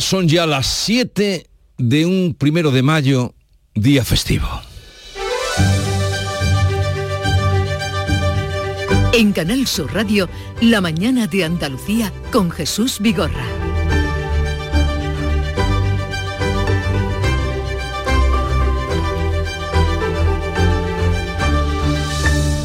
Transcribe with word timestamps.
son 0.00 0.28
ya 0.28 0.46
las 0.46 0.66
7 0.66 1.46
de 1.76 2.06
un 2.06 2.34
primero 2.36 2.70
de 2.70 2.82
mayo, 2.82 3.34
día 3.74 4.04
festivo. 4.04 4.48
En 9.12 9.32
Canal 9.32 9.66
Sur 9.66 9.94
Radio, 9.94 10.28
La 10.60 10.80
mañana 10.80 11.26
de 11.26 11.44
Andalucía 11.44 12.12
con 12.32 12.50
Jesús 12.50 12.98
Vigorra. 12.98 13.57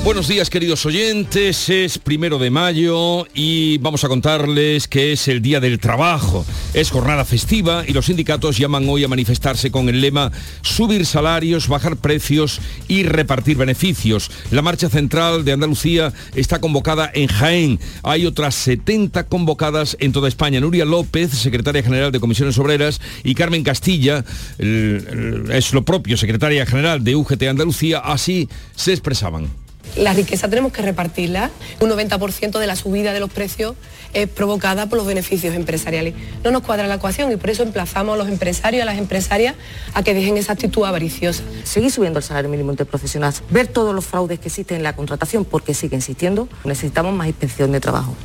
Buenos 0.04 0.27
días 0.27 0.49
queridos 0.49 0.85
oyentes, 0.85 1.70
es 1.70 1.97
primero 1.97 2.38
de 2.38 2.49
mayo 2.49 3.25
y 3.33 3.77
vamos 3.77 4.03
a 4.03 4.09
contarles 4.09 4.89
que 4.89 5.13
es 5.13 5.29
el 5.29 5.41
Día 5.41 5.61
del 5.61 5.79
Trabajo. 5.79 6.45
Es 6.73 6.91
jornada 6.91 7.23
festiva 7.23 7.85
y 7.88 7.93
los 7.93 8.07
sindicatos 8.07 8.57
llaman 8.57 8.88
hoy 8.89 9.05
a 9.05 9.07
manifestarse 9.07 9.71
con 9.71 9.88
el 9.88 10.02
lema 10.02 10.29
subir 10.62 11.05
salarios, 11.05 11.70
bajar 11.70 11.95
precios 11.95 12.59
y 12.89 13.03
repartir 13.03 13.55
beneficios. 13.55 14.29
La 14.52 14.62
marcha 14.62 14.89
central 14.89 15.45
de 15.45 15.53
Andalucía 15.53 16.12
está 16.35 16.59
convocada 16.59 17.09
en 17.13 17.27
Jaén. 17.27 17.79
Hay 18.04 18.26
otras 18.26 18.55
70 18.55 19.27
convocadas 19.27 19.95
en 20.01 20.12
toda 20.12 20.27
España. 20.27 20.59
Nuria 20.59 20.84
López, 20.84 21.31
secretaria 21.31 21.81
general 21.81 22.12
de 22.12 22.20
Comisiones 22.20 22.57
Obreras, 22.57 22.99
y 23.23 23.35
Carmen 23.35 23.63
Castilla, 23.63 24.26
es 24.59 25.73
lo 25.73 25.85
propio, 25.85 26.17
secretaria 26.17 26.65
general 26.65 27.05
de 27.05 27.15
UGT 27.15 27.43
Andalucía, 27.43 27.99
así 27.99 28.49
se 28.76 28.91
expresaban 28.91 29.62
la 29.95 30.13
riqueza 30.13 30.47
tenemos 30.47 30.71
que 30.71 30.81
repartirla. 30.81 31.52
Un 31.79 31.89
90% 31.89 32.59
de 32.59 32.67
la 32.67 32.75
subida 32.75 33.13
de 33.13 33.20
los 33.20 33.31
precios 33.31 33.75
es 34.13 34.27
provocada 34.27 34.88
por 34.88 34.97
los 34.97 35.07
beneficios 35.07 35.55
empresariales. 35.55 36.13
No 36.43 36.51
nos 36.51 36.63
cuadra 36.63 36.88
la 36.88 36.95
ecuación 36.95 37.31
y 37.31 37.38
por 37.38 37.49
eso 37.49 37.63
emplazamos 37.63 38.15
a 38.15 38.17
los 38.17 38.27
empresarios 38.27 38.79
y 38.79 38.81
a 38.81 38.85
las 38.85 38.98
empresarias 38.98 39.55
a 39.93 40.03
que 40.03 40.13
dejen 40.13 40.37
esa 40.37 40.53
actitud 40.53 40.85
avariciosa. 40.85 41.43
Seguir 41.63 41.91
subiendo 41.91 42.20
el 42.20 42.23
salario 42.23 42.49
mínimo 42.49 42.71
interprofesional, 42.71 43.34
ver 43.49 43.68
todos 43.68 43.93
los 43.93 44.05
fraudes 44.05 44.40
que 44.40 44.48
existen 44.48 44.77
en 44.77 44.84
la 44.84 44.95
contratación 44.95 45.45
porque 45.45 45.73
sigue 45.73 45.96
insistiendo, 45.96 46.48
necesitamos 46.63 47.13
más 47.13 47.27
inspección 47.27 47.71
de 47.71 47.79
trabajo. 47.79 48.15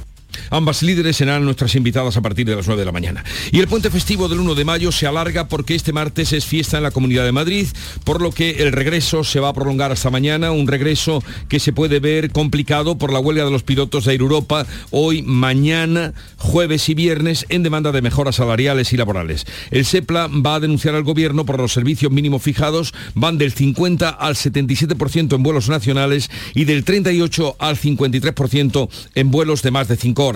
Ambas 0.50 0.83
líderes 0.83 1.17
serán 1.17 1.44
nuestras 1.44 1.75
invitadas 1.75 2.17
a 2.17 2.22
partir 2.22 2.47
de 2.47 2.56
las 2.56 2.67
9 2.67 2.81
de 2.81 2.86
la 2.86 2.92
mañana. 2.92 3.25
Y 3.53 3.61
el 3.61 3.69
puente 3.69 3.91
festivo 3.91 4.28
del 4.28 4.41
1 4.41 4.55
de 4.55 4.64
mayo 4.64 4.92
se 4.92 5.06
alarga 5.06 5.48
porque 5.48 5.75
este 5.75 5.92
martes 5.92 6.33
es 6.33 6.44
fiesta 6.44 6.77
en 6.77 6.83
la 6.83 6.91
Comunidad 6.91 7.25
de 7.25 7.33
Madrid, 7.33 7.67
por 8.05 8.22
lo 8.22 8.33
que 8.33 8.62
el 8.62 8.72
regreso 8.72 9.25
se 9.25 9.41
va 9.41 9.48
a 9.48 9.55
prolongar 9.55 9.92
hasta 9.92 10.11
mañana, 10.11 10.50
un 10.50 10.66
regreso 10.66 11.22
que 11.48 11.61
se 11.61 11.72
puede 11.72 12.00
ver 12.00 12.31
complicado 12.31 12.98
por 12.98 13.12
la 13.12 13.20
huelga 13.20 13.44
de 13.44 13.50
los 13.50 13.62
pilotos 13.62 14.05
de 14.05 14.12
Air 14.12 14.20
Europa 14.20 14.66
hoy, 14.91 15.22
mañana, 15.22 16.14
jueves 16.36 16.89
y 16.89 16.94
viernes 16.94 17.47
en 17.48 17.62
demanda 17.62 17.92
de 17.92 18.03
mejoras 18.03 18.36
salariales 18.36 18.92
y 18.92 18.97
laborales. 18.97 19.47
El 19.70 19.84
SEPLA 19.84 20.28
va 20.28 20.56
a 20.56 20.61
denunciar 20.61 20.94
al 20.94 21.03
gobierno 21.03 21.44
por 21.44 21.59
los 21.59 21.72
servicios 21.72 22.12
mínimos 22.12 22.42
fijados, 22.42 22.94
van 23.14 23.39
del 23.39 23.53
50 23.53 24.09
al 24.09 24.34
77% 24.34 25.34
en 25.34 25.42
vuelos 25.42 25.69
nacionales 25.69 26.31
y 26.55 26.64
del 26.64 26.84
38 26.84 27.56
al 27.59 27.77
53% 27.77 28.89
en 29.14 29.31
vuelos 29.31 29.62
de 29.62 29.70
más 29.70 29.89
de 29.89 29.97
5 29.97 30.27
horas. 30.27 30.28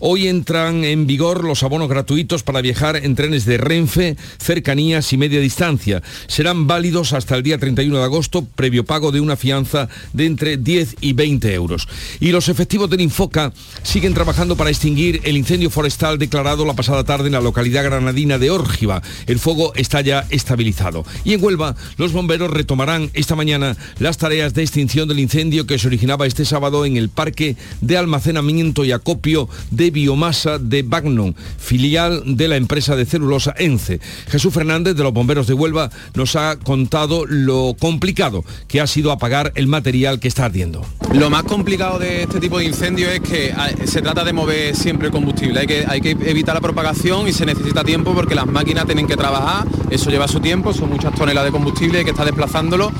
Hoy 0.00 0.28
entran 0.28 0.84
en 0.84 1.06
vigor 1.06 1.44
los 1.44 1.62
abonos 1.62 1.88
gratuitos 1.88 2.42
para 2.42 2.62
viajar 2.62 2.96
en 2.96 3.14
trenes 3.14 3.44
de 3.44 3.58
Renfe, 3.58 4.16
cercanías 4.38 5.12
y 5.12 5.18
media 5.18 5.40
distancia. 5.40 6.02
Serán 6.28 6.66
válidos 6.66 7.12
hasta 7.12 7.36
el 7.36 7.42
día 7.42 7.58
31 7.58 7.98
de 7.98 8.04
agosto, 8.04 8.46
previo 8.54 8.84
pago 8.84 9.12
de 9.12 9.20
una 9.20 9.36
fianza 9.36 9.88
de 10.14 10.24
entre 10.24 10.56
10 10.56 10.96
y 11.02 11.12
20 11.12 11.52
euros. 11.52 11.88
Y 12.20 12.30
los 12.30 12.48
efectivos 12.48 12.88
del 12.88 13.02
Infoca 13.02 13.52
siguen 13.82 14.14
trabajando 14.14 14.56
para 14.56 14.70
extinguir 14.70 15.20
el 15.24 15.36
incendio 15.36 15.68
forestal 15.68 16.18
declarado 16.18 16.64
la 16.64 16.74
pasada 16.74 17.04
tarde 17.04 17.26
en 17.26 17.32
la 17.32 17.40
localidad 17.42 17.84
granadina 17.84 18.38
de 18.38 18.50
Órgiva. 18.50 19.02
El 19.26 19.38
fuego 19.38 19.74
está 19.74 20.00
ya 20.00 20.26
estabilizado. 20.30 21.04
Y 21.22 21.34
en 21.34 21.44
Huelva, 21.44 21.76
los 21.98 22.12
bomberos 22.12 22.50
retomarán 22.50 23.10
esta 23.12 23.36
mañana 23.36 23.76
las 23.98 24.16
tareas 24.16 24.54
de 24.54 24.62
extinción 24.62 25.06
del 25.06 25.18
incendio 25.18 25.66
que 25.66 25.78
se 25.78 25.86
originaba 25.86 26.26
este 26.26 26.46
sábado 26.46 26.86
en 26.86 26.96
el 26.96 27.10
parque 27.10 27.56
de 27.80 27.98
almacenamiento 27.98 28.84
y 28.84 28.92
acopio 28.92 29.33
de 29.70 29.90
biomasa 29.90 30.58
de 30.58 30.82
Bagnon, 30.82 31.34
filial 31.58 32.22
de 32.36 32.48
la 32.48 32.56
empresa 32.56 32.96
de 32.96 33.04
celulosa 33.04 33.54
ENCE. 33.58 34.00
Jesús 34.28 34.52
Fernández 34.52 34.94
de 34.96 35.02
los 35.02 35.12
Bomberos 35.12 35.46
de 35.46 35.54
Huelva 35.54 35.90
nos 36.14 36.36
ha 36.36 36.56
contado 36.56 37.24
lo 37.26 37.74
complicado 37.78 38.44
que 38.68 38.80
ha 38.80 38.86
sido 38.86 39.12
apagar 39.12 39.52
el 39.54 39.66
material 39.66 40.20
que 40.20 40.28
está 40.28 40.44
ardiendo. 40.44 40.84
Lo 41.12 41.30
más 41.30 41.44
complicado 41.44 41.98
de 41.98 42.22
este 42.22 42.40
tipo 42.40 42.58
de 42.58 42.64
incendio 42.64 43.08
es 43.10 43.20
que 43.20 43.52
ah, 43.56 43.70
se 43.84 44.02
trata 44.02 44.24
de 44.24 44.32
mover 44.32 44.74
siempre 44.74 45.08
el 45.08 45.12
combustible. 45.12 45.60
Hay 45.60 45.66
que, 45.66 45.84
hay 45.86 46.00
que 46.00 46.10
evitar 46.10 46.54
la 46.54 46.60
propagación 46.60 47.28
y 47.28 47.32
se 47.32 47.46
necesita 47.46 47.84
tiempo 47.84 48.14
porque 48.14 48.34
las 48.34 48.46
máquinas 48.46 48.86
tienen 48.86 49.06
que 49.06 49.16
trabajar, 49.16 49.66
eso 49.90 50.10
lleva 50.10 50.28
su 50.28 50.40
tiempo, 50.40 50.72
son 50.72 50.90
muchas 50.90 51.14
toneladas 51.14 51.48
de 51.48 51.52
combustible, 51.52 52.04
que 52.04 52.10
estar 52.10 52.26
desplazándolo 52.26 52.92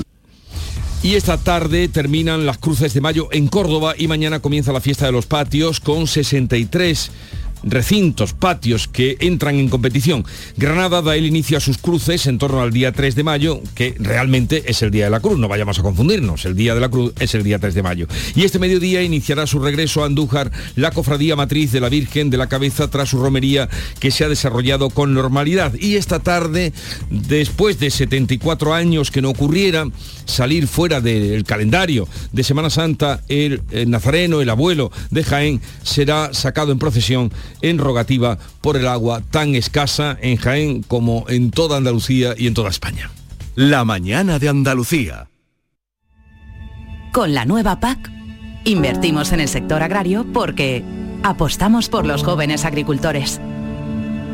y 1.05 1.13
esta 1.13 1.37
tarde 1.37 1.87
terminan 1.87 2.47
las 2.47 2.57
cruces 2.57 2.95
de 2.95 2.99
mayo 2.99 3.27
en 3.31 3.47
Córdoba 3.47 3.93
y 3.95 4.07
mañana 4.07 4.39
comienza 4.39 4.73
la 4.73 4.81
fiesta 4.81 5.05
de 5.05 5.11
los 5.11 5.27
patios 5.27 5.79
con 5.79 6.07
63 6.07 7.11
recintos, 7.65 8.33
patios 8.33 8.87
que 8.87 9.17
entran 9.19 9.55
en 9.55 9.69
competición. 9.69 10.23
Granada 10.55 11.01
da 11.01 11.15
el 11.15 11.25
inicio 11.25 11.57
a 11.57 11.61
sus 11.61 11.77
cruces 11.77 12.27
en 12.27 12.37
torno 12.37 12.61
al 12.61 12.71
día 12.71 12.91
3 12.91 13.15
de 13.15 13.23
mayo, 13.23 13.61
que 13.73 13.95
realmente 13.99 14.63
es 14.67 14.81
el 14.81 14.91
Día 14.91 15.05
de 15.05 15.11
la 15.11 15.19
Cruz, 15.19 15.37
no 15.37 15.47
vayamos 15.47 15.79
a 15.79 15.83
confundirnos, 15.83 16.45
el 16.45 16.55
Día 16.55 16.75
de 16.75 16.81
la 16.81 16.89
Cruz 16.89 17.13
es 17.19 17.33
el 17.35 17.43
día 17.43 17.59
3 17.59 17.73
de 17.73 17.83
mayo. 17.83 18.07
Y 18.35 18.43
este 18.43 18.59
mediodía 18.59 19.01
iniciará 19.01 19.47
su 19.47 19.59
regreso 19.59 20.03
a 20.03 20.05
Andújar 20.05 20.51
la 20.75 20.91
cofradía 20.91 21.35
matriz 21.35 21.71
de 21.71 21.81
la 21.81 21.89
Virgen 21.89 22.29
de 22.29 22.37
la 22.37 22.47
Cabeza 22.47 22.89
tras 22.89 23.09
su 23.09 23.17
romería 23.17 23.67
que 23.99 24.11
se 24.11 24.23
ha 24.23 24.29
desarrollado 24.29 24.89
con 24.89 25.13
normalidad. 25.13 25.73
Y 25.73 25.95
esta 25.95 26.19
tarde, 26.19 26.73
después 27.09 27.79
de 27.79 27.89
74 27.89 28.73
años 28.73 29.11
que 29.11 29.21
no 29.21 29.29
ocurriera, 29.29 29.85
salir 30.25 30.67
fuera 30.67 31.01
del 31.01 31.43
calendario 31.43 32.07
de 32.31 32.43
Semana 32.43 32.69
Santa, 32.69 33.21
el, 33.27 33.61
el 33.71 33.89
nazareno, 33.89 34.41
el 34.41 34.49
abuelo 34.49 34.91
de 35.11 35.23
Jaén, 35.23 35.61
será 35.83 36.33
sacado 36.33 36.71
en 36.71 36.79
procesión 36.79 37.31
en 37.61 37.77
rogativa 37.77 38.37
por 38.61 38.77
el 38.77 38.87
agua 38.87 39.21
tan 39.31 39.55
escasa 39.55 40.17
en 40.21 40.37
Jaén 40.37 40.83
como 40.83 41.25
en 41.29 41.51
toda 41.51 41.77
Andalucía 41.77 42.35
y 42.37 42.47
en 42.47 42.53
toda 42.53 42.69
España. 42.69 43.09
La 43.55 43.85
mañana 43.85 44.39
de 44.39 44.49
Andalucía. 44.49 45.27
Con 47.13 47.33
la 47.33 47.45
nueva 47.45 47.79
PAC, 47.79 48.11
invertimos 48.65 49.31
en 49.31 49.39
el 49.39 49.47
sector 49.47 49.81
agrario 49.81 50.25
porque 50.33 50.83
apostamos 51.23 51.87
por 51.87 52.05
los 52.05 52.23
jóvenes 52.23 52.65
agricultores, 52.65 53.39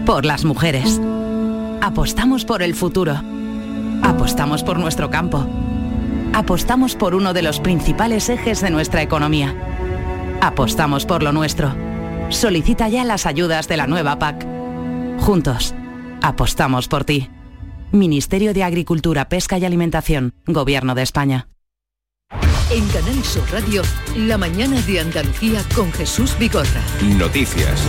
por 0.06 0.26
las 0.26 0.46
mujeres, 0.46 1.00
apostamos 1.82 2.44
por 2.46 2.64
el 2.64 2.74
futuro, 2.74 3.22
apostamos 4.02 4.64
por 4.64 4.80
nuestro 4.80 5.12
campo, 5.12 5.46
apostamos 6.34 6.96
por 6.96 7.14
uno 7.14 7.34
de 7.34 7.44
los 7.44 7.60
principales 7.60 8.30
ejes 8.30 8.62
de 8.62 8.72
nuestra 8.72 9.04
economía, 9.04 9.56
apostamos 10.42 11.06
por 11.06 11.22
lo 11.22 11.32
nuestro 11.32 11.91
Solicita 12.32 12.88
ya 12.88 13.04
las 13.04 13.26
ayudas 13.26 13.68
de 13.68 13.78
la 13.78 13.88
nueva 13.88 14.18
PAC. 14.18 14.48
Juntos, 15.20 15.76
apostamos 16.22 16.88
por 16.88 17.04
ti. 17.04 17.30
Ministerio 17.92 18.54
de 18.54 18.64
Agricultura, 18.64 19.28
Pesca 19.28 19.58
y 19.58 19.66
Alimentación, 19.66 20.34
Gobierno 20.48 20.96
de 20.96 21.04
España. 21.04 21.50
En 22.72 22.88
Canal 22.88 23.22
Sur 23.26 23.44
Radio, 23.52 23.82
la 24.16 24.38
mañana 24.38 24.82
de 24.84 25.02
Andalucía 25.02 25.62
con 25.76 25.92
Jesús 25.92 26.38
Bigorra. 26.40 26.82
Noticias. 27.18 27.82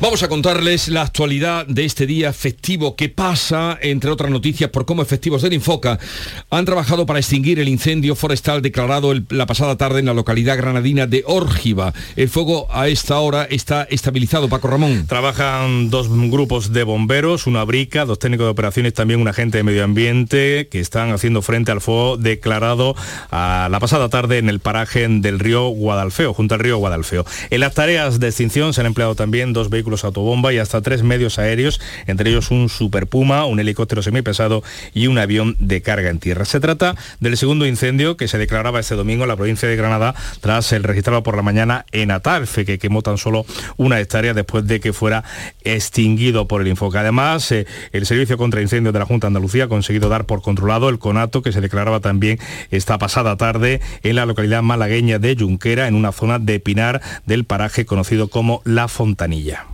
Vamos 0.00 0.22
a 0.22 0.28
contarles 0.28 0.88
la 0.88 1.02
actualidad 1.02 1.66
de 1.66 1.84
este 1.84 2.06
día 2.06 2.32
festivo 2.32 2.96
que 2.96 3.10
pasa, 3.10 3.78
entre 3.82 4.10
otras 4.10 4.30
noticias, 4.30 4.70
por 4.70 4.86
cómo 4.86 5.02
efectivos 5.02 5.42
del 5.42 5.52
Infoca 5.52 5.98
han 6.48 6.64
trabajado 6.64 7.04
para 7.04 7.18
extinguir 7.18 7.60
el 7.60 7.68
incendio 7.68 8.16
forestal 8.16 8.62
declarado 8.62 9.12
la 9.28 9.44
pasada 9.44 9.76
tarde 9.76 10.00
en 10.00 10.06
la 10.06 10.14
localidad 10.14 10.56
granadina 10.56 11.06
de 11.06 11.22
Órgiva. 11.26 11.92
El 12.16 12.30
fuego 12.30 12.66
a 12.70 12.88
esta 12.88 13.18
hora 13.18 13.44
está 13.44 13.82
estabilizado, 13.82 14.48
Paco 14.48 14.68
Ramón. 14.68 15.04
Trabajan 15.06 15.90
dos 15.90 16.08
grupos 16.08 16.72
de 16.72 16.82
bomberos, 16.82 17.46
una 17.46 17.64
brica, 17.64 18.06
dos 18.06 18.18
técnicos 18.18 18.46
de 18.46 18.52
operaciones, 18.52 18.94
también 18.94 19.20
un 19.20 19.28
agente 19.28 19.58
de 19.58 19.64
medio 19.64 19.84
ambiente 19.84 20.66
que 20.70 20.80
están 20.80 21.12
haciendo 21.12 21.42
frente 21.42 21.72
al 21.72 21.82
fuego 21.82 22.16
declarado 22.16 22.96
la 23.30 23.78
pasada 23.78 24.08
tarde 24.08 24.38
en 24.38 24.48
el 24.48 24.60
paraje 24.60 25.06
del 25.06 25.38
río 25.38 25.68
Guadalfeo, 25.68 26.32
junto 26.32 26.54
al 26.54 26.60
río 26.60 26.78
Guadalfeo. 26.78 27.26
En 27.50 27.60
las 27.60 27.74
tareas 27.74 28.18
de 28.18 28.28
extinción 28.28 28.72
se 28.72 28.80
han 28.80 28.86
empleado 28.86 29.14
también 29.14 29.52
dos 29.52 29.68
vehículos 29.68 29.89
autobomba 30.04 30.52
y 30.52 30.58
hasta 30.58 30.80
tres 30.80 31.02
medios 31.02 31.38
aéreos, 31.38 31.80
entre 32.06 32.30
ellos 32.30 32.50
un 32.50 32.68
Super 32.68 33.06
Puma, 33.06 33.44
un 33.46 33.60
helicóptero 33.60 34.02
semipesado 34.02 34.62
y 34.94 35.06
un 35.06 35.18
avión 35.18 35.56
de 35.58 35.82
carga 35.82 36.10
en 36.10 36.18
tierra. 36.18 36.44
Se 36.44 36.60
trata 36.60 36.96
del 37.20 37.36
segundo 37.36 37.66
incendio 37.66 38.16
que 38.16 38.28
se 38.28 38.38
declaraba 38.38 38.80
este 38.80 38.94
domingo 38.94 39.24
en 39.24 39.28
la 39.28 39.36
provincia 39.36 39.68
de 39.68 39.76
Granada 39.76 40.14
tras 40.40 40.72
el 40.72 40.84
registrado 40.84 41.22
por 41.22 41.36
la 41.36 41.42
mañana 41.42 41.86
en 41.92 42.10
Atalfe, 42.10 42.64
que 42.64 42.78
quemó 42.78 43.02
tan 43.02 43.18
solo 43.18 43.44
una 43.76 44.00
hectárea 44.00 44.34
después 44.34 44.66
de 44.66 44.80
que 44.80 44.92
fuera 44.92 45.24
extinguido 45.62 46.46
por 46.46 46.62
el 46.62 46.68
Infoca. 46.68 47.00
Además, 47.00 47.50
eh, 47.52 47.66
el 47.92 48.06
Servicio 48.06 48.36
contra 48.36 48.62
Incendios 48.62 48.92
de 48.92 48.98
la 48.98 49.06
Junta 49.06 49.26
Andalucía 49.26 49.64
ha 49.64 49.68
conseguido 49.68 50.08
dar 50.08 50.26
por 50.26 50.42
controlado 50.42 50.88
el 50.88 50.98
conato 50.98 51.42
que 51.42 51.52
se 51.52 51.60
declaraba 51.60 52.00
también 52.00 52.38
esta 52.70 52.98
pasada 52.98 53.36
tarde 53.36 53.80
en 54.02 54.16
la 54.16 54.26
localidad 54.26 54.62
malagueña 54.62 55.18
de 55.18 55.36
Junquera, 55.38 55.88
en 55.88 55.94
una 55.94 56.12
zona 56.12 56.38
de 56.38 56.60
Pinar 56.60 57.00
del 57.26 57.44
paraje 57.44 57.86
conocido 57.86 58.28
como 58.28 58.62
La 58.64 58.88
Fontanilla. 58.88 59.66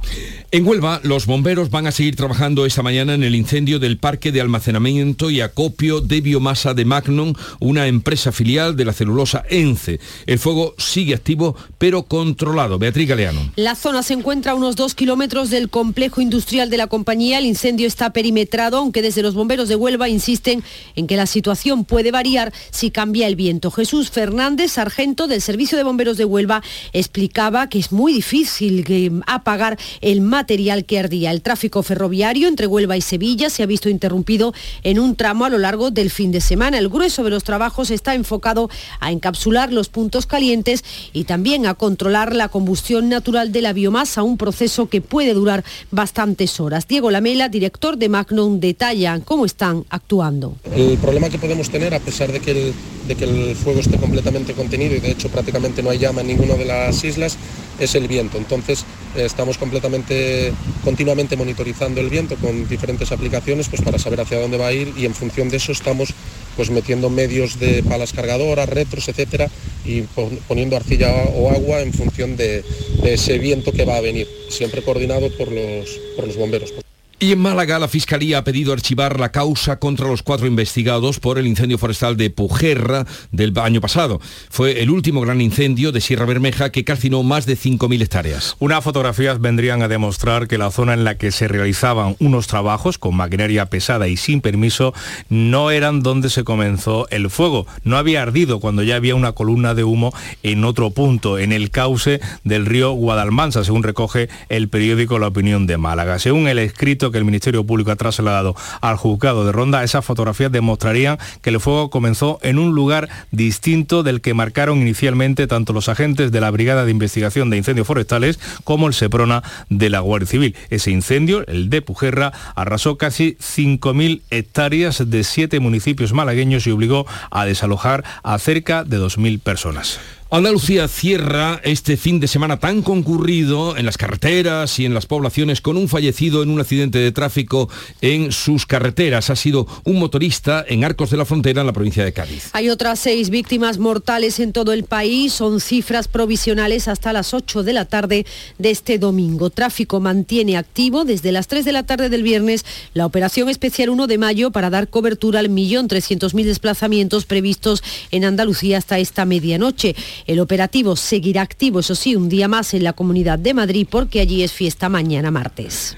En 0.53 0.67
Huelva, 0.67 1.01
los 1.03 1.27
bomberos 1.27 1.71
van 1.71 1.87
a 1.87 1.93
seguir 1.93 2.15
trabajando 2.15 2.67
esta 2.67 2.83
mañana 2.83 3.15
en 3.15 3.25
el 3.25 3.35
incendio 3.35 3.79
del 3.79 3.99
parque 3.99 4.31
de 4.31 4.41
almacenamiento 4.41 5.29
y 5.29 5.41
acopio 5.41 6.01
de 6.01 6.21
biomasa 6.21 6.73
de 6.73 6.85
Magnum, 6.85 7.35
una 7.59 7.89
empresa 7.89 8.31
filial 8.31 8.77
de 8.77 8.85
la 8.85 8.93
celulosa 8.93 9.43
ENCE. 9.51 9.99
El 10.25 10.39
fuego 10.39 10.75
sigue 10.79 11.15
activo, 11.15 11.57
pero 11.79 12.05
controlado. 12.05 12.79
Beatriz 12.79 13.09
Galeano. 13.09 13.51
La 13.57 13.75
zona 13.75 14.03
se 14.03 14.15
encuentra 14.15 14.53
a 14.53 14.55
unos 14.55 14.77
dos 14.77 14.95
kilómetros 14.95 15.51
del 15.51 15.69
complejo 15.69 16.21
industrial 16.21 16.71
de 16.71 16.77
la 16.77 16.87
compañía. 16.87 17.39
El 17.39 17.47
incendio 17.47 17.87
está 17.87 18.11
perimetrado, 18.11 18.79
aunque 18.79 19.03
desde 19.03 19.23
los 19.23 19.35
bomberos 19.35 19.69
de 19.69 19.75
Huelva 19.75 20.09
insisten 20.09 20.63
en 20.95 21.07
que 21.07 21.17
la 21.17 21.27
situación 21.27 21.85
puede 21.85 22.13
variar 22.13 22.53
si 22.71 22.91
cambia 22.91 23.27
el 23.27 23.35
viento. 23.35 23.71
Jesús 23.71 24.11
Fernández, 24.11 24.73
sargento 24.73 25.27
del 25.27 25.43
Servicio 25.43 25.77
de 25.77 25.85
Bomberos 25.85 26.17
de 26.17 26.25
Huelva, 26.25 26.63
explicaba 26.93 27.69
que 27.69 27.81
es 27.81 27.91
muy 27.91 28.13
difícil 28.13 28.85
eh, 28.89 29.11
apagar 29.27 29.77
el 30.01 30.21
material 30.21 30.85
que 30.85 30.99
ardía. 30.99 31.31
El 31.31 31.43
tráfico 31.43 31.83
ferroviario 31.83 32.49
entre 32.49 32.67
Huelva 32.67 32.97
y 32.97 33.01
Sevilla 33.01 33.51
se 33.51 33.63
ha 33.63 33.67
visto 33.67 33.89
interrumpido 33.89 34.53
en 34.83 34.99
un 34.99 35.17
tramo 35.17 35.45
a 35.45 35.51
lo 35.51 35.59
largo 35.59 35.91
del 35.91 36.11
fin 36.11 36.33
de 36.33 36.41
semana. 36.41 36.79
El 36.79 36.89
grueso 36.89 37.25
de 37.25 37.31
los 37.31 37.45
trabajos 37.45 37.91
está 37.91 38.15
enfocado 38.15 38.71
a 39.01 39.13
encapsular 39.13 39.73
los 39.73 39.89
puntos 39.89 40.27
calientes 40.27 40.85
y 41.13 41.25
también 41.25 41.67
a 41.67 41.75
controlar 41.75 42.35
la 42.35 42.49
combustión 42.49 43.09
natural 43.09 43.53
de 43.53 43.63
la 43.63 43.73
biomasa, 43.73 44.23
un 44.23 44.37
proceso 44.37 44.89
que 44.89 45.01
puede 45.01 45.35
durar 45.35 45.65
bastantes 45.91 46.61
horas. 46.61 46.87
Diego 46.89 47.11
Lamela, 47.11 47.49
director 47.49 47.97
de 47.97 48.09
Magnum, 48.09 48.61
detalla 48.61 49.21
cómo 49.25 49.45
están 49.45 49.85
actuando. 49.91 50.57
El 50.75 50.99
problema 50.99 51.29
que 51.29 51.39
podemos 51.39 51.71
tener, 51.71 51.95
a 51.95 52.01
pesar 52.01 52.33
de 52.33 52.41
que 52.41 52.51
el, 52.51 52.75
de 53.07 53.15
que 53.15 53.25
el 53.25 53.57
fuego 53.57 53.81
esté 53.81 53.97
completamente 53.99 54.53
contenido 54.53 54.95
y 54.95 55.01
de 55.01 55.11
hecho 55.11 55.29
prácticamente 55.29 55.83
no 55.83 55.91
hay 55.91 55.99
llama 55.99 56.21
en 56.21 56.29
ninguna 56.29 56.55
de 56.55 56.65
las 56.65 57.03
islas, 57.05 57.37
es 57.79 57.95
el 57.95 58.09
viento. 58.09 58.39
Entonces 58.39 58.85
eh, 59.17 59.25
estamos 59.25 59.59
completamente, 59.59 60.53
continuamente 60.85 61.37
monitorizando 61.37 62.01
el 62.01 62.11
viento 62.11 62.37
con 62.37 62.69
diferentes 62.69 63.13
aplicaciones 63.13 63.69
pues, 63.69 63.83
para 63.83 63.99
saber 63.99 64.21
hacia 64.21 64.41
dónde 64.41 64.59
va 64.59 64.69
a 64.69 64.73
ir 64.73 64.93
y 64.97 65.05
en 65.05 65.15
función 65.15 65.49
de 65.49 65.59
eso 65.59 65.73
estamos 65.73 66.11
pues, 66.57 66.71
metiendo 66.71 67.11
medios 67.11 67.59
de 67.59 67.83
palas 67.83 68.13
cargadoras, 68.13 68.69
retros, 68.69 69.09
etcétera, 69.09 69.49
y 69.85 70.03
poniendo 70.49 70.77
arcilla 70.77 71.13
o 71.35 71.51
agua 71.51 71.81
en 71.81 71.93
función 71.93 72.37
de, 72.37 72.65
de 73.03 73.15
ese 73.15 73.39
viento 73.39 73.73
que 73.73 73.85
va 73.85 73.97
a 73.97 74.01
venir, 74.01 74.27
siempre 74.49 74.83
coordinado 74.83 75.31
por 75.37 75.53
los, 75.53 76.01
por 76.17 76.27
los 76.27 76.37
bomberos. 76.37 76.73
Y 77.19 77.33
en 77.33 77.39
Málaga 77.39 77.79
la 77.79 77.89
Fiscalía 77.89 78.37
ha 78.37 78.45
pedido 78.45 78.75
archivar 78.75 79.19
la 79.19 79.33
causa 79.33 79.79
contra 79.79 80.07
los 80.07 80.23
cuatro 80.23 80.47
investigados 80.47 81.19
por 81.19 81.39
el 81.39 81.47
incendio 81.47 81.79
forestal 81.79 82.19
de 82.19 82.29
Pujerra 82.29 83.07
del 83.33 83.59
año 83.59 83.81
pasado. 83.81 84.21
Fue 84.51 84.83
el 84.83 84.91
último 84.91 85.23
gran 85.23 85.41
incendio 85.41 85.93
de 85.93 86.03
Sierra 86.03 86.27
Bermeja 86.27 86.71
que 86.71 86.85
calcinó 86.85 87.23
más 87.23 87.47
de 87.47 87.57
5.000 87.57 88.03
hectáreas. 88.03 88.57
Unas 88.59 88.85
fotografías 88.85 89.41
vendrían 89.41 89.81
a 89.81 89.89
demostrar 89.89 90.47
que 90.47 90.59
la 90.59 90.71
zona 90.71 90.93
en 90.93 91.05
la 91.05 91.17
que 91.17 91.33
se 91.33 91.49
realizaban 91.49 92.17
unos 92.19 92.49
trabajos 92.49 92.99
con 92.99 93.17
maquinaria 93.17 93.65
pesada 93.65 94.09
y 94.09 94.19
sin 94.19 94.43
permiso 94.43 94.93
no 95.31 95.71
eran 95.71 96.03
donde 96.03 96.29
se 96.29 96.45
comenzó 96.45 97.09
el 97.09 97.31
fuego. 97.31 97.67
No 97.83 97.97
había 97.97 98.21
ardido 98.21 98.61
cuando 98.61 98.83
ya 98.83 98.97
había 98.97 99.15
una 99.15 99.33
columna 99.33 99.73
de 99.73 99.85
humo 99.85 100.13
en 100.43 100.65
otro 100.65 100.91
punto, 100.91 101.39
en 101.39 101.53
el 101.53 101.71
cauce 101.71 102.21
del 102.45 102.67
río 102.67 102.93
Guadalmansa, 102.93 103.65
según 103.65 103.85
recoge 103.85 104.29
el 104.51 104.69
periódico 104.69 105.19
La 105.19 105.29
Opinión 105.29 105.67
de 105.67 105.79
Málaga. 105.79 106.19
Según 106.19 106.47
el 106.47 106.59
escrito 106.59 107.06
que 107.11 107.19
el 107.19 107.25
Ministerio 107.25 107.65
Público 107.65 107.91
ha 107.91 107.97
trasladado 107.97 108.55
al 108.81 108.97
juzgado 108.97 109.45
de 109.45 109.53
Ronda, 109.53 109.85
esas 109.85 110.05
fotografías 110.05 110.53
demostrarían 110.53 111.19
que 111.43 111.51
el 111.51 111.61
fuego 111.61 111.91
comenzó 111.91 112.39
en 112.43 112.59
un 112.59 112.75
lugar 112.75 113.09
distinto 113.31 114.03
del 114.03 114.21
que 114.21 114.35
marcaron 114.35 114.81
inicialmente 114.81 115.47
tanto 115.47 115.73
los 115.73 115.89
agentes 115.89 116.33
de 116.33 116.41
la 116.41 116.51
Brigada 116.51 116.85
de 116.85 116.91
Investigación 116.91 117.51
de 117.51 117.57
Incendios 117.57 117.87
Forestales 117.87 118.39
como 118.65 118.87
el 118.87 118.95
SEPRONA 118.95 119.43
de 119.69 119.91
la 119.91 120.01
Guardia 120.01 120.29
Civil. 120.29 120.57
Ese 120.71 120.91
incendio, 120.91 121.47
el 121.47 121.71
de 121.71 121.83
Pujerra, 121.83 122.33
arrasó 122.55 122.99
casi 122.99 123.37
5.000 123.41 124.23
hectáreas 124.31 125.11
de 125.11 125.25
siete 125.25 125.61
municipios 125.61 126.13
malagueños 126.13 126.67
y 126.67 126.71
obligó 126.71 127.07
a 127.31 127.45
desalojar 127.45 128.05
a 128.23 128.39
cerca 128.39 128.85
de 128.85 128.99
2.000 128.99 129.41
personas. 129.41 130.01
Andalucía 130.29 130.89
cierra 130.89 131.61
este 131.63 131.97
fin 131.97 132.19
de 132.19 132.27
semana 132.27 132.59
tan 132.59 132.83
concurrido 132.83 133.77
en 133.77 133.87
las 133.87 133.97
carreteras 133.97 134.81
y 134.81 134.85
en 134.85 134.93
las 134.93 135.07
poblaciones 135.07 135.61
con 135.61 135.77
un 135.77 135.89
fallecido 135.89 136.43
en 136.43 136.51
un 136.51 136.59
accidente 136.59 136.99
de 136.99 137.13
tráfico 137.13 137.69
en 138.01 138.33
sus 138.33 138.67
carreteras. 138.67 139.31
Ha 139.31 139.37
sido 139.37 139.69
un 139.85 140.01
motorista 140.01 140.65
en 140.67 140.83
Arcos 140.83 141.11
de 141.11 141.17
la 141.17 141.27
Frontera 141.27 141.61
en 141.61 141.69
la 141.69 141.73
provincia 141.73 142.05
de 142.05 142.13
Cádiz. 142.13 142.51
Hay 142.55 142.71
otras 142.71 142.99
seis 142.99 143.31
víctimas 143.31 143.79
mortales 143.79 144.41
en 144.41 144.53
todo 144.53 144.73
el 144.73 144.83
país. 144.83 145.33
Son 145.33 145.61
cifras 145.61 146.09
provisionales 146.09 146.89
hasta 146.89 147.13
las 147.13 147.33
8 147.33 147.63
de 147.63 147.73
la 147.73 147.85
tarde 147.85 148.27
de 148.59 148.71
este 148.73 148.99
domingo. 148.99 149.51
Tráfico 149.51 150.01
mantiene 150.01 150.57
activo 150.57 151.05
desde 151.05 151.31
las 151.31 151.47
3 151.47 151.65
de 151.65 151.73
la 151.73 151.85
tarde 151.85 152.09
del 152.09 152.25
viernes 152.25 152.65
la 152.95 153.07
operación 153.07 153.49
especial 153.49 153.91
1 153.91 154.09
de 154.09 154.19
mayo 154.19 154.51
para 154.51 154.71
dar 154.71 154.89
cobertura 154.89 155.39
al 155.39 155.51
millón 155.51 155.87
trescientos 155.87 156.35
mil 156.35 156.47
desplazamientos 156.47 157.27
previstos 157.27 157.85
en 158.11 158.25
Andalucía 158.25 158.79
hasta 158.79 158.99
esta 158.99 159.25
medianoche. 159.25 159.95
El 160.27 160.41
operativo 160.41 160.97
seguirá 160.97 161.43
activo, 161.43 161.81
eso 161.81 161.95
sí, 161.95 162.17
un 162.17 162.29
día 162.29 162.49
más 162.49 162.75
en 162.75 162.85
la 162.85 162.93
Comunidad 162.93 163.39
de 163.39 163.55
Madrid 163.55 163.87
porque 163.91 164.21
allí 164.21 164.43
es 164.43 164.53
fiesta 164.53 164.89
mañana 164.89 165.31
martes. 165.31 165.97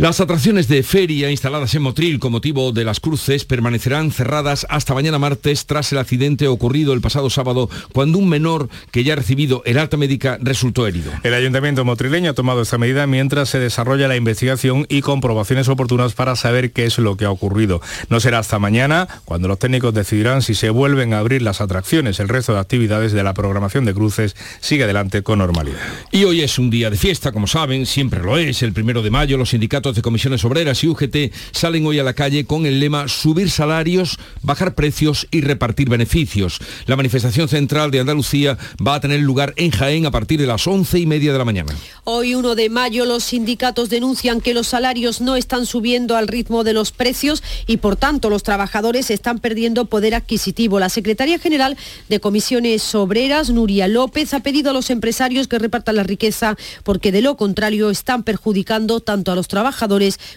Las 0.00 0.18
atracciones 0.18 0.66
de 0.66 0.82
feria 0.82 1.30
instaladas 1.30 1.74
en 1.74 1.82
Motril 1.82 2.18
con 2.18 2.32
motivo 2.32 2.72
de 2.72 2.84
las 2.84 3.00
cruces 3.00 3.44
permanecerán 3.44 4.12
cerradas 4.12 4.66
hasta 4.70 4.94
mañana 4.94 5.18
martes 5.18 5.66
tras 5.66 5.92
el 5.92 5.98
accidente 5.98 6.48
ocurrido 6.48 6.94
el 6.94 7.02
pasado 7.02 7.28
sábado 7.28 7.68
cuando 7.92 8.16
un 8.16 8.26
menor 8.26 8.70
que 8.92 9.04
ya 9.04 9.12
ha 9.12 9.16
recibido 9.16 9.62
el 9.66 9.76
alta 9.76 9.98
médica 9.98 10.38
resultó 10.40 10.86
herido. 10.86 11.12
El 11.22 11.34
ayuntamiento 11.34 11.84
motrileño 11.84 12.30
ha 12.30 12.34
tomado 12.34 12.62
esta 12.62 12.78
medida 12.78 13.06
mientras 13.06 13.50
se 13.50 13.58
desarrolla 13.58 14.08
la 14.08 14.16
investigación 14.16 14.86
y 14.88 15.02
comprobaciones 15.02 15.68
oportunas 15.68 16.14
para 16.14 16.34
saber 16.34 16.72
qué 16.72 16.86
es 16.86 16.96
lo 16.96 17.18
que 17.18 17.26
ha 17.26 17.30
ocurrido. 17.30 17.82
No 18.08 18.20
será 18.20 18.38
hasta 18.38 18.58
mañana 18.58 19.06
cuando 19.26 19.48
los 19.48 19.58
técnicos 19.58 19.92
decidirán 19.92 20.40
si 20.40 20.54
se 20.54 20.70
vuelven 20.70 21.12
a 21.12 21.18
abrir 21.18 21.42
las 21.42 21.60
atracciones. 21.60 22.20
El 22.20 22.30
resto 22.30 22.54
de 22.54 22.60
actividades 22.60 23.12
de 23.12 23.22
la 23.22 23.34
programación 23.34 23.84
de 23.84 23.92
cruces 23.92 24.34
sigue 24.60 24.84
adelante 24.84 25.22
con 25.22 25.40
normalidad. 25.40 25.80
Y 26.10 26.24
hoy 26.24 26.40
es 26.40 26.58
un 26.58 26.70
día 26.70 26.88
de 26.88 26.96
fiesta, 26.96 27.32
como 27.32 27.46
saben, 27.46 27.84
siempre 27.84 28.22
lo 28.22 28.38
es. 28.38 28.62
El 28.62 28.72
primero 28.72 29.02
de 29.02 29.10
mayo 29.10 29.36
los 29.36 29.50
sindicatos 29.50 29.89
de 29.96 30.02
comisiones 30.02 30.44
obreras 30.44 30.84
y 30.84 30.88
UGT 30.88 31.32
salen 31.52 31.86
hoy 31.86 31.98
a 31.98 32.04
la 32.04 32.14
calle 32.14 32.44
con 32.44 32.66
el 32.66 32.80
lema 32.80 33.08
subir 33.08 33.50
salarios, 33.50 34.18
bajar 34.42 34.74
precios 34.74 35.26
y 35.30 35.40
repartir 35.40 35.88
beneficios. 35.88 36.60
La 36.86 36.96
manifestación 36.96 37.48
central 37.48 37.90
de 37.90 38.00
Andalucía 38.00 38.58
va 38.86 38.94
a 38.94 39.00
tener 39.00 39.20
lugar 39.20 39.54
en 39.56 39.70
Jaén 39.70 40.06
a 40.06 40.10
partir 40.10 40.40
de 40.40 40.46
las 40.46 40.66
once 40.66 40.98
y 40.98 41.06
media 41.06 41.32
de 41.32 41.38
la 41.38 41.44
mañana. 41.44 41.74
Hoy 42.04 42.34
1 42.34 42.54
de 42.54 42.68
mayo 42.68 43.04
los 43.04 43.24
sindicatos 43.24 43.90
denuncian 43.90 44.40
que 44.40 44.54
los 44.54 44.68
salarios 44.68 45.20
no 45.20 45.36
están 45.36 45.66
subiendo 45.66 46.16
al 46.16 46.28
ritmo 46.28 46.62
de 46.62 46.72
los 46.72 46.92
precios 46.92 47.42
y 47.66 47.78
por 47.78 47.96
tanto 47.96 48.30
los 48.30 48.42
trabajadores 48.42 49.10
están 49.10 49.38
perdiendo 49.38 49.86
poder 49.86 50.14
adquisitivo. 50.14 50.78
La 50.78 50.88
secretaria 50.88 51.38
general 51.38 51.76
de 52.08 52.20
comisiones 52.20 52.94
obreras, 52.94 53.50
Nuria 53.50 53.88
López, 53.88 54.34
ha 54.34 54.40
pedido 54.40 54.70
a 54.70 54.72
los 54.72 54.90
empresarios 54.90 55.48
que 55.48 55.58
repartan 55.58 55.96
la 55.96 56.02
riqueza 56.02 56.56
porque 56.84 57.12
de 57.12 57.22
lo 57.22 57.36
contrario 57.36 57.90
están 57.90 58.22
perjudicando 58.22 59.00
tanto 59.00 59.32
a 59.32 59.34
los 59.34 59.48
trabajadores 59.48 59.79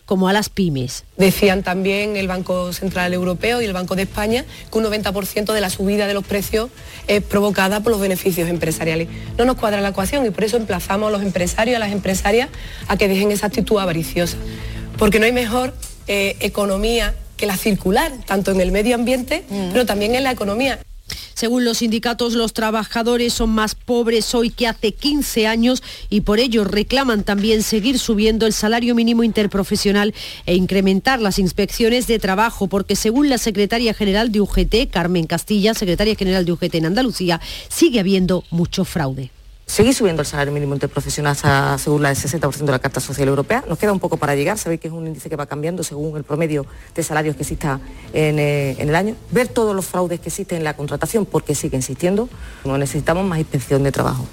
como 0.06 0.28
a 0.28 0.34
las 0.34 0.50
pymes. 0.50 1.04
Decían 1.18 1.64
también 1.64 2.16
el 2.16 2.28
Banco 2.28 2.74
Central 2.74 3.14
Europeo 3.14 3.62
y 3.62 3.66
el 3.66 3.74
Banco 3.74 3.96
de 3.96 4.04
España 4.04 4.46
que 4.72 4.78
un 4.78 4.86
90% 4.86 5.54
de 5.54 5.62
la 5.62 5.70
subida 5.70 6.08
de 6.08 6.14
los 6.14 6.26
precios 6.26 6.70
es 7.08 7.24
provocada 7.24 7.82
por 7.82 7.92
los 7.92 8.02
beneficios 8.02 8.50
empresariales. 8.50 9.08
No 9.38 9.46
nos 9.46 9.56
cuadra 9.56 9.82
la 9.82 9.90
ecuación 9.90 10.26
y 10.26 10.30
por 10.30 10.44
eso 10.44 10.58
emplazamos 10.58 11.10
a 11.10 11.12
los 11.12 11.22
empresarios 11.22 11.74
y 11.74 11.76
a 11.76 11.80
las 11.80 11.92
empresarias 11.92 12.50
a 12.88 12.98
que 12.98 13.08
dejen 13.08 13.32
esa 13.32 13.48
actitud 13.48 13.78
avariciosa. 13.80 14.38
Porque 14.98 15.20
no 15.20 15.26
hay 15.26 15.32
mejor 15.32 15.74
eh, 16.08 16.38
economía 16.40 17.16
que 17.38 17.46
la 17.46 17.58
circular, 17.58 18.12
tanto 18.26 18.52
en 18.52 18.62
el 18.62 18.72
medio 18.72 18.96
ambiente, 18.96 19.44
mm. 19.50 19.70
pero 19.72 19.86
también 19.86 20.16
en 20.16 20.24
la 20.24 20.32
economía. 20.32 20.80
Según 21.34 21.66
los 21.66 21.80
sindicatos, 21.80 22.34
los 22.34 22.54
trabajadores 22.54 23.34
son 23.34 23.50
más 23.50 23.76
pobres 23.76 24.34
hoy 24.34 24.50
que 24.50 24.66
hace 24.66 24.94
15 24.94 25.46
años 25.46 25.84
y 26.10 26.22
por 26.22 26.40
ello 26.40 26.64
reclaman 26.64 27.24
también 27.26 27.64
seguir 27.64 28.00
subiendo 28.00 28.46
el 28.46 28.54
salario 28.54 28.96
mínimo 28.96 29.26
interprofesional 29.26 30.14
e 30.46 30.56
incrementar 30.56 31.20
las 31.22 31.40
inspecciones 31.40 32.08
de 32.08 32.18
trabajo, 32.18 32.68
porque 32.68 32.96
según 32.96 33.28
la 33.28 33.38
secretaria 33.38 33.94
general 33.94 34.32
de 34.32 34.40
UGT, 34.40 34.90
Carmen 34.90 35.28
Castilla, 35.28 35.74
secretaria 35.74 36.16
general 36.16 36.46
de 36.46 36.54
UGT 36.54 36.76
en 36.76 36.86
Andalucía, 36.86 37.42
sigue 37.68 38.00
habiendo 38.00 38.46
mucho 38.50 38.86
fraude 38.86 39.33
seguir 39.66 39.94
subiendo 39.94 40.22
el 40.22 40.26
salario 40.26 40.54
mínimo 40.54 40.74
interprofesional 40.74 41.36
según 41.80 42.02
la 42.02 42.10
del 42.10 42.18
60% 42.18 42.66
de 42.66 42.72
la 42.72 42.80
Carta 42.80 43.00
Social 43.00 43.28
Europea. 43.28 43.64
Nos 43.68 43.78
queda 43.78 43.92
un 43.92 44.00
poco 44.00 44.18
para 44.18 44.36
llegar, 44.36 44.58
sabéis 44.58 44.82
que 44.82 44.88
es 44.88 44.94
un 44.94 45.08
índice 45.08 45.30
que 45.30 45.36
va 45.36 45.46
cambiando 45.46 45.84
según 45.84 46.16
el 46.18 46.24
promedio 46.24 46.66
de 46.94 47.04
salarios 47.04 47.36
que 47.36 47.44
exista 47.44 47.80
en, 48.14 48.40
eh, 48.40 48.76
en 48.80 48.90
el 48.90 48.96
año. 48.96 49.16
Ver 49.32 49.48
todos 49.48 49.76
los 49.76 49.86
fraudes 49.86 50.20
que 50.20 50.30
existen 50.30 50.60
en 50.60 50.64
la 50.64 50.76
contratación, 50.76 51.26
porque 51.26 51.56
sigue 51.56 51.78
existiendo. 51.78 52.30
No 52.66 52.78
necesitamos 52.78 53.26
más 53.26 53.40
inspección 53.40 53.84
de 53.84 53.92
trabajo. 53.92 54.28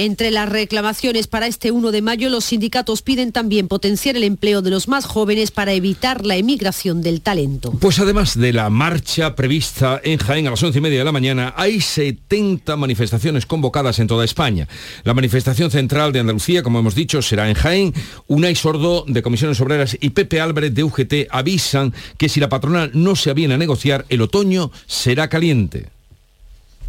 Entre 0.00 0.30
las 0.30 0.48
reclamaciones 0.48 1.26
para 1.26 1.48
este 1.48 1.72
1 1.72 1.90
de 1.90 2.02
mayo, 2.02 2.30
los 2.30 2.44
sindicatos 2.44 3.02
piden 3.02 3.32
también 3.32 3.66
potenciar 3.66 4.16
el 4.16 4.22
empleo 4.22 4.62
de 4.62 4.70
los 4.70 4.86
más 4.86 5.04
jóvenes 5.06 5.50
para 5.50 5.72
evitar 5.72 6.24
la 6.24 6.36
emigración 6.36 7.02
del 7.02 7.20
talento. 7.20 7.72
Pues 7.80 7.98
además 7.98 8.38
de 8.38 8.52
la 8.52 8.70
marcha 8.70 9.34
prevista 9.34 10.00
en 10.04 10.18
Jaén 10.18 10.46
a 10.46 10.50
las 10.50 10.62
once 10.62 10.78
y 10.78 10.82
media 10.82 11.00
de 11.00 11.04
la 11.04 11.10
mañana, 11.10 11.52
hay 11.56 11.80
70 11.80 12.76
manifestaciones 12.76 13.44
convocadas 13.44 13.98
en 13.98 14.06
toda 14.06 14.24
España. 14.24 14.68
La 15.02 15.14
manifestación 15.14 15.72
central 15.72 16.12
de 16.12 16.20
Andalucía, 16.20 16.62
como 16.62 16.78
hemos 16.78 16.94
dicho, 16.94 17.20
será 17.20 17.48
en 17.48 17.56
Jaén. 17.56 17.92
Unai 18.28 18.54
Sordo 18.54 19.04
de 19.08 19.22
Comisiones 19.22 19.60
Obreras 19.60 19.98
y 20.00 20.10
Pepe 20.10 20.40
Álvarez 20.40 20.72
de 20.74 20.84
UGT 20.84 21.12
avisan 21.28 21.92
que 22.18 22.28
si 22.28 22.38
la 22.38 22.48
patronal 22.48 22.92
no 22.94 23.16
se 23.16 23.30
aviene 23.30 23.54
a 23.54 23.58
negociar, 23.58 24.06
el 24.10 24.22
otoño 24.22 24.70
será 24.86 25.28
caliente. 25.28 25.97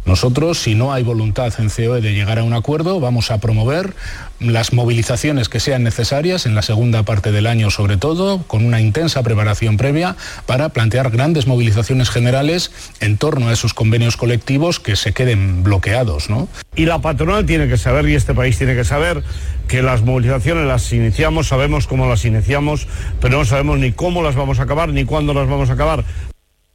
Nosotros, 0.06 0.58
si 0.58 0.74
no 0.74 0.92
hay 0.92 1.02
voluntad 1.02 1.52
en 1.58 1.68
COE 1.68 2.00
de 2.00 2.14
llegar 2.14 2.38
a 2.38 2.42
un 2.42 2.54
acuerdo, 2.54 3.00
vamos 3.00 3.30
a 3.30 3.38
promover 3.38 3.94
las 4.40 4.72
movilizaciones 4.72 5.48
que 5.48 5.60
sean 5.60 5.82
necesarias 5.82 6.46
en 6.46 6.54
la 6.54 6.62
segunda 6.62 7.02
parte 7.02 7.32
del 7.32 7.46
año, 7.46 7.70
sobre 7.70 7.96
todo, 7.96 8.42
con 8.44 8.64
una 8.64 8.80
intensa 8.80 9.22
preparación 9.22 9.76
previa 9.76 10.16
para 10.46 10.70
plantear 10.70 11.10
grandes 11.10 11.46
movilizaciones 11.46 12.08
generales 12.10 12.72
en 13.00 13.18
torno 13.18 13.48
a 13.48 13.52
esos 13.52 13.74
convenios 13.74 14.16
colectivos 14.16 14.80
que 14.80 14.96
se 14.96 15.12
queden 15.12 15.62
bloqueados. 15.62 16.30
¿no? 16.30 16.48
Y 16.74 16.86
la 16.86 17.00
patronal 17.00 17.44
tiene 17.44 17.68
que 17.68 17.76
saber, 17.76 18.08
y 18.08 18.14
este 18.14 18.34
país 18.34 18.56
tiene 18.56 18.74
que 18.74 18.84
saber, 18.84 19.22
que 19.68 19.82
las 19.82 20.02
movilizaciones 20.02 20.66
las 20.66 20.92
iniciamos, 20.92 21.48
sabemos 21.48 21.86
cómo 21.86 22.08
las 22.08 22.24
iniciamos, 22.24 22.88
pero 23.20 23.38
no 23.38 23.44
sabemos 23.44 23.78
ni 23.78 23.92
cómo 23.92 24.22
las 24.22 24.34
vamos 24.34 24.58
a 24.58 24.62
acabar, 24.62 24.88
ni 24.88 25.04
cuándo 25.04 25.34
las 25.34 25.48
vamos 25.48 25.70
a 25.70 25.74
acabar 25.74 26.04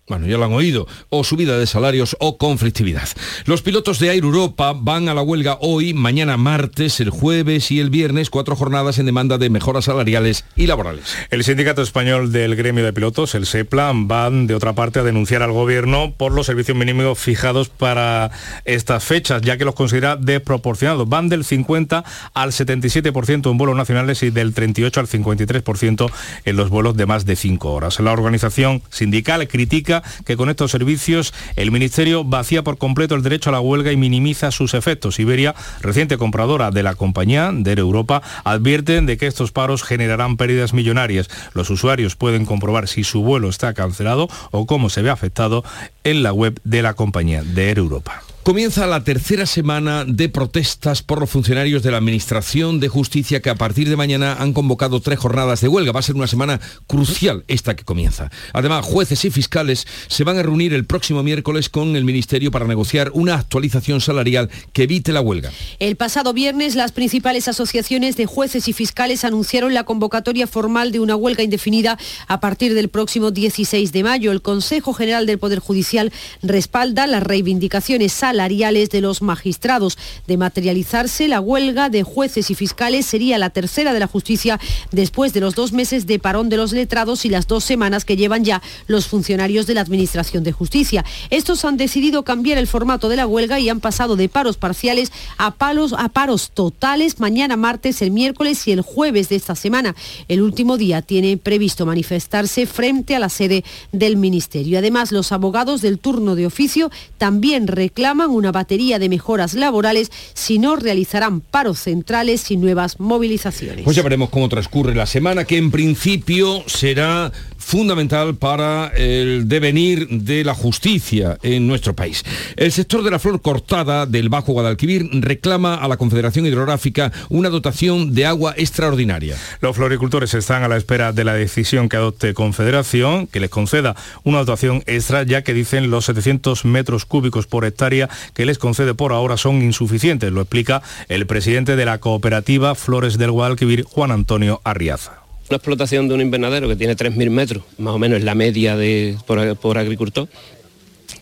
bueno, 0.07 0.27
ya 0.27 0.37
lo 0.37 0.45
han 0.45 0.53
oído, 0.53 0.87
o 1.09 1.23
subida 1.23 1.57
de 1.57 1.65
salarios 1.65 2.15
o 2.19 2.37
conflictividad. 2.37 3.09
Los 3.45 3.63
pilotos 3.63 3.97
de 3.97 4.09
Air 4.09 4.23
Europa 4.23 4.73
van 4.75 5.09
a 5.09 5.15
la 5.15 5.23
huelga 5.23 5.57
hoy, 5.61 5.95
mañana 5.95 6.37
martes, 6.37 6.99
el 6.99 7.09
jueves 7.09 7.71
y 7.71 7.79
el 7.79 7.89
viernes, 7.89 8.29
cuatro 8.29 8.55
jornadas 8.55 8.99
en 8.99 9.07
demanda 9.07 9.39
de 9.39 9.49
mejoras 9.49 9.85
salariales 9.85 10.45
y 10.55 10.67
laborales. 10.67 11.15
El 11.31 11.43
sindicato 11.43 11.81
español 11.81 12.31
del 12.31 12.55
gremio 12.55 12.85
de 12.85 12.93
pilotos, 12.93 13.33
el 13.33 13.47
SEPLA, 13.47 13.93
van 13.95 14.45
de 14.45 14.53
otra 14.53 14.73
parte 14.73 14.99
a 14.99 15.03
denunciar 15.03 15.41
al 15.41 15.51
gobierno 15.51 16.13
por 16.15 16.31
los 16.33 16.45
servicios 16.45 16.77
mínimos 16.77 17.17
fijados 17.17 17.69
para 17.69 18.29
estas 18.63 19.03
fechas, 19.03 19.41
ya 19.41 19.57
que 19.57 19.65
los 19.65 19.73
considera 19.73 20.17
desproporcionados. 20.17 21.09
Van 21.09 21.29
del 21.29 21.43
50 21.43 22.03
al 22.35 22.51
77% 22.51 23.49
en 23.49 23.57
vuelos 23.57 23.75
nacionales 23.75 24.21
y 24.21 24.29
del 24.29 24.53
38 24.53 24.99
al 24.99 25.07
53% 25.07 26.11
en 26.45 26.55
los 26.55 26.69
vuelos 26.69 26.95
de 26.95 27.07
más 27.07 27.25
de 27.25 27.35
cinco 27.35 27.73
horas. 27.73 27.99
La 27.99 28.11
organización 28.11 28.83
sindical 28.89 29.47
critica 29.47 29.94
que 30.25 30.37
con 30.37 30.49
estos 30.49 30.71
servicios 30.71 31.33
el 31.55 31.71
Ministerio 31.71 32.23
vacía 32.23 32.63
por 32.63 32.77
completo 32.77 33.15
el 33.15 33.23
derecho 33.23 33.49
a 33.49 33.53
la 33.53 33.59
huelga 33.59 33.91
y 33.91 33.97
minimiza 33.97 34.51
sus 34.51 34.73
efectos. 34.73 35.19
Iberia, 35.19 35.55
reciente 35.81 36.17
compradora 36.17 36.71
de 36.71 36.83
la 36.83 36.95
compañía 36.95 37.51
de 37.53 37.73
Europa, 37.73 38.21
advierten 38.43 39.05
de 39.05 39.17
que 39.17 39.27
estos 39.27 39.51
paros 39.51 39.83
generarán 39.83 40.37
pérdidas 40.37 40.73
millonarias. 40.73 41.29
Los 41.53 41.69
usuarios 41.69 42.15
pueden 42.15 42.45
comprobar 42.45 42.87
si 42.87 43.03
su 43.03 43.21
vuelo 43.21 43.49
está 43.49 43.73
cancelado 43.73 44.27
o 44.51 44.65
cómo 44.65 44.89
se 44.89 45.01
ve 45.01 45.09
afectado 45.09 45.63
en 46.03 46.23
la 46.23 46.33
web 46.33 46.59
de 46.63 46.81
la 46.81 46.93
compañía 46.93 47.43
de 47.43 47.69
Air 47.69 47.79
Europa. 47.79 48.23
Comienza 48.45 48.85
la 48.85 49.03
tercera 49.03 49.47
semana 49.47 50.05
de 50.05 50.29
protestas 50.29 51.01
por 51.01 51.19
los 51.19 51.31
funcionarios 51.31 51.81
de 51.81 51.89
la 51.89 51.97
Administración 51.97 52.79
de 52.79 52.89
Justicia 52.89 53.41
que 53.41 53.49
a 53.49 53.55
partir 53.55 53.89
de 53.89 53.95
mañana 53.95 54.35
han 54.35 54.53
convocado 54.53 54.99
tres 54.99 55.17
jornadas 55.17 55.61
de 55.61 55.67
huelga. 55.67 55.91
Va 55.91 56.01
a 56.01 56.03
ser 56.03 56.13
una 56.13 56.27
semana 56.27 56.61
crucial 56.85 57.43
esta 57.47 57.75
que 57.75 57.83
comienza. 57.83 58.29
Además, 58.53 58.85
jueces 58.85 59.25
y 59.25 59.31
fiscales 59.31 59.87
se 60.05 60.23
van 60.23 60.37
a 60.37 60.43
reunir 60.43 60.75
el 60.75 60.85
próximo 60.85 61.23
miércoles 61.23 61.69
con 61.69 61.95
el 61.95 62.05
Ministerio 62.05 62.51
para 62.51 62.67
negociar 62.67 63.09
una 63.15 63.33
actualización 63.33 63.99
salarial 63.99 64.51
que 64.73 64.83
evite 64.83 65.11
la 65.11 65.21
huelga. 65.21 65.49
El 65.79 65.95
pasado 65.95 66.31
viernes, 66.31 66.75
las 66.75 66.91
principales 66.91 67.47
asociaciones 67.47 68.15
de 68.15 68.27
jueces 68.27 68.67
y 68.67 68.73
fiscales 68.73 69.25
anunciaron 69.25 69.73
la 69.73 69.85
convocatoria 69.85 70.45
formal 70.45 70.91
de 70.91 70.99
una 70.99 71.15
huelga 71.15 71.41
indefinida 71.41 71.97
a 72.27 72.39
partir 72.41 72.75
del 72.75 72.89
próximo 72.89 73.31
16 73.31 73.91
de 73.91 74.03
mayo. 74.03 74.31
El 74.31 74.43
Consejo 74.43 74.93
General 74.93 75.25
del 75.25 75.39
Poder 75.39 75.57
Judicial 75.57 76.13
respalda 76.43 77.07
las 77.07 77.23
reivindicaciones 77.23 78.13
salariales 78.13 78.34
salariales 78.35 78.89
de 78.89 78.99
los 78.99 79.21
magistrados. 79.21 79.97
De 80.27 80.35
materializarse, 80.35 81.29
la 81.29 81.39
huelga 81.39 81.89
de 81.89 82.03
jueces 82.03 82.51
y 82.51 82.55
fiscales 82.55 83.05
sería 83.05 83.37
la 83.37 83.49
tercera 83.49 83.93
de 83.93 84.01
la 84.01 84.07
justicia 84.07 84.59
después 84.91 85.31
de 85.31 85.39
los 85.39 85.55
dos 85.55 85.71
meses 85.71 86.05
de 86.05 86.19
parón 86.19 86.49
de 86.49 86.57
los 86.57 86.73
letrados 86.73 87.23
y 87.23 87.29
las 87.29 87.47
dos 87.47 87.63
semanas 87.63 88.03
que 88.03 88.17
llevan 88.17 88.43
ya 88.43 88.61
los 88.87 89.07
funcionarios 89.07 89.67
de 89.67 89.73
la 89.73 89.81
Administración 89.81 90.43
de 90.43 90.51
Justicia. 90.51 91.05
Estos 91.29 91.63
han 91.63 91.77
decidido 91.77 92.23
cambiar 92.23 92.57
el 92.57 92.67
formato 92.67 93.07
de 93.07 93.15
la 93.15 93.25
huelga 93.25 93.57
y 93.57 93.69
han 93.69 93.79
pasado 93.79 94.17
de 94.17 94.27
paros 94.27 94.57
parciales 94.57 95.13
a, 95.37 95.51
palos, 95.51 95.93
a 95.97 96.09
paros 96.09 96.51
totales 96.53 97.21
mañana 97.21 97.55
martes, 97.55 98.01
el 98.01 98.11
miércoles 98.11 98.67
y 98.67 98.73
el 98.73 98.81
jueves 98.81 99.29
de 99.29 99.37
esta 99.37 99.55
semana. 99.55 99.95
El 100.27 100.41
último 100.41 100.75
día 100.75 101.01
tiene 101.01 101.37
previsto 101.37 101.85
manifestarse 101.85 102.65
frente 102.65 103.15
a 103.15 103.19
la 103.19 103.29
sede 103.29 103.63
del 103.93 104.17
Ministerio. 104.17 104.77
Además, 104.79 105.13
los 105.13 105.31
abogados 105.31 105.81
del 105.81 105.99
turno 105.99 106.35
de 106.35 106.45
oficio 106.45 106.91
también 107.17 107.67
reclaman 107.67 108.24
una 108.31 108.51
batería 108.51 108.99
de 108.99 109.09
mejoras 109.09 109.53
laborales 109.53 110.11
si 110.33 110.59
no 110.59 110.75
realizarán 110.75 111.41
paros 111.41 111.79
centrales 111.79 112.51
y 112.51 112.57
nuevas 112.57 112.99
movilizaciones. 112.99 113.83
Pues 113.83 113.95
ya 113.95 114.03
veremos 114.03 114.29
cómo 114.29 114.49
transcurre 114.49 114.95
la 114.95 115.05
semana, 115.05 115.45
que 115.45 115.57
en 115.57 115.71
principio 115.71 116.63
será 116.67 117.31
fundamental 117.65 118.35
para 118.35 118.91
el 118.95 119.49
devenir 119.49 120.07
de 120.07 120.43
la 120.43 120.53
justicia 120.53 121.39
en 121.41 121.65
nuestro 121.65 121.95
país. 121.95 122.23
El 122.55 122.71
sector 122.71 123.01
de 123.01 123.09
la 123.09 123.17
flor 123.17 123.41
cortada 123.41 124.05
del 124.05 124.29
Bajo 124.29 124.53
Guadalquivir 124.53 125.09
reclama 125.13 125.73
a 125.73 125.87
la 125.87 125.97
Confederación 125.97 126.45
Hidrográfica 126.45 127.11
una 127.29 127.49
dotación 127.49 128.13
de 128.13 128.27
agua 128.27 128.53
extraordinaria. 128.55 129.35
Los 129.61 129.75
floricultores 129.75 130.35
están 130.35 130.61
a 130.61 130.67
la 130.67 130.77
espera 130.77 131.11
de 131.11 131.23
la 131.23 131.33
decisión 131.33 131.89
que 131.89 131.97
adopte 131.97 132.35
Confederación, 132.35 133.25
que 133.25 133.39
les 133.39 133.49
conceda 133.49 133.95
una 134.23 134.37
dotación 134.37 134.83
extra, 134.85 135.23
ya 135.23 135.41
que 135.41 135.55
dicen 135.55 135.89
los 135.89 136.05
700 136.05 136.65
metros 136.65 137.05
cúbicos 137.05 137.47
por 137.47 137.65
hectárea 137.65 138.09
que 138.35 138.45
les 138.45 138.59
concede 138.59 138.93
por 138.93 139.11
ahora 139.11 139.37
son 139.37 139.63
insuficientes, 139.63 140.31
lo 140.31 140.41
explica 140.41 140.83
el 141.09 141.25
presidente 141.25 141.75
de 141.75 141.85
la 141.85 141.97
cooperativa 141.97 142.75
Flores 142.75 143.17
del 143.17 143.31
Guadalquivir, 143.31 143.85
Juan 143.85 144.11
Antonio 144.11 144.61
Arriaza. 144.63 145.24
Una 145.47 145.57
explotación 145.57 146.07
de 146.07 146.15
un 146.15 146.21
invernadero 146.21 146.67
que 146.67 146.75
tiene 146.75 146.95
3.000 146.95 147.29
metros, 147.29 147.63
más 147.77 147.93
o 147.93 147.99
menos 147.99 148.17
es 148.17 148.23
la 148.23 148.33
media 148.33 148.75
de, 148.75 149.15
por, 149.27 149.77
agricultor, 149.77 150.27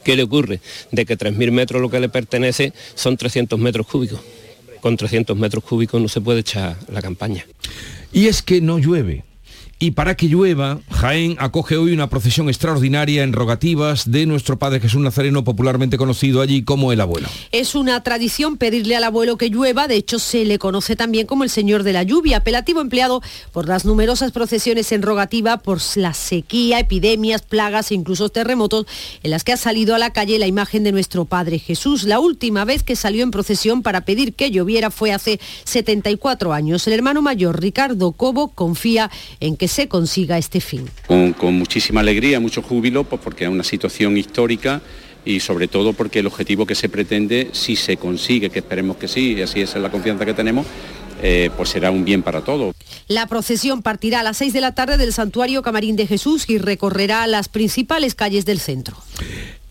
¿qué 0.06 0.16
le 0.16 0.24
ocurre? 0.24 0.62
De 0.92 1.06
que 1.06 1.18
3.000 1.18 1.52
metros 1.52 1.82
lo 1.82 1.90
que 1.90 2.00
le 2.00 2.08
pertenece 2.08 2.72
son 2.96 3.18
300 3.18 3.60
metros 3.60 3.86
cúbicos. 3.86 4.22
Con 4.80 4.96
300 4.96 5.36
metros 5.36 5.66
cúbicos 5.66 6.02
no 6.02 6.08
se 6.08 6.22
puede 6.22 6.40
echar 6.40 6.78
la 6.90 7.02
campaña. 7.02 7.46
Y 8.14 8.28
es 8.28 8.42
que 8.42 8.62
no 8.62 8.80
llueve. 8.80 9.26
Y 9.84 9.92
para 9.92 10.16
que 10.16 10.30
llueva, 10.30 10.80
Jaén 10.92 11.36
acoge 11.40 11.76
hoy 11.76 11.92
una 11.92 12.08
procesión 12.08 12.48
extraordinaria 12.48 13.22
en 13.22 13.34
rogativas 13.34 14.10
de 14.10 14.26
nuestro 14.26 14.58
Padre 14.58 14.80
Jesús 14.80 15.02
Nazareno, 15.02 15.44
popularmente 15.44 15.98
conocido 15.98 16.40
allí 16.40 16.64
como 16.64 16.94
el 16.94 17.02
abuelo. 17.02 17.28
Es 17.52 17.76
una 17.76 18.02
tradición 18.02 18.56
pedirle 18.56 18.96
al 18.96 19.04
abuelo 19.04 19.36
que 19.36 19.50
llueva, 19.50 19.90
de 19.90 19.98
hecho 19.98 20.20
se 20.20 20.46
le 20.46 20.58
conoce 20.58 20.96
también 20.96 21.28
como 21.28 21.44
el 21.44 21.50
Señor 21.50 21.84
de 21.84 21.92
la 21.92 22.04
Lluvia, 22.04 22.38
apelativo 22.38 22.80
empleado 22.80 23.22
por 23.52 23.68
las 23.68 23.84
numerosas 23.84 24.32
procesiones 24.32 24.90
en 24.94 25.02
rogativa, 25.02 25.58
por 25.58 25.80
la 25.96 26.14
sequía, 26.14 26.80
epidemias, 26.80 27.42
plagas 27.42 27.92
e 27.92 27.96
incluso 27.96 28.30
terremotos 28.30 28.86
en 29.22 29.32
las 29.32 29.44
que 29.44 29.52
ha 29.52 29.58
salido 29.58 29.96
a 29.96 30.00
la 30.00 30.14
calle 30.14 30.40
la 30.40 30.48
imagen 30.48 30.86
de 30.86 30.94
nuestro 30.94 31.26
Padre 31.26 31.60
Jesús. 31.60 32.04
La 32.06 32.22
última 32.22 32.64
vez 32.64 32.84
que 32.84 32.96
salió 32.96 33.22
en 33.22 33.32
procesión 33.32 33.82
para 33.82 34.06
pedir 34.06 34.34
que 34.34 34.50
lloviera 34.50 34.92
fue 34.92 35.12
hace 35.12 35.42
74 35.66 36.54
años. 36.54 36.88
El 36.88 36.94
hermano 36.94 37.22
mayor 37.22 37.60
Ricardo 37.60 38.14
Cobo 38.14 38.48
confía 38.48 39.12
en 39.42 39.58
que 39.58 39.73
se 39.74 39.88
consiga 39.88 40.38
este 40.38 40.62
fin. 40.62 40.88
Con, 41.08 41.34
muchísima 41.56 42.02
alegría, 42.02 42.40
mucho 42.40 42.62
júbilo, 42.62 43.04
pues 43.04 43.20
porque 43.24 43.46
es 43.46 43.50
una 43.50 43.64
situación 43.64 44.18
histórica 44.18 44.82
y 45.26 45.40
sobre 45.40 45.68
todo 45.68 45.94
porque 45.94 46.20
el 46.20 46.28
objetivo 46.28 46.66
que 46.66 46.76
se 46.76 46.90
pretende, 46.90 47.50
si 47.54 47.76
se 47.76 47.98
consigue, 47.98 48.50
que 48.50 48.60
esperemos 48.60 48.98
que 48.98 49.08
sí, 49.08 49.34
y 49.34 49.42
así 49.42 49.62
es 49.62 49.76
la 49.76 49.90
confianza 49.90 50.26
que 50.26 50.34
tenemos, 50.34 50.68
eh, 51.24 51.50
pues 51.58 51.70
será 51.70 51.90
un 51.90 52.06
bien 52.06 52.22
para 52.22 52.42
todos. 52.42 52.76
La 53.08 53.26
procesión 53.26 53.82
partirá 53.82 54.20
a 54.20 54.24
las 54.24 54.38
6 54.38 54.54
de 54.54 54.62
la 54.62 54.76
tarde 54.76 54.98
del 54.98 55.12
Santuario 55.12 55.64
Camarín 55.64 55.96
de 55.96 56.06
Jesús 56.06 56.50
y 56.50 56.60
recorrerá 56.60 57.26
las 57.26 57.50
principales 57.50 58.14
calles 58.14 58.46
del 58.46 58.60
centro. 58.60 58.98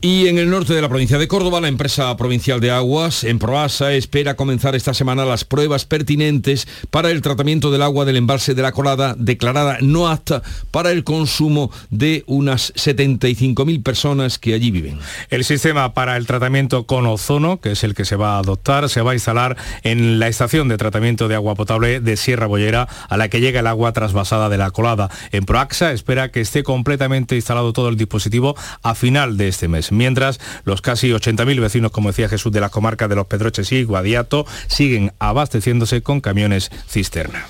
Y 0.04 0.26
en 0.26 0.36
el 0.38 0.50
norte 0.50 0.74
de 0.74 0.82
la 0.82 0.88
provincia 0.88 1.16
de 1.16 1.28
Córdoba, 1.28 1.60
la 1.60 1.68
empresa 1.68 2.16
provincial 2.16 2.58
de 2.58 2.72
aguas, 2.72 3.22
en 3.22 3.38
Proasa, 3.38 3.92
espera 3.92 4.34
comenzar 4.34 4.74
esta 4.74 4.94
semana 4.94 5.24
las 5.24 5.44
pruebas 5.44 5.84
pertinentes 5.84 6.66
para 6.90 7.12
el 7.12 7.22
tratamiento 7.22 7.70
del 7.70 7.82
agua 7.82 8.04
del 8.04 8.16
embalse 8.16 8.54
de 8.54 8.62
la 8.62 8.72
Colada, 8.72 9.14
declarada 9.16 9.78
no 9.80 10.08
apta 10.08 10.42
para 10.72 10.90
el 10.90 11.04
consumo 11.04 11.70
de 11.90 12.24
unas 12.26 12.74
75.000 12.74 13.80
personas 13.84 14.40
que 14.40 14.54
allí 14.54 14.72
viven. 14.72 14.98
El 15.30 15.44
sistema 15.44 15.94
para 15.94 16.16
el 16.16 16.26
tratamiento 16.26 16.84
con 16.84 17.06
ozono, 17.06 17.60
que 17.60 17.70
es 17.70 17.84
el 17.84 17.94
que 17.94 18.04
se 18.04 18.16
va 18.16 18.34
a 18.34 18.38
adoptar, 18.40 18.88
se 18.88 19.02
va 19.02 19.12
a 19.12 19.14
instalar 19.14 19.56
en 19.84 20.18
la 20.18 20.26
estación 20.26 20.66
de 20.66 20.78
tratamiento 20.78 21.28
de 21.28 21.36
agua 21.36 21.54
potable 21.54 22.00
de 22.00 22.16
Sierra 22.16 22.48
Bollera, 22.48 22.88
a 23.08 23.16
la 23.16 23.28
que 23.28 23.40
llega 23.40 23.60
el 23.60 23.68
agua 23.68 23.92
trasvasada 23.92 24.48
de 24.48 24.58
la 24.58 24.72
Colada. 24.72 25.10
En 25.30 25.44
Proaxa 25.44 25.92
espera 25.92 26.32
que 26.32 26.40
esté 26.40 26.64
completamente 26.64 27.36
instalado 27.36 27.72
todo 27.72 27.88
el 27.88 27.96
dispositivo 27.96 28.56
a 28.82 28.96
final 28.96 29.36
de 29.36 29.46
este 29.46 29.68
mes. 29.68 29.91
Mientras, 29.92 30.40
los 30.64 30.82
casi 30.82 31.10
80.000 31.10 31.60
vecinos, 31.60 31.92
como 31.92 32.08
decía 32.08 32.28
Jesús, 32.28 32.52
de 32.52 32.60
las 32.60 32.70
comarcas 32.70 33.08
de 33.08 33.16
Los 33.16 33.26
Pedroches 33.26 33.70
y 33.72 33.84
Guadiato, 33.84 34.46
siguen 34.68 35.12
abasteciéndose 35.18 36.02
con 36.02 36.20
camiones 36.20 36.70
cisterna. 36.88 37.46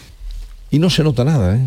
Y 0.71 0.79
no 0.79 0.91
se 0.91 1.05
nota 1.05 1.25
nada, 1.25 1.57
¿eh? 1.57 1.67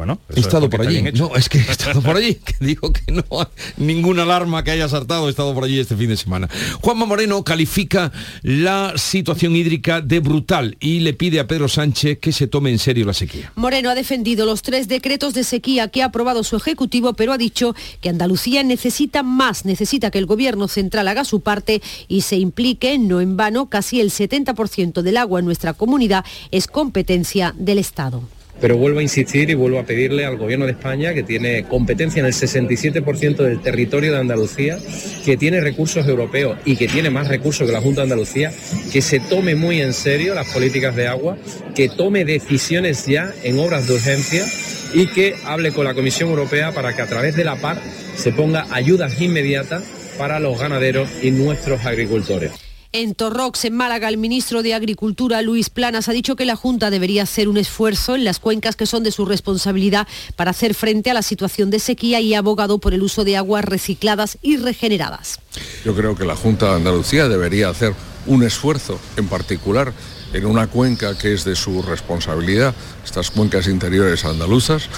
Bueno, 0.00 0.18
he 0.34 0.40
estado 0.40 0.70
por 0.70 0.80
allí. 0.80 1.02
No, 1.12 1.36
es 1.36 1.50
que 1.50 1.58
he 1.58 1.70
estado 1.70 2.00
por 2.00 2.16
allí, 2.16 2.36
que 2.36 2.54
digo 2.58 2.90
que 2.90 3.12
no 3.12 3.22
hay 3.38 3.46
ninguna 3.76 4.22
alarma 4.22 4.64
que 4.64 4.70
haya 4.70 4.88
saltado, 4.88 5.26
he 5.26 5.30
estado 5.30 5.52
por 5.52 5.64
allí 5.64 5.78
este 5.78 5.94
fin 5.94 6.08
de 6.08 6.16
semana. 6.16 6.48
Juanma 6.80 7.04
Moreno 7.04 7.44
califica 7.44 8.10
la 8.40 8.94
situación 8.96 9.54
hídrica 9.54 10.00
de 10.00 10.20
brutal 10.20 10.78
y 10.80 11.00
le 11.00 11.12
pide 11.12 11.38
a 11.38 11.46
Pedro 11.46 11.68
Sánchez 11.68 12.18
que 12.18 12.32
se 12.32 12.46
tome 12.46 12.70
en 12.70 12.78
serio 12.78 13.04
la 13.04 13.12
sequía. 13.12 13.52
Moreno 13.56 13.90
ha 13.90 13.94
defendido 13.94 14.46
los 14.46 14.62
tres 14.62 14.88
decretos 14.88 15.34
de 15.34 15.44
sequía 15.44 15.88
que 15.88 16.02
ha 16.02 16.06
aprobado 16.06 16.44
su 16.44 16.56
Ejecutivo, 16.56 17.12
pero 17.12 17.34
ha 17.34 17.38
dicho 17.38 17.74
que 18.00 18.08
Andalucía 18.08 18.62
necesita 18.62 19.22
más, 19.22 19.66
necesita 19.66 20.10
que 20.10 20.16
el 20.16 20.24
Gobierno 20.24 20.66
central 20.68 21.08
haga 21.08 21.26
su 21.26 21.40
parte 21.40 21.82
y 22.08 22.22
se 22.22 22.36
implique, 22.36 22.98
no 22.98 23.20
en 23.20 23.36
vano, 23.36 23.68
casi 23.68 24.00
el 24.00 24.10
70% 24.10 25.02
del 25.02 25.18
agua 25.18 25.40
en 25.40 25.44
nuestra 25.44 25.74
comunidad 25.74 26.24
es 26.50 26.68
competencia 26.68 27.54
del 27.58 27.78
Estado. 27.78 28.22
Pero 28.60 28.76
vuelvo 28.76 28.98
a 28.98 29.02
insistir 29.02 29.50
y 29.50 29.54
vuelvo 29.54 29.78
a 29.78 29.84
pedirle 29.84 30.24
al 30.24 30.36
Gobierno 30.36 30.66
de 30.66 30.72
España, 30.72 31.14
que 31.14 31.22
tiene 31.22 31.64
competencia 31.64 32.20
en 32.20 32.26
el 32.26 32.32
67% 32.32 33.36
del 33.36 33.60
territorio 33.60 34.12
de 34.12 34.18
Andalucía, 34.18 34.78
que 35.24 35.36
tiene 35.36 35.60
recursos 35.60 36.06
europeos 36.06 36.58
y 36.64 36.76
que 36.76 36.88
tiene 36.88 37.10
más 37.10 37.28
recursos 37.28 37.66
que 37.66 37.72
la 37.72 37.80
Junta 37.80 38.02
de 38.02 38.04
Andalucía, 38.04 38.52
que 38.92 39.02
se 39.02 39.20
tome 39.20 39.54
muy 39.54 39.80
en 39.80 39.92
serio 39.92 40.34
las 40.34 40.52
políticas 40.52 40.94
de 40.96 41.06
agua, 41.06 41.36
que 41.74 41.88
tome 41.88 42.24
decisiones 42.24 43.06
ya 43.06 43.32
en 43.42 43.58
obras 43.58 43.86
de 43.86 43.94
urgencia 43.94 44.44
y 44.92 45.06
que 45.06 45.36
hable 45.44 45.72
con 45.72 45.84
la 45.84 45.94
Comisión 45.94 46.30
Europea 46.30 46.72
para 46.72 46.94
que 46.94 47.02
a 47.02 47.06
través 47.06 47.36
de 47.36 47.44
la 47.44 47.56
PAR 47.56 47.80
se 48.16 48.32
ponga 48.32 48.66
ayudas 48.70 49.20
inmediatas 49.20 49.84
para 50.18 50.40
los 50.40 50.58
ganaderos 50.58 51.08
y 51.22 51.30
nuestros 51.30 51.86
agricultores. 51.86 52.69
En 52.92 53.14
Torrox, 53.14 53.66
en 53.66 53.76
Málaga, 53.76 54.08
el 54.08 54.18
ministro 54.18 54.64
de 54.64 54.74
Agricultura, 54.74 55.42
Luis 55.42 55.70
Planas, 55.70 56.08
ha 56.08 56.12
dicho 56.12 56.34
que 56.34 56.44
la 56.44 56.56
Junta 56.56 56.90
debería 56.90 57.22
hacer 57.22 57.48
un 57.48 57.56
esfuerzo 57.56 58.16
en 58.16 58.24
las 58.24 58.40
cuencas 58.40 58.74
que 58.74 58.84
son 58.84 59.04
de 59.04 59.12
su 59.12 59.24
responsabilidad 59.26 60.08
para 60.34 60.50
hacer 60.50 60.74
frente 60.74 61.08
a 61.08 61.14
la 61.14 61.22
situación 61.22 61.70
de 61.70 61.78
sequía 61.78 62.20
y 62.20 62.34
ha 62.34 62.40
abogado 62.40 62.78
por 62.78 62.92
el 62.92 63.02
uso 63.02 63.22
de 63.22 63.36
aguas 63.36 63.64
recicladas 63.64 64.38
y 64.42 64.56
regeneradas. 64.56 65.38
Yo 65.84 65.94
creo 65.94 66.16
que 66.16 66.24
la 66.24 66.34
Junta 66.34 66.70
de 66.70 66.74
Andalucía 66.74 67.28
debería 67.28 67.68
hacer 67.68 67.94
un 68.26 68.42
esfuerzo, 68.42 68.98
en 69.16 69.28
particular 69.28 69.92
en 70.32 70.46
una 70.46 70.66
cuenca 70.66 71.16
que 71.16 71.32
es 71.32 71.44
de 71.44 71.54
su 71.54 71.82
responsabilidad, 71.82 72.74
estas 73.04 73.30
cuencas 73.30 73.68
interiores 73.68 74.24
andaluzas, 74.24 74.88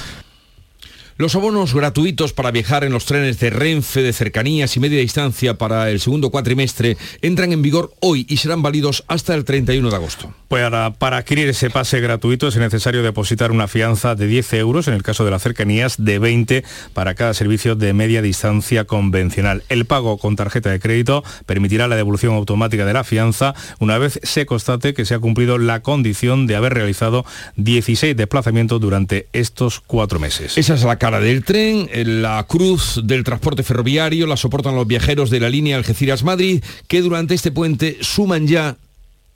los 1.16 1.34
abonos 1.34 1.74
gratuitos 1.74 2.32
para 2.32 2.50
viajar 2.50 2.84
en 2.84 2.92
los 2.92 3.04
trenes 3.04 3.38
de 3.38 3.50
Renfe 3.50 4.02
de 4.02 4.12
cercanías 4.12 4.76
y 4.76 4.80
media 4.80 5.00
distancia 5.00 5.58
para 5.58 5.90
el 5.90 6.00
segundo 6.00 6.30
cuatrimestre 6.30 6.96
entran 7.20 7.52
en 7.52 7.62
vigor 7.62 7.92
hoy 8.00 8.26
y 8.28 8.38
serán 8.38 8.62
válidos 8.62 9.04
hasta 9.08 9.34
el 9.34 9.44
31 9.44 9.90
de 9.90 9.96
agosto. 9.96 10.34
Para, 10.52 10.92
para 10.92 11.16
adquirir 11.16 11.48
ese 11.48 11.70
pase 11.70 11.98
gratuito 12.00 12.46
es 12.46 12.58
necesario 12.58 13.02
depositar 13.02 13.52
una 13.52 13.68
fianza 13.68 14.14
de 14.14 14.26
10 14.26 14.52
euros 14.52 14.86
en 14.86 14.92
el 14.92 15.02
caso 15.02 15.24
de 15.24 15.30
las 15.30 15.40
cercanías, 15.40 15.94
de 15.96 16.18
20 16.18 16.62
para 16.92 17.14
cada 17.14 17.32
servicio 17.32 17.74
de 17.74 17.94
media 17.94 18.20
distancia 18.20 18.84
convencional. 18.84 19.62
El 19.70 19.86
pago 19.86 20.18
con 20.18 20.36
tarjeta 20.36 20.68
de 20.68 20.78
crédito 20.78 21.24
permitirá 21.46 21.88
la 21.88 21.96
devolución 21.96 22.34
automática 22.34 22.84
de 22.84 22.92
la 22.92 23.02
fianza 23.02 23.54
una 23.78 23.96
vez 23.96 24.20
se 24.22 24.44
constate 24.44 24.92
que 24.92 25.06
se 25.06 25.14
ha 25.14 25.20
cumplido 25.20 25.56
la 25.56 25.80
condición 25.80 26.46
de 26.46 26.54
haber 26.54 26.74
realizado 26.74 27.24
16 27.56 28.14
desplazamientos 28.14 28.78
durante 28.78 29.28
estos 29.32 29.80
cuatro 29.80 30.18
meses. 30.18 30.58
Esa 30.58 30.74
es 30.74 30.84
la 30.84 30.98
cara 30.98 31.20
del 31.20 31.44
tren, 31.44 31.88
la 31.94 32.44
cruz 32.46 33.00
del 33.02 33.24
transporte 33.24 33.62
ferroviario 33.62 34.26
la 34.26 34.36
soportan 34.36 34.76
los 34.76 34.86
viajeros 34.86 35.30
de 35.30 35.40
la 35.40 35.48
línea 35.48 35.78
Algeciras-Madrid, 35.78 36.62
que 36.88 37.00
durante 37.00 37.32
este 37.32 37.52
puente 37.52 37.96
suman 38.02 38.46
ya 38.46 38.76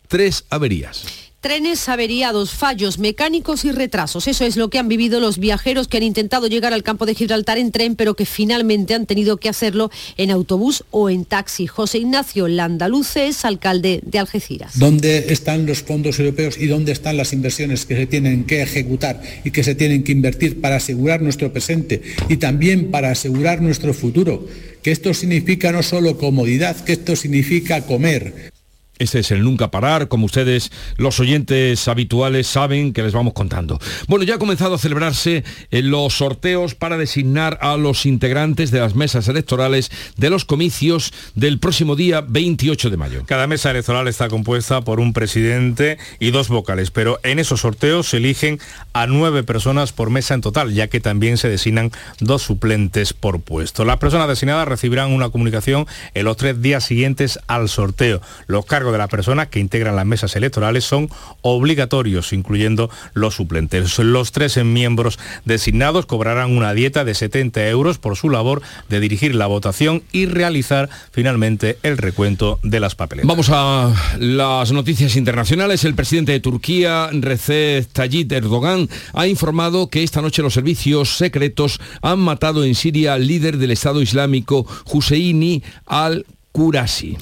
tres 0.09 0.45
averías 0.51 1.27
trenes 1.47 1.89
averiados, 1.89 2.51
fallos 2.51 2.99
mecánicos 2.99 3.65
y 3.65 3.71
retrasos. 3.71 4.27
Eso 4.27 4.45
es 4.45 4.57
lo 4.57 4.69
que 4.69 4.81
han 4.81 4.89
vivido 4.89 5.21
los 5.21 5.39
viajeros 5.39 5.87
que 5.87 5.99
han 5.99 6.03
intentado 6.03 6.49
llegar 6.49 6.73
al 6.73 6.83
campo 6.83 7.07
de 7.07 7.15
Gibraltar 7.15 7.57
en 7.57 7.71
tren, 7.71 7.95
pero 7.95 8.15
que 8.15 8.27
finalmente 8.27 8.95
han 8.95 9.07
tenido 9.07 9.37
que 9.37 9.49
hacerlo 9.49 9.93
en 10.17 10.33
autobús 10.33 10.83
o 10.91 11.09
en 11.09 11.25
taxi. 11.25 11.69
José 11.69 11.99
Ignacio 11.99 12.49
Landaluce 12.49 13.29
es 13.29 13.45
alcalde 13.45 14.01
de 14.05 14.19
Algeciras. 14.19 14.77
¿Dónde 14.77 15.27
están 15.29 15.67
los 15.67 15.85
fondos 15.85 16.19
europeos 16.19 16.59
y 16.59 16.67
dónde 16.67 16.91
están 16.91 17.17
las 17.17 17.33
inversiones 17.33 17.87
que 17.87 17.95
se 17.95 18.07
tienen 18.07 18.43
que 18.43 18.63
ejecutar 18.63 19.23
y 19.45 19.53
que 19.53 19.63
se 19.63 19.77
tienen 19.77 20.03
que 20.03 20.11
invertir 20.11 20.61
para 20.61 20.77
asegurar 20.77 21.23
nuestro 21.23 21.53
presente 21.53 22.03
y 22.29 22.39
también 22.39 22.91
para 22.91 23.13
asegurar 23.13 23.63
nuestro 23.63 23.95
futuro? 23.95 24.45
Que 24.83 24.91
esto 24.91 25.15
significa 25.15 25.71
no 25.71 25.85
solo 25.85 26.19
comodidad, 26.19 26.77
que 26.85 26.95
esto 26.95 27.15
significa 27.15 27.83
comer, 27.83 28.51
este 28.99 29.21
es 29.21 29.31
el 29.31 29.43
nunca 29.43 29.71
parar, 29.71 30.09
como 30.09 30.27
ustedes, 30.27 30.73
los 30.97 31.21
oyentes 31.21 31.87
habituales, 31.89 32.47
saben 32.47 32.93
que 32.93 33.03
les 33.03 33.13
vamos 33.13 33.35
contando. 33.35 33.79
Bueno, 34.09 34.25
ya 34.25 34.37
ha 34.37 34.39
comenzado 34.39 34.75
a 34.75 34.79
celebrarse 34.79 35.45
eh, 35.71 35.83
los 35.83 36.15
sorteos 36.17 36.75
para 36.75 36.97
designar 36.97 37.59
a 37.61 37.77
los 37.77 38.07
integrantes 38.07 38.71
de 38.71 38.81
las 38.81 38.95
mesas 38.95 39.29
electorales 39.29 39.91
de 40.17 40.31
los 40.31 40.45
comicios 40.45 41.13
del 41.35 41.59
próximo 41.59 41.97
día 41.97 42.23
28 42.27 42.91
de 42.91 42.97
mayo. 42.97 43.23
Cada 43.27 43.47
mesa 43.47 43.71
electoral 43.71 44.09
está 44.09 44.29
compuesta 44.29 44.81
por 44.83 45.01
un 45.01 45.13
presidente 45.13 45.99
y 46.19 46.31
dos 46.31 46.49
vocales, 46.49 46.91
pero 46.91 47.19
en 47.23 47.39
esos 47.39 47.61
sorteos 47.61 48.09
se 48.09 48.17
eligen 48.17 48.59
a 48.93 49.07
nueve 49.07 49.43
personas 49.43 49.93
por 49.93 50.11
mesa 50.11 50.35
en 50.35 50.41
total, 50.41 50.73
ya 50.73 50.89
que 50.89 51.01
también 51.01 51.37
se 51.37 51.49
designan 51.49 51.93
dos 52.21 52.43
suplentes 52.43 53.13
por 53.13 53.41
puesto. 53.41 53.85
Las 53.85 53.99
personas 53.99 54.29
designadas 54.29 54.69
recibirán 54.69 55.13
una 55.13 55.29
comunicación 55.29 55.87
en 56.15 56.25
los 56.25 56.37
tres 56.37 56.61
días 56.63 56.85
siguientes 56.85 57.39
al 57.47 57.69
sorteo. 57.69 58.21
Los 58.47 58.65
cargos 58.65 58.86
de 58.93 58.99
las 58.99 59.09
personas 59.09 59.49
que 59.49 59.61
integran 59.61 59.97
las 59.97 60.07
mesas 60.07 60.37
electorales 60.37 60.85
son 60.85 61.09
obligatorios, 61.43 62.33
incluyendo 62.33 62.91
los 63.15 63.35
suplentes. 63.35 63.99
Los 63.99 64.33
tres 64.33 64.57
miembros 64.65 65.19
designados 65.45 66.07
cobrarán 66.07 66.57
una 66.57 66.75
dieta 66.75 67.05
de 67.05 67.15
70 67.15 67.69
euros 67.69 67.99
por 67.99 68.17
su 68.17 68.31
labor 68.31 68.63
de 68.89 69.01
dirigir 69.01 69.35
la 69.35 69.47
votación 69.47 70.03
y 70.13 70.27
realizar 70.27 70.89
finalmente 71.13 71.79
el 71.83 71.99
recuento 71.99 72.59
de 72.63 72.81
las 72.81 72.95
papeletas. 72.95 73.29
Vamos 73.29 73.49
a 73.51 73.93
las 74.19 74.73
noticias 74.73 75.17
internacionales. 75.17 75.85
El 75.85 75.95
presidente 75.95 76.33
de 76.33 76.41
Turquía, 76.41 77.09
Recep 77.13 77.87
Tayyip 77.93 78.33
Erdogan, 78.33 78.89
ha 79.13 79.27
informado 79.27 79.89
que 79.89 80.03
esta 80.03 80.23
noche 80.23 80.43
los 80.43 80.55
servicios 80.55 81.17
secretos 81.17 81.81
han 82.03 82.19
matado 82.19 82.65
en 82.65 82.75
Siria 82.75 83.15
al 83.15 83.27
líder 83.27 83.59
del 83.59 83.71
Estado 83.71 84.03
Islámico, 84.03 84.67
Husseini 84.91 85.63
al-Qurasi. 85.87 87.17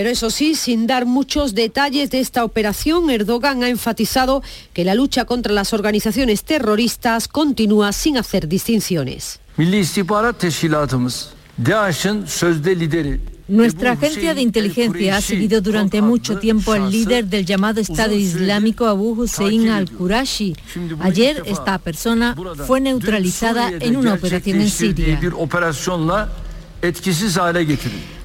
Pero 0.00 0.08
eso 0.08 0.30
sí, 0.30 0.54
sin 0.54 0.86
dar 0.86 1.04
muchos 1.04 1.54
detalles 1.54 2.10
de 2.10 2.20
esta 2.20 2.42
operación, 2.42 3.10
Erdogan 3.10 3.62
ha 3.62 3.68
enfatizado 3.68 4.42
que 4.72 4.82
la 4.82 4.94
lucha 4.94 5.26
contra 5.26 5.52
las 5.52 5.74
organizaciones 5.74 6.42
terroristas 6.42 7.28
continúa 7.28 7.92
sin 7.92 8.16
hacer 8.16 8.48
distinciones. 8.48 9.40
Nuestra 13.46 13.92
agencia 13.92 14.32
de 14.32 14.40
inteligencia 14.40 15.18
ha 15.18 15.20
seguido 15.20 15.60
durante 15.60 16.00
mucho 16.00 16.38
tiempo 16.38 16.72
al 16.72 16.90
líder 16.90 17.26
del 17.26 17.44
llamado 17.44 17.82
Estado 17.82 18.14
Islámico 18.14 18.86
Abu 18.86 19.20
Hussein 19.20 19.68
al-Qurashi. 19.68 20.56
Ayer 21.00 21.42
esta 21.44 21.76
persona 21.76 22.34
fue 22.66 22.80
neutralizada 22.80 23.68
en 23.68 23.98
una 23.98 24.14
operación 24.14 24.62
en 24.62 24.70
Siria 24.70 25.20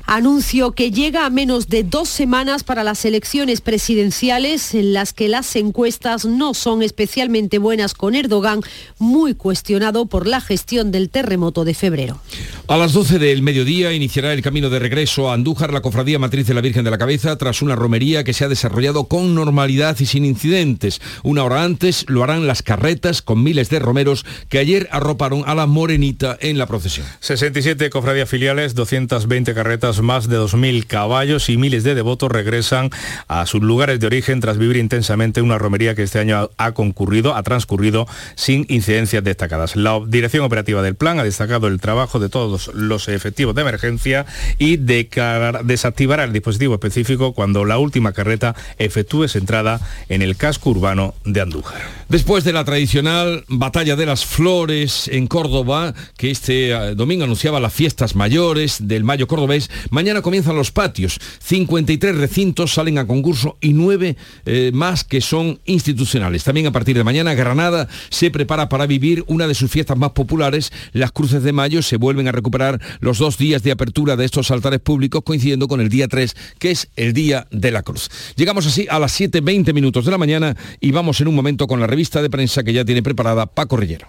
anuncio 0.06 0.72
que 0.72 0.92
llega 0.92 1.26
a 1.26 1.30
menos 1.30 1.68
de 1.68 1.84
dos 1.84 2.10
semanas 2.10 2.64
para 2.64 2.84
las 2.84 3.06
elecciones 3.06 3.62
presidenciales 3.62 4.74
en 4.74 4.94
las 4.94 5.14
que 5.14 5.28
las 5.28 5.56
encuestas 5.56 6.26
no 6.26 6.54
son 6.54 6.84
especialmente 6.84 7.58
buenas 7.58 7.94
con 7.94 8.16
Erdogan, 8.16 8.62
muy 9.00 9.34
cuestionado 9.34 10.06
por 10.06 10.28
la 10.28 10.42
gestión 10.42 10.92
del 10.92 11.10
terremoto 11.10 11.66
de 11.66 11.74
febrero. 11.74 12.22
A 12.68 12.78
las 12.78 12.94
12 12.94 13.20
del 13.20 13.42
mediodía 13.42 13.94
iniciará 13.94 14.34
el 14.34 14.42
camino 14.42 14.70
de 14.70 14.80
regreso 14.80 15.30
a 15.30 15.34
Andújar 15.34 15.74
la 15.74 15.82
cofradía 15.82 16.20
matriz 16.20 16.48
de 16.48 16.54
la 16.54 16.62
Virgen 16.62 16.84
de 16.84 16.92
la 16.92 16.98
Cabeza 16.98 17.36
tras 17.38 17.62
una 17.62 17.76
romería 17.76 18.24
que 18.24 18.34
se 18.34 18.46
ha 18.46 18.50
desarrollado 18.50 19.06
con 19.06 19.36
normalidad 19.36 19.98
y 20.00 20.06
sin 20.06 20.26
incidentes. 20.26 21.02
Una 21.24 21.44
hora 21.44 21.64
antes 21.64 22.06
lo 22.08 22.24
harán 22.24 22.48
las 22.48 22.62
carretas 22.62 23.22
con 23.22 23.44
miles 23.44 23.70
de 23.70 23.80
romeros 23.80 24.26
que 24.50 24.60
ayer 24.60 24.88
arroparon 24.92 25.44
a 25.46 25.56
la 25.56 25.66
morenita 25.66 26.38
en 26.40 26.58
la 26.58 26.68
procesión. 26.68 27.06
67 27.20 27.90
cofradías 27.90 28.30
filiales, 28.30 28.76
220 28.76 29.54
carretas 29.54 29.95
más 30.02 30.28
de 30.30 30.38
2.000 30.38 30.86
caballos 30.86 31.50
y 31.50 31.58
miles 31.58 31.84
de 31.84 31.96
devotos 31.96 32.32
regresan 32.32 32.90
a 33.28 33.46
sus 33.46 33.62
lugares 33.62 34.00
de 34.00 34.08
origen 34.08 34.40
tras 34.40 34.58
vivir 34.58 34.78
intensamente 34.78 35.42
una 35.42 35.58
romería 35.58 35.96
que 35.96 36.04
este 36.04 36.20
año 36.20 36.50
ha 36.58 36.72
concurrido, 36.74 37.36
ha 37.36 37.44
transcurrido 37.44 38.08
sin 38.36 38.66
incidencias 38.70 39.24
destacadas. 39.24 39.76
La 39.76 40.00
dirección 40.06 40.44
operativa 40.44 40.82
del 40.82 40.96
plan 40.96 41.20
ha 41.20 41.24
destacado 41.24 41.68
el 41.68 41.80
trabajo 41.80 42.20
de 42.20 42.30
todos 42.30 42.72
los 42.74 43.08
efectivos 43.08 43.56
de 43.56 43.62
emergencia 43.62 44.26
y 44.58 44.78
desactivará 44.78 46.24
el 46.24 46.34
dispositivo 46.34 46.76
específico 46.76 47.34
cuando 47.34 47.66
la 47.66 47.78
última 47.78 48.14
carreta 48.14 48.56
efectúe 48.78 49.28
su 49.28 49.38
entrada 49.38 49.80
en 50.10 50.22
el 50.22 50.36
casco 50.38 50.70
urbano 50.70 51.14
de 51.24 51.42
Andújar. 51.42 51.82
Después 52.10 52.44
de 52.44 52.54
la 52.54 52.66
tradicional 52.66 53.44
batalla 53.48 53.96
de 53.96 54.06
las 54.06 54.26
flores 54.26 55.08
en 55.08 55.28
Córdoba, 55.28 55.94
que 56.18 56.32
este 56.32 56.72
eh, 56.72 56.96
domingo 56.96 57.24
anunciaba 57.24 57.60
las 57.60 57.74
fiestas 57.74 58.16
mayores 58.16 58.88
del 58.88 59.04
Mayo 59.04 59.28
Cordobés, 59.28 59.70
mañana 59.90 60.22
comienzan 60.22 60.56
los 60.56 60.72
patios. 60.72 61.20
53 61.40 62.16
recintos 62.16 62.74
salen 62.74 62.98
a 62.98 63.08
concurso 63.08 63.58
y 63.62 63.74
9 63.74 64.16
eh, 64.46 64.72
más 64.74 65.04
que 65.04 65.22
son 65.22 65.60
institucionales. 65.66 66.44
También 66.44 66.68
a 66.68 66.72
partir 66.72 66.98
de 66.98 67.04
mañana 67.04 67.34
Granada 67.34 67.88
se 68.10 68.32
prepara 68.32 68.70
para 68.70 68.86
vivir 68.86 69.24
una 69.28 69.48
de 69.48 69.56
sus 69.56 69.72
fiestas 69.72 69.98
más 69.98 70.12
populares, 70.12 70.72
las 70.94 71.12
Cruces 71.12 71.44
de 71.44 71.54
Mayo. 71.54 71.82
Se 71.82 71.98
vuelven 71.98 72.28
a 72.28 72.32
recuperar 72.32 72.80
los 73.00 73.18
dos 73.18 73.38
días 73.38 73.64
de 73.64 73.72
apertura 73.72 74.16
de 74.16 74.26
estos 74.26 74.52
altares 74.52 74.80
públicos 74.80 75.22
coincidiendo 75.24 75.68
con 75.68 75.82
el 75.82 75.90
día 75.90 76.08
3, 76.08 76.36
que 76.60 76.72
es 76.72 76.90
el 76.96 77.14
Día 77.14 77.48
de 77.52 77.72
la 77.72 77.84
Cruz. 77.84 78.10
Llegamos 78.36 78.66
así 78.66 78.88
a 78.90 79.00
las 79.00 79.20
7.20 79.20 79.74
minutos 79.74 80.06
de 80.06 80.12
la 80.12 80.18
mañana 80.18 80.56
y 80.80 80.92
vamos 80.92 81.22
en 81.22 81.28
un 81.28 81.36
momento 81.36 81.68
con 81.68 81.80
la 81.80 81.88
revista 81.88 82.22
de 82.22 82.30
prensa 82.30 82.64
que 82.64 82.74
ya 82.74 82.86
tiene 82.86 83.04
preparada 83.04 83.46
Paco 83.46 83.78
Rillero. 83.78 84.08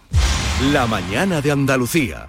La 0.73 0.87
mañana 0.87 1.41
de 1.41 1.51
Andalucía. 1.51 2.29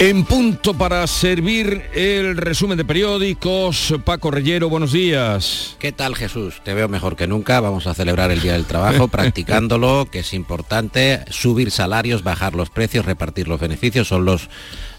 En 0.00 0.24
punto 0.24 0.74
para 0.74 1.04
servir 1.08 1.82
el 1.92 2.36
resumen 2.36 2.78
de 2.78 2.84
periódicos, 2.84 3.92
Paco 4.04 4.30
Reyero, 4.30 4.68
buenos 4.68 4.92
días. 4.92 5.74
¿Qué 5.80 5.90
tal 5.90 6.14
Jesús? 6.14 6.60
Te 6.62 6.72
veo 6.72 6.88
mejor 6.88 7.16
que 7.16 7.26
nunca, 7.26 7.58
vamos 7.58 7.88
a 7.88 7.94
celebrar 7.94 8.30
el 8.30 8.40
Día 8.40 8.52
del 8.52 8.64
Trabajo 8.64 9.08
practicándolo, 9.08 10.06
que 10.08 10.20
es 10.20 10.34
importante, 10.34 11.24
subir 11.30 11.72
salarios, 11.72 12.22
bajar 12.22 12.54
los 12.54 12.70
precios, 12.70 13.06
repartir 13.06 13.48
los 13.48 13.58
beneficios, 13.58 14.06
son 14.06 14.24
los 14.24 14.48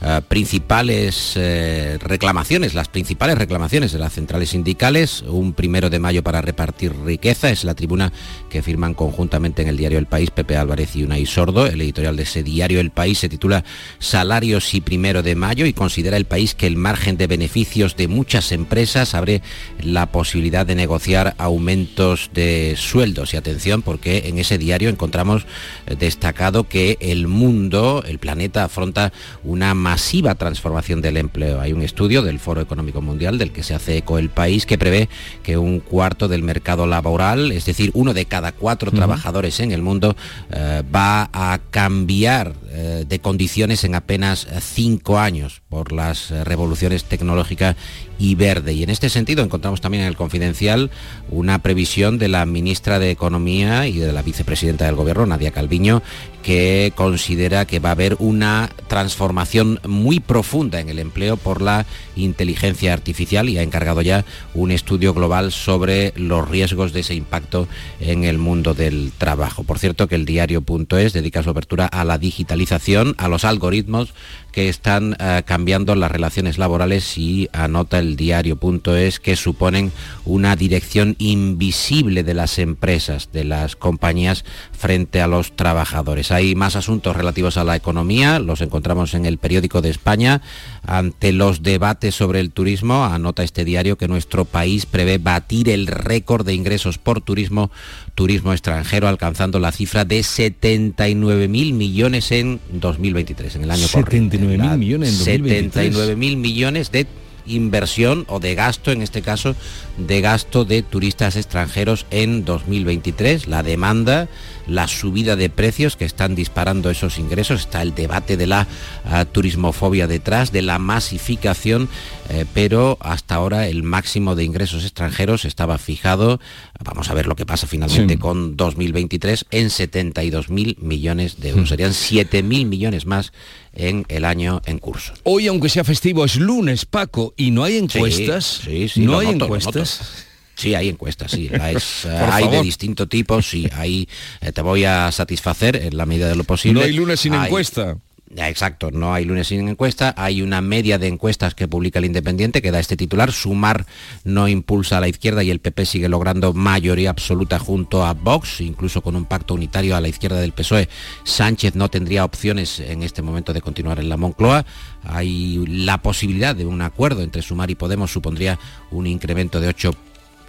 eh, 0.01 0.21
principales 0.27 1.31
eh, 1.37 1.97
reclamaciones, 2.01 2.73
las 2.73 2.89
principales 2.89 3.37
reclamaciones 3.37 3.93
de 3.93 3.99
las 3.99 4.11
centrales 4.11 4.49
sindicales. 4.49 5.21
Un 5.21 5.53
primero 5.53 5.89
de 5.89 5.99
mayo 5.99 6.23
para 6.23 6.41
repartir 6.41 6.93
riqueza, 7.05 7.49
es 7.49 7.63
la 7.63 7.73
tribuna 7.73 8.11
que 8.49 8.61
firman 8.61 8.93
conjuntamente 8.93 9.61
en 9.61 9.69
el 9.69 9.77
diario 9.77 9.97
El 9.97 10.07
País 10.07 10.29
Pepe 10.31 10.57
Álvarez 10.57 10.93
y 10.97 11.03
Unai 11.03 11.25
Sordo. 11.25 11.67
El 11.67 11.79
editorial 11.79 12.17
de 12.17 12.23
ese 12.23 12.43
diario 12.43 12.81
El 12.81 12.91
País 12.91 13.19
se 13.19 13.29
titula 13.29 13.63
Salarios 13.99 14.73
y 14.73 14.81
primero 14.89 15.21
de 15.21 15.35
mayo 15.35 15.67
y 15.67 15.73
considera 15.73 16.17
el 16.17 16.25
país 16.25 16.55
que 16.55 16.65
el 16.65 16.75
margen 16.75 17.15
de 17.15 17.27
beneficios 17.27 17.95
de 17.95 18.07
muchas 18.07 18.51
empresas 18.51 19.13
abre 19.13 19.43
la 19.83 20.07
posibilidad 20.07 20.65
de 20.65 20.73
negociar 20.73 21.35
aumentos 21.37 22.31
de 22.33 22.73
sueldos. 22.75 23.35
Y 23.35 23.37
atención, 23.37 23.83
porque 23.83 24.23
en 24.25 24.39
ese 24.39 24.57
diario 24.57 24.89
encontramos 24.89 25.45
eh, 25.85 25.95
destacado 25.95 26.67
que 26.67 26.97
el 27.01 27.27
mundo, 27.27 28.03
el 28.07 28.17
planeta, 28.17 28.63
afronta 28.63 29.13
una 29.43 29.75
masiva 29.75 30.33
transformación 30.33 31.01
del 31.01 31.17
empleo. 31.17 31.61
Hay 31.61 31.71
un 31.71 31.83
estudio 31.83 32.23
del 32.23 32.39
Foro 32.39 32.59
Económico 32.59 32.99
Mundial 32.99 33.37
del 33.37 33.51
que 33.51 33.61
se 33.61 33.75
hace 33.75 33.97
eco 33.97 34.17
el 34.17 34.29
país 34.29 34.65
que 34.65 34.79
prevé 34.79 35.07
que 35.43 35.59
un 35.59 35.81
cuarto 35.81 36.27
del 36.27 36.41
mercado 36.41 36.87
laboral, 36.87 37.51
es 37.51 37.65
decir, 37.65 37.91
uno 37.93 38.15
de 38.15 38.25
cada 38.25 38.53
cuatro 38.53 38.91
trabajadores 38.91 39.59
en 39.59 39.71
el 39.71 39.83
mundo, 39.83 40.15
eh, 40.49 40.81
va 40.83 41.29
a 41.31 41.59
cambiar 41.69 42.55
eh, 42.71 43.05
de 43.07 43.19
condiciones 43.19 43.83
en 43.83 43.93
apenas 43.93 44.47
cinco 44.79 45.19
años 45.19 45.61
por 45.67 45.91
las 45.91 46.31
eh, 46.31 46.45
revoluciones 46.45 47.03
tecnológicas 47.03 47.75
y 48.17 48.35
verde. 48.35 48.71
Y 48.71 48.83
en 48.83 48.89
este 48.89 49.09
sentido 49.09 49.43
encontramos 49.43 49.81
también 49.81 50.03
en 50.03 50.07
el 50.07 50.15
Confidencial 50.15 50.89
una 51.29 51.59
previsión 51.59 52.17
de 52.17 52.29
la 52.29 52.45
ministra 52.45 52.97
de 52.97 53.11
Economía 53.11 53.87
y 53.87 53.97
de 53.97 54.13
la 54.13 54.21
vicepresidenta 54.21 54.85
del 54.85 54.95
Gobierno, 54.95 55.25
Nadia 55.25 55.51
Calviño, 55.51 56.01
que 56.49 56.93
considera 56.95 57.65
que 57.65 57.77
va 57.77 57.89
a 57.89 57.91
haber 57.91 58.15
una 58.17 58.71
transformación 58.87 59.79
muy 59.85 60.19
profunda 60.19 60.79
en 60.79 60.89
el 60.89 60.97
empleo 60.97 61.37
por 61.37 61.61
la 61.61 61.85
inteligencia 62.15 62.91
artificial 62.91 63.49
y 63.49 63.59
ha 63.59 63.61
encargado 63.61 64.01
ya 64.01 64.25
un 64.55 64.71
estudio 64.71 65.13
global 65.13 65.51
sobre 65.51 66.11
los 66.15 66.49
riesgos 66.49 66.91
de 66.91 67.01
ese 67.01 67.13
impacto 67.13 67.67
en 67.99 68.23
el 68.23 68.39
mundo 68.39 68.73
del 68.73 69.11
trabajo. 69.15 69.63
Por 69.63 69.77
cierto 69.77 70.07
que 70.07 70.15
el 70.15 70.25
diario.es 70.25 71.13
dedica 71.13 71.43
su 71.43 71.51
apertura 71.51 71.85
a 71.85 72.03
la 72.03 72.17
digitalización, 72.17 73.13
a 73.19 73.27
los 73.27 73.45
algoritmos 73.45 74.15
que 74.51 74.69
están 74.69 75.15
eh, 75.19 75.43
cambiando 75.45 75.93
las 75.93 76.11
relaciones 76.11 76.57
laborales 76.57 77.15
y 77.19 77.47
anota 77.53 77.99
el 77.99 78.15
diario.es 78.15 79.19
que 79.19 79.35
suponen 79.35 79.91
una 80.25 80.55
dirección 80.55 81.15
invisible 81.19 82.23
de 82.23 82.33
las 82.33 82.57
empresas, 82.57 83.31
de 83.31 83.43
las 83.43 83.75
compañías 83.75 84.45
frente 84.79 85.21
a 85.21 85.27
los 85.27 85.55
trabajadores. 85.55 86.31
Hay 86.31 86.55
más 86.55 86.75
asuntos 86.75 87.15
relativos 87.15 87.57
a 87.57 87.65
la 87.65 87.75
economía, 87.75 88.39
los 88.39 88.61
encontramos 88.61 89.13
en 89.13 89.25
el 89.25 89.37
periódico 89.37 89.81
de 89.81 89.89
España. 89.89 90.41
Ante 90.87 91.33
los 91.33 91.61
debates 91.61 92.15
sobre 92.15 92.39
el 92.39 92.51
turismo, 92.51 93.03
anota 93.03 93.43
este 93.43 93.65
diario 93.65 93.97
que 93.97 94.07
nuestro 94.07 94.45
país 94.45 94.85
prevé 94.85 95.17
batir 95.17 95.69
el 95.69 95.85
récord 95.85 96.45
de 96.45 96.53
ingresos 96.53 96.97
por 96.97 97.19
turismo, 97.19 97.71
turismo 98.15 98.53
extranjero, 98.53 99.09
alcanzando 99.09 99.59
la 99.59 99.73
cifra 99.73 100.05
de 100.05 100.23
79 100.23 101.49
mil 101.49 101.73
millones 101.73 102.31
en 102.31 102.61
2023, 102.71 103.57
en 103.57 103.63
el 103.63 103.71
año 103.71 103.87
79 103.87 104.57
mil 104.57 104.77
millones 104.77 105.09
en 105.09 105.17
2023. 105.17 105.73
79 105.73 106.15
mil 106.15 106.37
millones 106.37 106.91
de 106.91 107.05
inversión 107.49 108.25
o 108.29 108.39
de 108.39 108.55
gasto, 108.55 108.91
en 108.91 109.01
este 109.01 109.21
caso, 109.21 109.55
de 109.97 110.21
gasto 110.21 110.65
de 110.65 110.83
turistas 110.83 111.35
extranjeros 111.35 112.05
en 112.11 112.45
2023. 112.45 113.47
La 113.47 113.63
demanda 113.63 114.29
la 114.69 114.87
subida 114.87 115.35
de 115.35 115.49
precios 115.49 115.95
que 115.95 116.05
están 116.05 116.35
disparando 116.35 116.89
esos 116.89 117.17
ingresos, 117.17 117.61
está 117.61 117.81
el 117.81 117.95
debate 117.95 118.37
de 118.37 118.47
la 118.47 118.67
ah, 119.05 119.25
turismofobia 119.25 120.07
detrás, 120.07 120.51
de 120.51 120.61
la 120.61 120.79
masificación, 120.79 121.89
eh, 122.29 122.45
pero 122.53 122.97
hasta 123.01 123.35
ahora 123.35 123.67
el 123.67 123.81
máximo 123.81 124.35
de 124.35 124.43
ingresos 124.43 124.83
extranjeros 124.83 125.45
estaba 125.45 125.79
fijado, 125.79 126.39
vamos 126.83 127.09
a 127.09 127.15
ver 127.15 127.25
lo 127.25 127.35
que 127.35 127.45
pasa 127.45 127.65
finalmente 127.65 128.19
con 128.19 128.55
2023, 128.55 129.47
en 129.49 129.71
72 129.71 130.49
mil 130.49 130.77
millones 130.79 131.39
de 131.39 131.49
euros. 131.49 131.69
Serían 131.69 131.93
7 131.93 132.43
mil 132.43 132.67
millones 132.67 133.07
más 133.07 133.33
en 133.73 134.05
el 134.09 134.25
año 134.25 134.61
en 134.65 134.77
curso. 134.77 135.13
Hoy, 135.23 135.47
aunque 135.47 135.69
sea 135.69 135.83
festivo, 135.83 136.23
es 136.23 136.35
lunes, 136.35 136.85
Paco, 136.85 137.33
y 137.35 137.49
no 137.49 137.63
hay 137.63 137.77
encuestas. 137.77 138.61
Sí, 138.63 138.87
sí, 138.89 139.01
no 139.01 139.19
hay 139.19 139.29
encuestas. 139.29 140.27
Sí, 140.55 140.75
hay 140.75 140.89
encuestas, 140.89 141.31
sí. 141.31 141.49
hay 142.09 142.47
de 142.49 142.61
distinto 142.61 143.07
tipo, 143.07 143.41
sí. 143.41 143.67
Ahí 143.73 144.07
eh, 144.41 144.51
te 144.51 144.61
voy 144.61 144.83
a 144.83 145.11
satisfacer 145.11 145.77
en 145.77 145.97
la 145.97 146.05
medida 146.05 146.27
de 146.27 146.35
lo 146.35 146.43
posible. 146.43 146.81
No 146.81 146.85
hay 146.85 146.93
lunes 146.93 147.21
sin 147.21 147.33
encuesta. 147.33 147.97
Exacto, 148.35 148.91
no 148.91 149.13
hay 149.13 149.25
lunes 149.25 149.47
sin 149.47 149.67
encuesta, 149.67 150.13
hay 150.15 150.43
una 150.43 150.61
media 150.61 150.99
de 150.99 151.07
encuestas 151.07 151.55
que 151.55 151.67
publica 151.67 151.97
el 151.97 152.05
Independiente 152.05 152.61
que 152.61 152.69
da 152.69 152.79
este 152.79 152.95
titular, 152.95 153.31
Sumar 153.31 153.87
no 154.23 154.47
impulsa 154.47 154.97
a 154.97 155.01
la 155.01 155.07
izquierda 155.07 155.41
y 155.41 155.49
el 155.49 155.59
PP 155.59 155.85
sigue 155.87 156.09
logrando 156.09 156.53
mayoría 156.53 157.09
absoluta 157.09 157.57
junto 157.57 158.05
a 158.05 158.13
Vox, 158.13 158.61
incluso 158.61 159.01
con 159.01 159.15
un 159.15 159.25
pacto 159.25 159.55
unitario 159.55 159.95
a 159.95 160.01
la 160.01 160.09
izquierda 160.09 160.39
del 160.39 160.51
PSOE. 160.51 160.89
Sánchez 161.23 161.73
no 161.73 161.89
tendría 161.89 162.23
opciones 162.23 162.79
en 162.79 163.01
este 163.01 163.23
momento 163.23 163.51
de 163.51 163.61
continuar 163.61 163.99
en 163.99 164.09
la 164.09 164.17
Moncloa, 164.17 164.63
hay 165.03 165.65
la 165.67 165.99
posibilidad 166.03 166.55
de 166.55 166.67
un 166.67 166.83
acuerdo 166.83 167.23
entre 167.23 167.41
Sumar 167.41 167.71
y 167.71 167.75
Podemos, 167.75 168.11
supondría 168.11 168.59
un 168.91 169.07
incremento 169.07 169.59
de 169.59 169.69
8 169.69 169.95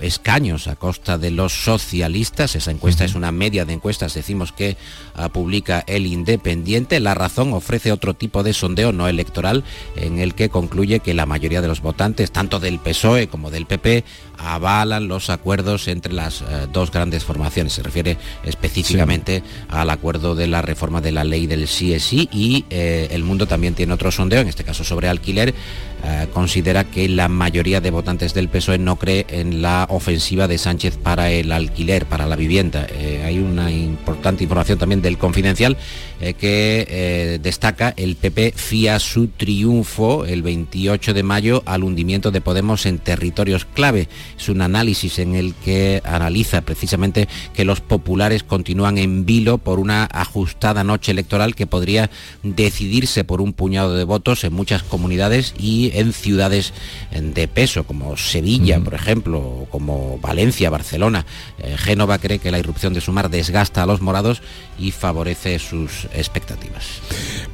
escaños 0.01 0.69
a 0.69 0.77
costa 0.77 1.19
de 1.19 1.31
los 1.31 1.53
socialistas. 1.53 2.57
Esa 2.57 2.71
encuesta 2.71 3.05
es 3.05 3.15
una 3.15 3.33
media 3.33 3.65
de 3.65 3.73
encuestas, 3.73 4.15
decimos 4.15 4.53
que 4.53 4.77
ah, 5.15 5.29
publica 5.29 5.85
el 5.87 6.07
Independiente. 6.07 7.01
La 7.01 7.15
razón 7.15 7.53
ofrece 7.53 7.93
otro 7.93 8.15
tipo 8.15 8.43
de 8.43 8.53
sondeo 8.53 8.93
no 8.93 9.09
electoral 9.09 9.65
en 9.97 10.19
el 10.19 10.35
que 10.35 10.49
concluye 10.49 11.01
que 11.01 11.15
la 11.15 11.27
mayoría 11.27 11.61
de 11.61 11.69
los 11.69 11.81
votantes, 11.81 12.33
tanto 12.33 12.61
del 12.61 12.79
PSOE 12.79 13.29
como 13.29 13.51
del 13.51 13.67
PP, 13.67 14.05
avalan 14.39 15.09
los 15.09 15.31
acuerdos 15.31 15.89
entre 15.89 16.13
las 16.13 16.41
eh, 16.43 16.67
dos 16.73 16.91
grandes 16.91 17.25
formaciones. 17.25 17.75
Se 17.75 17.83
refiere 17.83 18.17
específicamente 18.45 19.43
al 19.69 19.91
acuerdo 19.91 20.35
de 20.35 20.47
la 20.47 20.63
reforma 20.63 21.01
de 21.01 21.13
la 21.13 21.25
ley 21.25 21.47
del 21.47 21.65
CSI 21.65 22.29
y 22.33 22.65
eh, 22.71 23.09
el 23.11 23.25
mundo 23.25 23.47
también 23.47 23.75
tiene 23.75 23.93
otro 23.93 24.11
sondeo, 24.11 24.41
en 24.41 24.49
este 24.49 24.65
caso 24.65 24.85
sobre 24.85 25.09
alquiler, 25.09 25.55
eh, 26.03 26.27
considera 26.33 26.85
que 26.85 27.09
la 27.09 27.29
mayoría 27.29 27.81
de 27.81 27.91
votantes 27.91 28.33
del 28.33 28.49
PSOE 28.49 28.79
no 28.79 28.97
cree 28.97 29.27
en 29.29 29.61
la 29.61 29.87
ofensiva 29.91 30.49
de 30.49 30.59
Sánchez 30.59 30.97
para 30.97 31.31
el 31.31 31.53
alquiler, 31.53 32.07
para 32.07 32.27
la 32.27 32.37
vivienda. 32.37 32.87
Eh, 32.91 33.23
hay 33.25 33.39
una 33.39 33.71
importante 33.71 34.45
información 34.45 34.79
también 34.79 35.03
del 35.03 35.19
Confidencial 35.19 35.77
eh, 36.21 36.35
que 36.35 37.39
destaca 37.43 37.93
el 37.97 38.17
PP 38.17 38.53
fía 38.57 38.99
su 38.99 39.29
triunfo 39.29 40.25
el 40.25 40.43
28 40.43 41.15
de 41.15 41.23
mayo 41.23 41.63
al 41.67 41.85
hundimiento 41.85 42.31
de 42.31 42.41
Podemos 42.41 42.87
en 42.87 42.99
territorios 42.99 43.65
clave. 43.65 44.09
Es 44.39 44.49
un 44.49 44.63
análisis 44.63 45.19
en 45.19 45.35
el 45.35 45.55
que 45.55 46.03
analiza 46.05 46.63
precisamente 46.63 47.29
que 47.55 47.65
los 47.65 47.81
populares 47.81 48.43
continúan 48.43 48.99
en 48.99 49.25
vilo 49.25 49.59
por 49.59 49.79
una 49.79 50.09
ajustada 50.13 50.85
noche 50.85 51.13
electoral 51.13 51.55
que 51.55 51.67
podría 51.67 52.11
decidirse 52.43 53.25
por 53.25 53.41
un 53.41 53.53
puñado 53.53 53.95
de 53.95 54.05
votos 54.05 54.45
en 54.45 54.53
muchas 54.53 54.83
comunidades 54.83 55.55
y 55.59 55.91
en 55.95 56.13
ciudades 56.13 56.73
de 57.13 57.49
peso, 57.49 57.85
como 57.85 58.17
Sevilla, 58.17 58.81
por 58.81 58.95
ejemplo, 58.95 59.67
como 59.71 59.80
Valencia, 60.21 60.71
Barcelona. 60.71 61.27
Eh, 61.59 61.77
Génova 61.79 62.19
cree 62.19 62.39
que 62.39 62.51
la 62.51 62.59
irrupción 62.59 62.95
de 62.95 63.01
Sumar 63.01 63.31
desgasta 63.31 63.83
a 63.83 63.87
los 63.87 64.01
morados 64.01 64.43
y 64.79 64.91
favorece 64.91 65.59
sus 65.59 66.07
expectativas. 66.15 67.01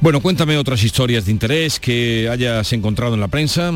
Bueno, 0.01 0.21
cuéntame 0.21 0.57
otras 0.57 0.83
historias 0.83 1.25
de 1.25 1.31
interés 1.31 1.79
que 1.79 2.29
hayas 2.31 2.71
encontrado 2.73 3.15
en 3.15 3.21
la 3.21 3.27
prensa. 3.27 3.71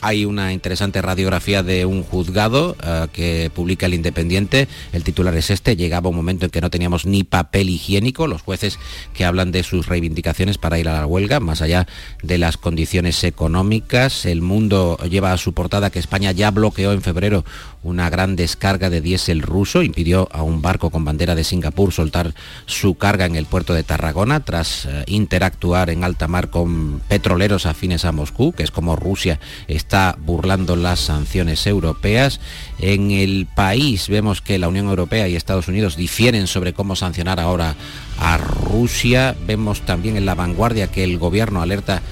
Hay 0.00 0.24
una 0.24 0.52
interesante 0.52 1.02
radiografía 1.02 1.64
de 1.64 1.84
un 1.84 2.04
juzgado 2.04 2.76
eh, 2.84 3.08
que 3.12 3.50
publica 3.52 3.86
el 3.86 3.94
Independiente. 3.94 4.68
El 4.92 5.02
titular 5.02 5.34
es 5.34 5.50
este. 5.50 5.74
Llegaba 5.74 6.08
un 6.08 6.14
momento 6.14 6.44
en 6.44 6.52
que 6.52 6.60
no 6.60 6.70
teníamos 6.70 7.04
ni 7.04 7.24
papel 7.24 7.68
higiénico. 7.68 8.28
Los 8.28 8.42
jueces 8.42 8.78
que 9.12 9.24
hablan 9.24 9.50
de 9.50 9.64
sus 9.64 9.86
reivindicaciones 9.88 10.56
para 10.56 10.78
ir 10.78 10.88
a 10.88 11.00
la 11.00 11.06
huelga, 11.06 11.40
más 11.40 11.62
allá 11.62 11.88
de 12.22 12.38
las 12.38 12.56
condiciones 12.56 13.24
económicas. 13.24 14.24
El 14.24 14.40
mundo 14.40 14.98
lleva 14.98 15.32
a 15.32 15.36
su 15.36 15.52
portada 15.52 15.90
que 15.90 15.98
España 15.98 16.30
ya 16.30 16.52
bloqueó 16.52 16.92
en 16.92 17.02
febrero 17.02 17.44
una 17.82 18.08
gran 18.08 18.36
descarga 18.36 18.90
de 18.90 19.00
diésel 19.00 19.42
ruso. 19.42 19.82
Impidió 19.82 20.28
a 20.30 20.42
un 20.42 20.62
barco 20.62 20.90
con 20.90 21.04
bandera 21.04 21.34
de 21.34 21.42
Singapur 21.42 21.92
soltar 21.92 22.34
su 22.66 22.94
carga 22.94 23.26
en 23.26 23.34
el 23.34 23.46
puerto 23.46 23.74
de 23.74 23.82
Tarragona 23.82 24.44
tras 24.44 24.86
eh, 24.86 25.02
interactuar 25.08 25.90
en 25.90 26.04
alta 26.04 26.28
mar 26.28 26.50
con 26.50 27.00
petroleros 27.08 27.66
afines 27.66 28.04
a 28.04 28.12
Moscú, 28.12 28.52
que 28.52 28.62
es 28.62 28.70
como 28.70 28.94
Rusia 28.94 29.40
está 29.66 29.87
está 29.88 30.18
burlando 30.18 30.76
las 30.76 31.00
sanciones 31.00 31.66
europeas. 31.66 32.40
En 32.78 33.10
el 33.10 33.46
país 33.46 34.10
vemos 34.10 34.42
que 34.42 34.58
la 34.58 34.68
Unión 34.68 34.86
Europea 34.86 35.28
y 35.28 35.34
Estados 35.34 35.66
Unidos 35.66 35.96
difieren 35.96 36.46
sobre 36.46 36.74
cómo 36.74 36.94
sancionar 36.94 37.40
ahora 37.40 37.74
a 38.18 38.36
Rusia. 38.36 39.34
Vemos 39.46 39.80
también 39.80 40.18
en 40.18 40.26
la 40.26 40.34
vanguardia 40.34 40.88
que 40.88 41.04
el 41.04 41.16
gobierno 41.16 41.62
alerta 41.62 42.02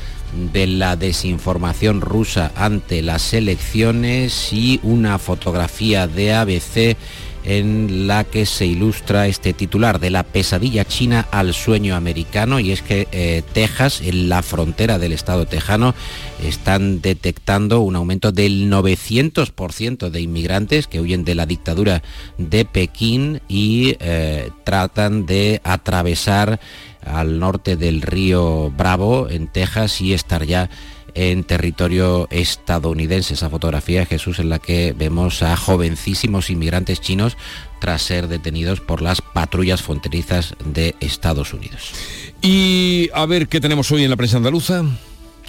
de 0.52 0.66
la 0.66 0.96
desinformación 0.96 2.00
rusa 2.00 2.50
ante 2.56 3.02
las 3.02 3.34
elecciones 3.34 4.54
y 4.54 4.80
una 4.82 5.18
fotografía 5.18 6.06
de 6.06 6.32
ABC 6.32 6.96
en 7.46 8.08
la 8.08 8.24
que 8.24 8.44
se 8.44 8.66
ilustra 8.66 9.28
este 9.28 9.52
titular 9.52 10.00
de 10.00 10.10
la 10.10 10.24
pesadilla 10.24 10.84
china 10.84 11.26
al 11.30 11.54
sueño 11.54 11.94
americano 11.94 12.58
y 12.58 12.72
es 12.72 12.82
que 12.82 13.06
eh, 13.12 13.42
Texas, 13.52 14.00
en 14.00 14.28
la 14.28 14.42
frontera 14.42 14.98
del 14.98 15.12
estado 15.12 15.46
tejano, 15.46 15.94
están 16.42 17.00
detectando 17.00 17.80
un 17.80 17.94
aumento 17.94 18.32
del 18.32 18.68
900% 18.70 20.10
de 20.10 20.20
inmigrantes 20.20 20.88
que 20.88 21.00
huyen 21.00 21.24
de 21.24 21.36
la 21.36 21.46
dictadura 21.46 22.02
de 22.36 22.64
Pekín 22.64 23.40
y 23.48 23.96
eh, 24.00 24.50
tratan 24.64 25.24
de 25.24 25.60
atravesar 25.62 26.58
al 27.04 27.38
norte 27.38 27.76
del 27.76 28.02
río 28.02 28.72
Bravo 28.76 29.28
en 29.30 29.46
Texas 29.46 30.00
y 30.00 30.12
estar 30.12 30.44
ya 30.44 30.68
en 31.16 31.42
territorio 31.42 32.28
estadounidense. 32.30 33.34
Esa 33.34 33.50
fotografía, 33.50 34.06
Jesús, 34.06 34.38
en 34.38 34.50
la 34.50 34.60
que 34.60 34.94
vemos 34.96 35.42
a 35.42 35.56
jovencísimos 35.56 36.50
inmigrantes 36.50 37.00
chinos 37.00 37.36
tras 37.80 38.02
ser 38.02 38.28
detenidos 38.28 38.80
por 38.80 39.02
las 39.02 39.22
patrullas 39.22 39.82
fronterizas 39.82 40.54
de 40.64 40.94
Estados 41.00 41.52
Unidos. 41.52 41.92
Y 42.42 43.10
a 43.14 43.26
ver 43.26 43.48
qué 43.48 43.60
tenemos 43.60 43.90
hoy 43.90 44.04
en 44.04 44.10
la 44.10 44.16
prensa 44.16 44.36
andaluza. 44.36 44.84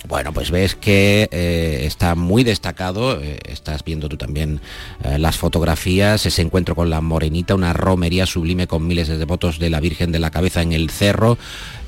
Bueno, 0.07 0.31
pues 0.31 0.51
ves 0.51 0.73
que 0.73 1.27
eh, 1.31 1.81
está 1.83 2.15
muy 2.15 2.45
destacado, 2.45 3.21
eh, 3.21 3.39
estás 3.43 3.83
viendo 3.83 4.07
tú 4.07 4.15
también 4.15 4.61
eh, 5.03 5.19
las 5.19 5.35
fotografías, 5.35 6.25
ese 6.25 6.41
encuentro 6.41 6.75
con 6.75 6.89
la 6.89 7.01
Morenita, 7.01 7.55
una 7.55 7.73
romería 7.73 8.25
sublime 8.25 8.67
con 8.67 8.87
miles 8.87 9.09
de 9.09 9.17
devotos 9.17 9.59
de 9.59 9.69
la 9.69 9.81
Virgen 9.81 10.13
de 10.13 10.19
la 10.19 10.31
Cabeza 10.31 10.61
en 10.61 10.71
el 10.71 10.89
cerro, 10.91 11.37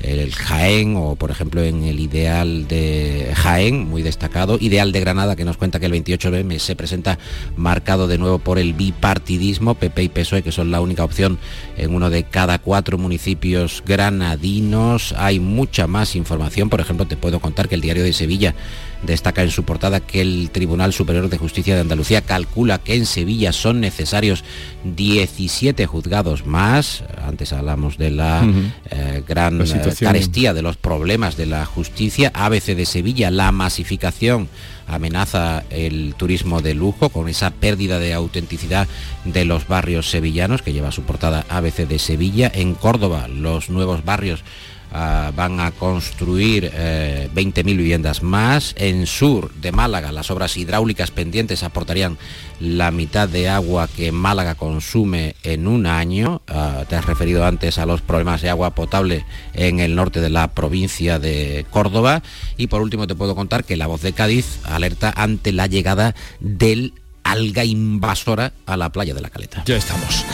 el 0.01 0.34
Jaén 0.34 0.95
o 0.97 1.15
por 1.15 1.32
ejemplo 1.32 1.62
en 1.62 1.84
el 1.84 1.99
Ideal 1.99 2.67
de 2.67 3.32
Jaén, 3.36 3.88
muy 3.88 4.01
destacado, 4.01 4.58
Ideal 4.60 4.91
de 4.91 4.99
Granada 4.99 5.38
que 5.38 5.45
nos 5.45 5.55
cuenta 5.55 5.79
que 5.79 5.86
el 5.86 5.93
28 5.93 6.32
de 6.32 6.60
se 6.60 6.75
presenta 6.75 7.19
marcado 7.55 8.08
de 8.08 8.17
nuevo 8.17 8.39
por 8.39 8.60
el 8.60 8.73
bipartidismo, 8.73 9.75
PP 9.75 10.03
y 10.03 10.10
PSOE 10.10 10.43
que 10.43 10.51
son 10.51 10.71
la 10.71 10.82
única 10.82 11.05
opción 11.05 11.39
en 11.77 11.93
uno 11.93 12.10
de 12.10 12.23
cada 12.23 12.60
cuatro 12.60 12.97
municipios 12.97 13.82
granadinos, 13.86 15.13
hay 15.17 15.39
mucha 15.39 15.88
más 15.88 16.17
información, 16.17 16.69
por 16.69 16.82
ejemplo 16.82 17.05
te 17.05 17.15
puedo 17.15 17.39
contar 17.39 17.69
que 17.69 17.75
el 17.75 17.82
diario 17.82 18.03
de 18.03 18.09
Sevilla 18.13 18.56
destaca 19.04 19.43
en 19.43 19.52
su 19.52 19.63
portada 19.63 20.00
que 20.02 20.22
el 20.22 20.50
Tribunal 20.52 20.93
Superior 20.93 21.30
de 21.30 21.38
Justicia 21.38 21.76
de 21.76 21.82
Andalucía 21.82 22.22
calcula 22.22 22.80
que 22.80 22.95
en 22.95 23.06
Sevilla 23.06 23.54
son 23.54 23.80
necesarios 23.80 24.43
17 24.84 25.86
juzgados 25.86 26.45
más. 26.45 27.04
Antes 27.26 27.54
hablamos 27.54 27.98
de 27.98 28.12
la 28.12 28.45
eh, 28.89 29.24
gran 29.28 29.62
eh, 29.62 29.93
carestía 30.00 30.54
de 30.54 30.62
los 30.62 30.78
problemas 30.78 31.38
de 31.38 31.45
la 31.45 31.65
justicia. 31.65 32.32
ABC 32.34 32.76
de 32.76 32.86
Sevilla, 32.86 33.32
la 33.32 33.52
masificación 33.52 34.50
amenaza 34.88 35.63
el 35.69 36.15
turismo 36.17 36.62
de 36.62 36.74
lujo 36.74 37.10
con 37.10 37.30
esa 37.30 37.52
pérdida 37.52 38.00
de 38.00 38.13
autenticidad 38.13 38.88
de 39.24 39.45
los 39.45 39.67
barrios 39.67 40.10
sevillanos 40.10 40.62
que 40.62 40.74
lleva 40.74 40.91
su 40.91 41.04
portada 41.04 41.45
ABC 41.50 41.88
de 41.88 42.00
Sevilla. 42.00 42.52
En 42.54 42.74
Córdoba, 42.74 43.28
los 43.28 43.69
nuevos 43.69 44.04
barrios 44.04 44.43
Ah, 44.91 45.32
van 45.36 45.60
a 45.60 45.71
construir 45.71 46.71
20.000 46.71 47.58
eh, 47.58 47.63
viviendas 47.63 48.23
más. 48.23 48.73
En 48.78 49.06
sur 49.06 49.54
de 49.54 49.71
Málaga, 49.71 50.12
las 50.12 50.32
obras 50.32 50.58
hidráulicas 50.58 51.12
pendientes 51.12 51.62
aportarían 51.62 52.17
la 52.60 52.89
mitad 52.89 53.30
de 53.30 53.49
agua 53.49 53.88
que 53.88 54.12
Málaga 54.12 54.56
consume 54.56 55.36
en 55.43 55.67
un 55.67 55.86
año. 55.86 56.41
Ah, 56.47 56.86
te 56.89 56.95
has 56.95 57.06
referido 57.06 57.45
antes 57.45 57.78
a 57.78 57.86
los 57.86 58.02
problemas 58.02 58.41
de 58.41 58.49
agua 58.49 58.71
potable 58.71 59.25
en 59.54 59.80
el 59.80 59.95
norte 59.95 60.21
de 60.21 60.30
la 60.30 60.47
provincia 60.49 61.19
de 61.19 61.67
Córdoba. 61.69 62.23
Y 62.58 62.67
por 62.67 62.82
último 62.82 63.06
te 63.06 63.15
puedo 63.15 63.36
contar 63.36 63.65
que 63.65 63.78
la 63.78 63.88
voz 63.88 64.02
de 64.02 64.13
Cádiz 64.13 64.60
alerta 64.65 65.13
ante 65.15 65.52
la 65.52 65.67
llegada 65.67 66.15
del 66.39 66.93
alga 67.30 67.63
invasora 67.63 68.54
a 68.65 68.76
la 68.76 68.92
playa 68.92 69.13
de 69.13 69.22
la 69.22 69.30
Caleta. 69.30 69.63
Ya 69.65 69.78
estamos. 69.78 70.26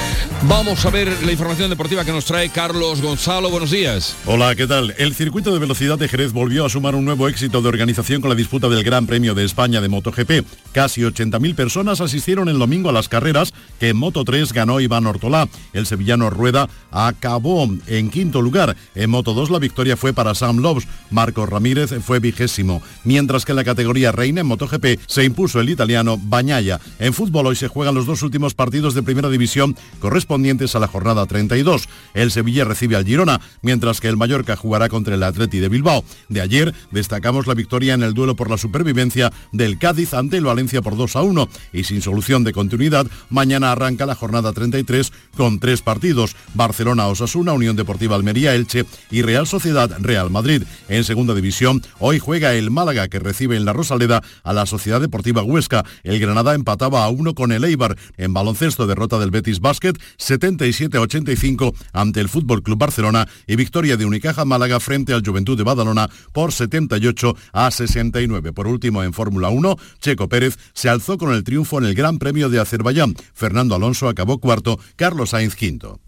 Vamos 0.44 0.86
a 0.86 0.90
ver 0.90 1.12
la 1.24 1.32
información 1.32 1.70
deportiva 1.70 2.06
que 2.06 2.12
nos 2.12 2.26
trae 2.26 2.50
Carlos 2.50 3.02
Gonzalo. 3.02 3.50
Buenos 3.50 3.72
días. 3.72 4.16
Hola, 4.26 4.56
¿qué 4.56 4.66
tal? 4.66 4.96
El 4.98 5.14
circuito 5.14 5.52
de 5.52 5.60
velocidad 5.60 5.98
de 5.98 6.08
Jerez 6.08 6.32
volvió 6.32 6.66
a 6.66 6.70
sumar 6.70 6.96
un 6.96 7.04
nuevo 7.04 7.28
éxito 7.28 7.62
de 7.62 7.68
organización 7.68 8.22
con 8.22 8.30
la 8.30 8.36
disputa 8.36 8.70
del 8.70 8.84
Gran 8.84 9.08
Premio 9.08 9.36
de 9.36 9.44
España 9.44 9.82
de 9.82 9.90
MotoGP. 9.90 10.46
Casi 10.72 11.02
80.000 11.02 11.56
personas 11.56 12.00
asistieron 12.00 12.48
el 12.48 12.60
domingo 12.60 12.90
a 12.90 12.94
las 12.94 13.10
carreras 13.10 13.54
que 13.80 13.90
en 13.90 13.98
Moto 13.98 14.24
3 14.24 14.54
ganó 14.54 14.80
Iván 14.80 15.06
Ortolá. 15.06 15.50
El 15.74 15.86
sevillano 15.86 16.30
Rueda 16.30 16.70
acabó 16.92 17.70
en 17.88 18.10
quinto 18.10 18.42
lugar. 18.42 18.76
En 18.94 19.10
Moto 19.10 19.34
2 19.34 19.50
la 19.50 19.60
victoria 19.60 19.98
fue 19.98 20.14
para 20.14 20.36
Sam 20.36 20.60
Loves. 20.60 20.88
Marcos 21.12 21.50
Ramírez 21.50 21.92
fue 22.04 22.20
vigésimo. 22.20 22.82
Mientras 23.04 23.44
que 23.44 23.52
en 23.52 23.58
la 23.58 23.64
categoría 23.64 24.12
reina 24.12 24.42
en 24.42 24.48
MotoGP 24.48 25.00
se 25.08 25.24
impuso 25.24 25.60
el 25.60 25.70
italiano 25.70 26.18
Bañaya. 26.18 26.80
En 27.00 27.14
fútbol 27.14 27.48
hoy 27.48 27.56
se 27.56 27.68
juegan 27.68 27.96
los 27.96 28.06
dos 28.06 28.22
últimos 28.24 28.54
partidos 28.54 28.94
de 28.94 29.04
primera 29.04 29.30
división 29.30 29.76
correspondientes 30.00 30.76
a 30.76 30.80
la 30.80 30.88
jornada 30.88 31.26
32. 31.26 31.88
El 32.14 32.32
Sevilla 32.32 32.64
recibe 32.64 32.96
al 32.96 33.06
Girona, 33.06 33.42
mientras 33.62 34.02
que 34.02 34.08
el 34.08 34.18
Mallorca 34.18 34.56
jugará 34.56 34.90
contra 34.90 35.16
el 35.16 35.24
Atleti 35.24 35.60
de 35.60 35.70
Bilbao. 35.70 36.04
De 36.30 36.42
ayer 36.42 36.74
destacamos 36.92 37.48
la 37.48 37.54
victoria 37.54 37.94
en 37.94 38.04
el 38.04 38.14
duelo 38.14 38.36
por 38.36 38.50
la 38.50 38.58
supervivencia 38.58 39.32
del 39.52 39.78
Cádiz 39.78 40.14
ante 40.14 40.38
el 40.38 40.46
Valencia 40.46 40.82
por 40.82 40.96
2 40.96 41.16
a 41.16 41.22
1 41.22 41.50
y 41.74 41.84
sin 41.84 42.02
solución 42.02 42.44
de 42.44 42.54
continuidad, 42.54 43.08
mañana 43.30 43.72
arranca 43.72 44.06
la 44.06 44.16
jornada 44.16 44.54
33 44.54 45.12
con 45.36 45.60
tres 45.60 45.82
partidos, 45.82 46.36
Barcelona 46.54 47.08
Osasuna, 47.08 47.54
Unión 47.54 47.76
Deportiva 47.76 48.16
Almería 48.16 48.56
Elche 48.56 48.86
y 49.12 49.22
Real 49.22 49.48
Sociedad 49.48 49.92
Real 50.00 50.30
Madrid. 50.30 50.64
En 50.88 51.04
segunda 51.04 51.34
división, 51.34 51.82
hoy 52.00 52.20
juega 52.20 52.54
el 52.54 52.72
Málaga 52.72 53.08
que 53.08 53.20
recibe 53.20 53.58
en 53.58 53.66
la 53.66 53.74
Rosaleda 53.74 54.24
a 54.44 54.54
la 54.54 54.66
Sociedad 54.66 55.02
Deportiva 55.02 55.44
Huesca. 55.44 55.84
El 56.04 56.20
Granada 56.20 56.54
empató 56.54 56.75
empataba 56.76 57.06
a 57.06 57.10
uno 57.10 57.34
con 57.34 57.54
el 57.54 57.64
Eibar. 57.64 57.98
En 58.18 58.34
baloncesto, 58.34 58.86
derrota 58.86 59.18
del 59.18 59.32
Betis 59.32 59.62
Basket 59.62 59.94
77-85 60.18 61.74
ante 61.94 62.20
el 62.20 62.28
Fútbol 62.28 62.64
Club 62.64 62.78
Barcelona 62.78 63.28
y 63.48 63.56
victoria 63.56 63.96
de 63.96 64.06
Unicaja 64.06 64.44
Málaga 64.44 64.82
frente 64.82 65.14
al 65.14 65.26
Juventud 65.26 65.58
de 65.58 65.64
Badalona 65.64 66.10
por 66.34 66.52
78 66.52 67.36
a 67.54 67.72
69. 67.72 68.52
Por 68.52 68.68
último, 68.68 69.04
en 69.04 69.14
Fórmula 69.14 69.50
1, 69.50 69.78
Checo 70.02 70.28
Pérez 70.28 70.58
se 70.74 70.90
alzó 70.90 71.18
con 71.18 71.34
el 71.34 71.46
triunfo 71.46 71.78
en 71.78 71.86
el 71.86 71.96
Gran 71.96 72.20
Premio 72.20 72.50
de 72.50 72.60
Azerbaiyán. 72.60 73.16
Fernando 73.34 73.76
Alonso 73.76 74.10
acabó 74.10 74.40
cuarto, 74.40 74.78
Carlos 74.98 75.30
Sainz 75.30 75.56
quinto. 75.56 76.02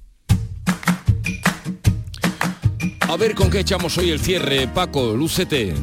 A 3.07 3.15
ver 3.15 3.35
con 3.35 3.49
qué 3.49 3.59
echamos 3.59 3.97
hoy 3.97 4.09
el 4.09 4.19
cierre, 4.19 4.67
Paco, 4.67 5.15
lúcete. 5.15 5.73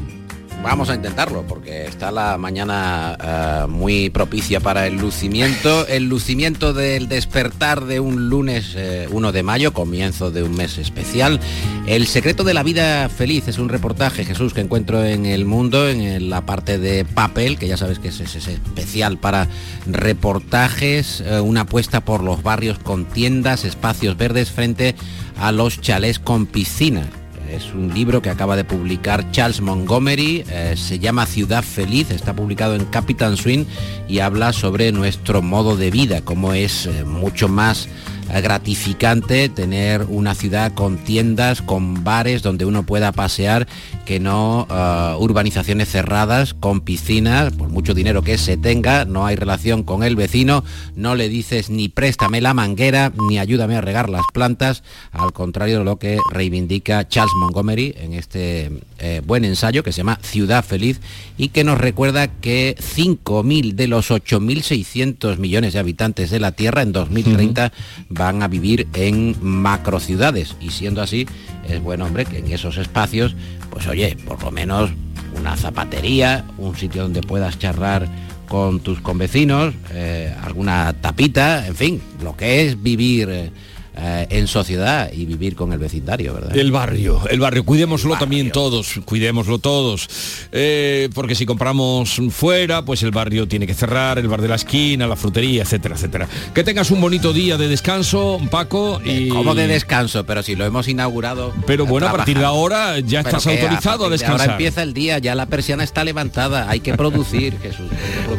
Vamos 0.65 0.89
a 0.89 0.95
intentarlo 0.95 1.45
porque 1.47 1.85
está 1.85 2.11
la 2.11 2.39
mañana 2.39 3.19
eh, 3.23 3.67
muy 3.69 4.09
propicia 4.09 4.61
para 4.61 4.87
el 4.87 4.97
lucimiento, 4.97 5.87
el 5.87 6.09
lucimiento 6.09 6.73
del 6.73 7.07
despertar 7.07 7.85
de 7.85 8.01
un 8.01 8.31
lunes 8.31 8.75
1 9.11 9.33
de 9.33 9.43
mayo, 9.43 9.75
comienzo 9.75 10.31
de 10.31 10.43
un 10.43 10.57
mes 10.57 10.79
especial. 10.79 11.39
El 11.87 12.07
secreto 12.07 12.45
de 12.45 12.55
la 12.55 12.63
vida 12.63 13.11
feliz 13.11 13.47
es 13.47 13.59
un 13.59 13.69
reportaje, 13.69 14.25
Jesús, 14.25 14.55
que 14.55 14.63
encuentro 14.63 15.05
en 15.05 15.27
El 15.27 15.45
Mundo, 15.45 15.87
en 15.87 16.31
la 16.31 16.47
parte 16.47 16.79
de 16.79 17.05
papel, 17.05 17.59
que 17.59 17.69
ya 17.69 17.77
sabes 17.77 17.99
que 17.99 18.09
es, 18.09 18.21
es 18.21 18.35
especial 18.35 19.19
para 19.19 19.49
reportajes, 19.85 21.23
una 21.43 21.61
apuesta 21.63 22.01
por 22.01 22.25
los 22.25 22.43
barrios 22.43 22.79
con 22.79 23.05
tiendas, 23.05 23.67
espacios 23.67 24.17
verdes 24.17 24.51
frente 24.51 24.95
a 25.39 25.53
los 25.53 25.83
chalés 25.83 26.19
con 26.19 26.47
piscina 26.47 27.11
es 27.55 27.73
un 27.73 27.95
libro 27.95 28.21
que 28.21 28.31
acaba 28.31 28.57
de 28.57 28.65
publicar 28.65 29.31
Charles 29.31 29.61
Montgomery, 29.61 30.45
eh, 30.49 30.75
se 30.77 30.99
llama 30.99 31.27
Ciudad 31.27 31.63
Feliz, 31.63 32.11
está 32.11 32.35
publicado 32.35 32.75
en 32.75 32.85
Capitan 32.87 33.37
Swing 33.37 33.65
y 34.09 34.19
habla 34.19 34.53
sobre 34.53 34.93
nuestro 34.93 35.41
modo 35.41 35.77
de 35.77 35.91
vida, 35.91 36.21
cómo 36.23 36.53
es 36.53 36.87
eh, 36.87 37.05
mucho 37.05 37.49
más 37.49 37.89
gratificante 38.29 39.49
tener 39.49 40.07
una 40.09 40.35
ciudad 40.35 40.73
con 40.73 40.99
tiendas, 40.99 41.63
con 41.63 42.05
bares 42.05 42.43
donde 42.43 42.65
uno 42.65 42.85
pueda 42.85 43.13
pasear, 43.13 43.67
que 44.05 44.21
no 44.21 44.67
eh, 44.71 45.15
urbanizaciones 45.19 45.91
cerradas 45.91 46.55
con 46.55 46.81
piscinas, 46.81 47.53
por 47.53 47.69
mucho 47.69 47.95
dinero 47.95 48.23
que 48.23 48.39
se 48.39 48.57
tenga, 48.57 49.05
no 49.05 49.27
hay 49.27 49.37
relación 49.37 49.83
con 49.83 50.03
el 50.03 50.17
vecino, 50.17 50.65
no 50.97 51.15
le 51.15 51.29
dices 51.29 51.71
ni 51.71 51.89
préstame 51.89 52.41
la 52.41 52.55
manguera, 52.55 53.13
ni 53.29 53.39
ayúdame 53.39 53.77
a 53.77 53.81
regar 53.81 54.09
las 54.09 54.25
plantas, 54.33 54.83
al 55.13 55.33
contrario 55.33 55.79
de 55.79 55.85
lo 55.85 55.99
que 55.99 56.19
reivindica 56.33 57.07
Charles 57.09 57.35
Montgomery 57.41 57.95
en 57.99 58.15
este 58.15 58.71
eh, 59.07 59.21
buen 59.23 59.45
ensayo 59.45 59.83
que 59.83 59.93
se 59.93 59.99
llama 59.99 60.19
Ciudad 60.23 60.65
Feliz 60.65 60.99
y 61.37 61.49
que 61.49 61.63
nos 61.63 61.77
recuerda 61.77 62.29
que 62.29 62.75
5.000 62.79 63.75
de 63.75 63.87
los 63.87 64.11
8.600 64.11 65.37
millones 65.37 65.75
de 65.75 65.79
habitantes 65.79 66.31
de 66.31 66.41
la 66.41 66.53
Tierra 66.53 66.81
en 66.81 66.93
2030 66.93 67.71
van 68.09 68.43
a 68.43 68.49
vivir 68.49 68.89
en 68.95 69.37
macrociudades. 69.43 70.57
Y 70.59 70.71
siendo 70.71 71.03
así 71.03 71.27
es 71.69 71.83
buen 71.83 72.01
hombre 72.01 72.25
que 72.25 72.39
en 72.39 72.51
esos 72.51 72.79
espacios 72.79 73.37
pues 73.69 73.87
oye 73.89 74.17
por 74.25 74.43
lo 74.43 74.51
menos 74.51 74.91
una 75.39 75.55
zapatería 75.55 76.47
un 76.57 76.75
sitio 76.75 77.03
donde 77.03 77.21
puedas 77.21 77.59
charlar 77.59 78.09
con 78.49 78.81
tus 78.81 79.01
convecinos 79.01 79.75
eh, 79.93 80.35
alguna 80.43 80.95
tapita 80.95 81.67
en 81.67 81.75
fin 81.75 82.03
lo 82.23 82.37
que 82.37 82.67
es 82.67 82.83
vivir 82.83 83.29
eh, 83.31 83.51
eh, 83.97 84.27
en 84.31 84.49
sociedad 84.49 85.09
y 85.13 85.25
vivir 85.25 85.55
con 85.55 85.73
el 85.73 85.79
vecindario, 85.79 86.35
¿verdad? 86.35 86.57
El 86.57 86.73
barrio, 86.73 87.23
el 87.31 87.39
barrio, 87.39 87.65
cuidémoslo 87.65 88.17
también 88.19 88.51
todos, 88.51 89.01
cuidémoslo 89.05 89.61
todos, 89.61 90.09
eh, 90.51 91.09
porque 91.15 91.37
si 91.37 91.47
compramos 91.47 92.21
fuera, 92.31 92.85
pues 92.85 93.05
el 93.05 93.13
barrio 93.13 93.47
tiene 93.47 93.69
que 93.69 93.75
cerrar, 93.75 94.19
el 94.19 94.27
bar 94.27 94.43
de 94.43 94.49
la 94.49 94.57
esquina, 94.57 95.07
la 95.07 95.15
frutería, 95.15 95.63
etcétera, 95.63 95.95
etcétera. 95.95 96.29
Que 96.53 96.65
tengas 96.65 96.91
un 96.91 97.01
bonito 97.01 97.33
día 97.33 97.57
de 97.57 97.69
descanso, 97.69 98.41
Paco. 98.51 99.01
Y... 99.05 99.29
¿Cómo 99.29 99.55
de 99.55 99.69
descanso? 99.69 100.27
Pero 100.27 100.43
si 100.43 100.57
lo 100.57 100.65
hemos 100.65 100.89
inaugurado. 100.89 101.53
Pero 101.65 101.87
bueno, 101.87 102.09
a 102.09 102.13
partir 102.13 102.37
de 102.37 102.45
ahora 102.45 102.99
ya 102.99 103.21
estás 103.21 103.47
autorizado 103.47 104.07
a, 104.07 104.11
descansar. 104.11 104.41
ahora 104.41 104.53
empieza 104.55 104.83
el 104.83 104.93
día, 104.93 105.19
ya 105.19 105.37
la 105.37 105.47
persiana 105.47 105.85
está 105.85 106.03
levantada, 106.03 106.69
hay 106.69 106.81
que 106.81 106.95
producir, 106.95 107.57
Jesús. 107.63 107.87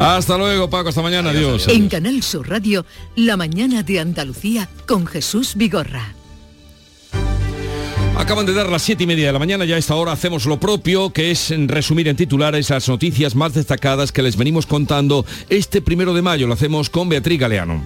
Hasta 0.00 0.36
luego, 0.36 0.68
Paco, 0.68 0.90
hasta 0.90 1.00
mañana, 1.00 1.30
adiós. 1.30 1.66
En 1.68 1.88
Canal 1.88 2.22
Sur 2.22 2.46
Radio, 2.50 2.84
La 3.14 3.38
mañana 3.38 3.82
de 3.82 4.00
Andalucía 4.00 4.68
con 4.86 5.06
Jesús 5.06 5.45
Acaban 8.16 8.46
de 8.46 8.54
dar 8.54 8.70
las 8.70 8.82
siete 8.82 9.04
y 9.04 9.06
media 9.06 9.26
de 9.26 9.32
la 9.34 9.38
mañana, 9.38 9.66
ya 9.66 9.76
a 9.76 9.78
esta 9.78 9.94
hora 9.94 10.10
hacemos 10.10 10.46
lo 10.46 10.58
propio, 10.58 11.10
que 11.10 11.30
es 11.30 11.52
resumir 11.66 12.08
en 12.08 12.16
titulares 12.16 12.70
las 12.70 12.88
noticias 12.88 13.34
más 13.34 13.52
destacadas 13.52 14.10
que 14.10 14.22
les 14.22 14.36
venimos 14.36 14.64
contando 14.66 15.26
este 15.50 15.82
primero 15.82 16.14
de 16.14 16.22
mayo. 16.22 16.46
Lo 16.46 16.54
hacemos 16.54 16.88
con 16.88 17.10
Beatriz 17.10 17.38
Galeano. 17.38 17.84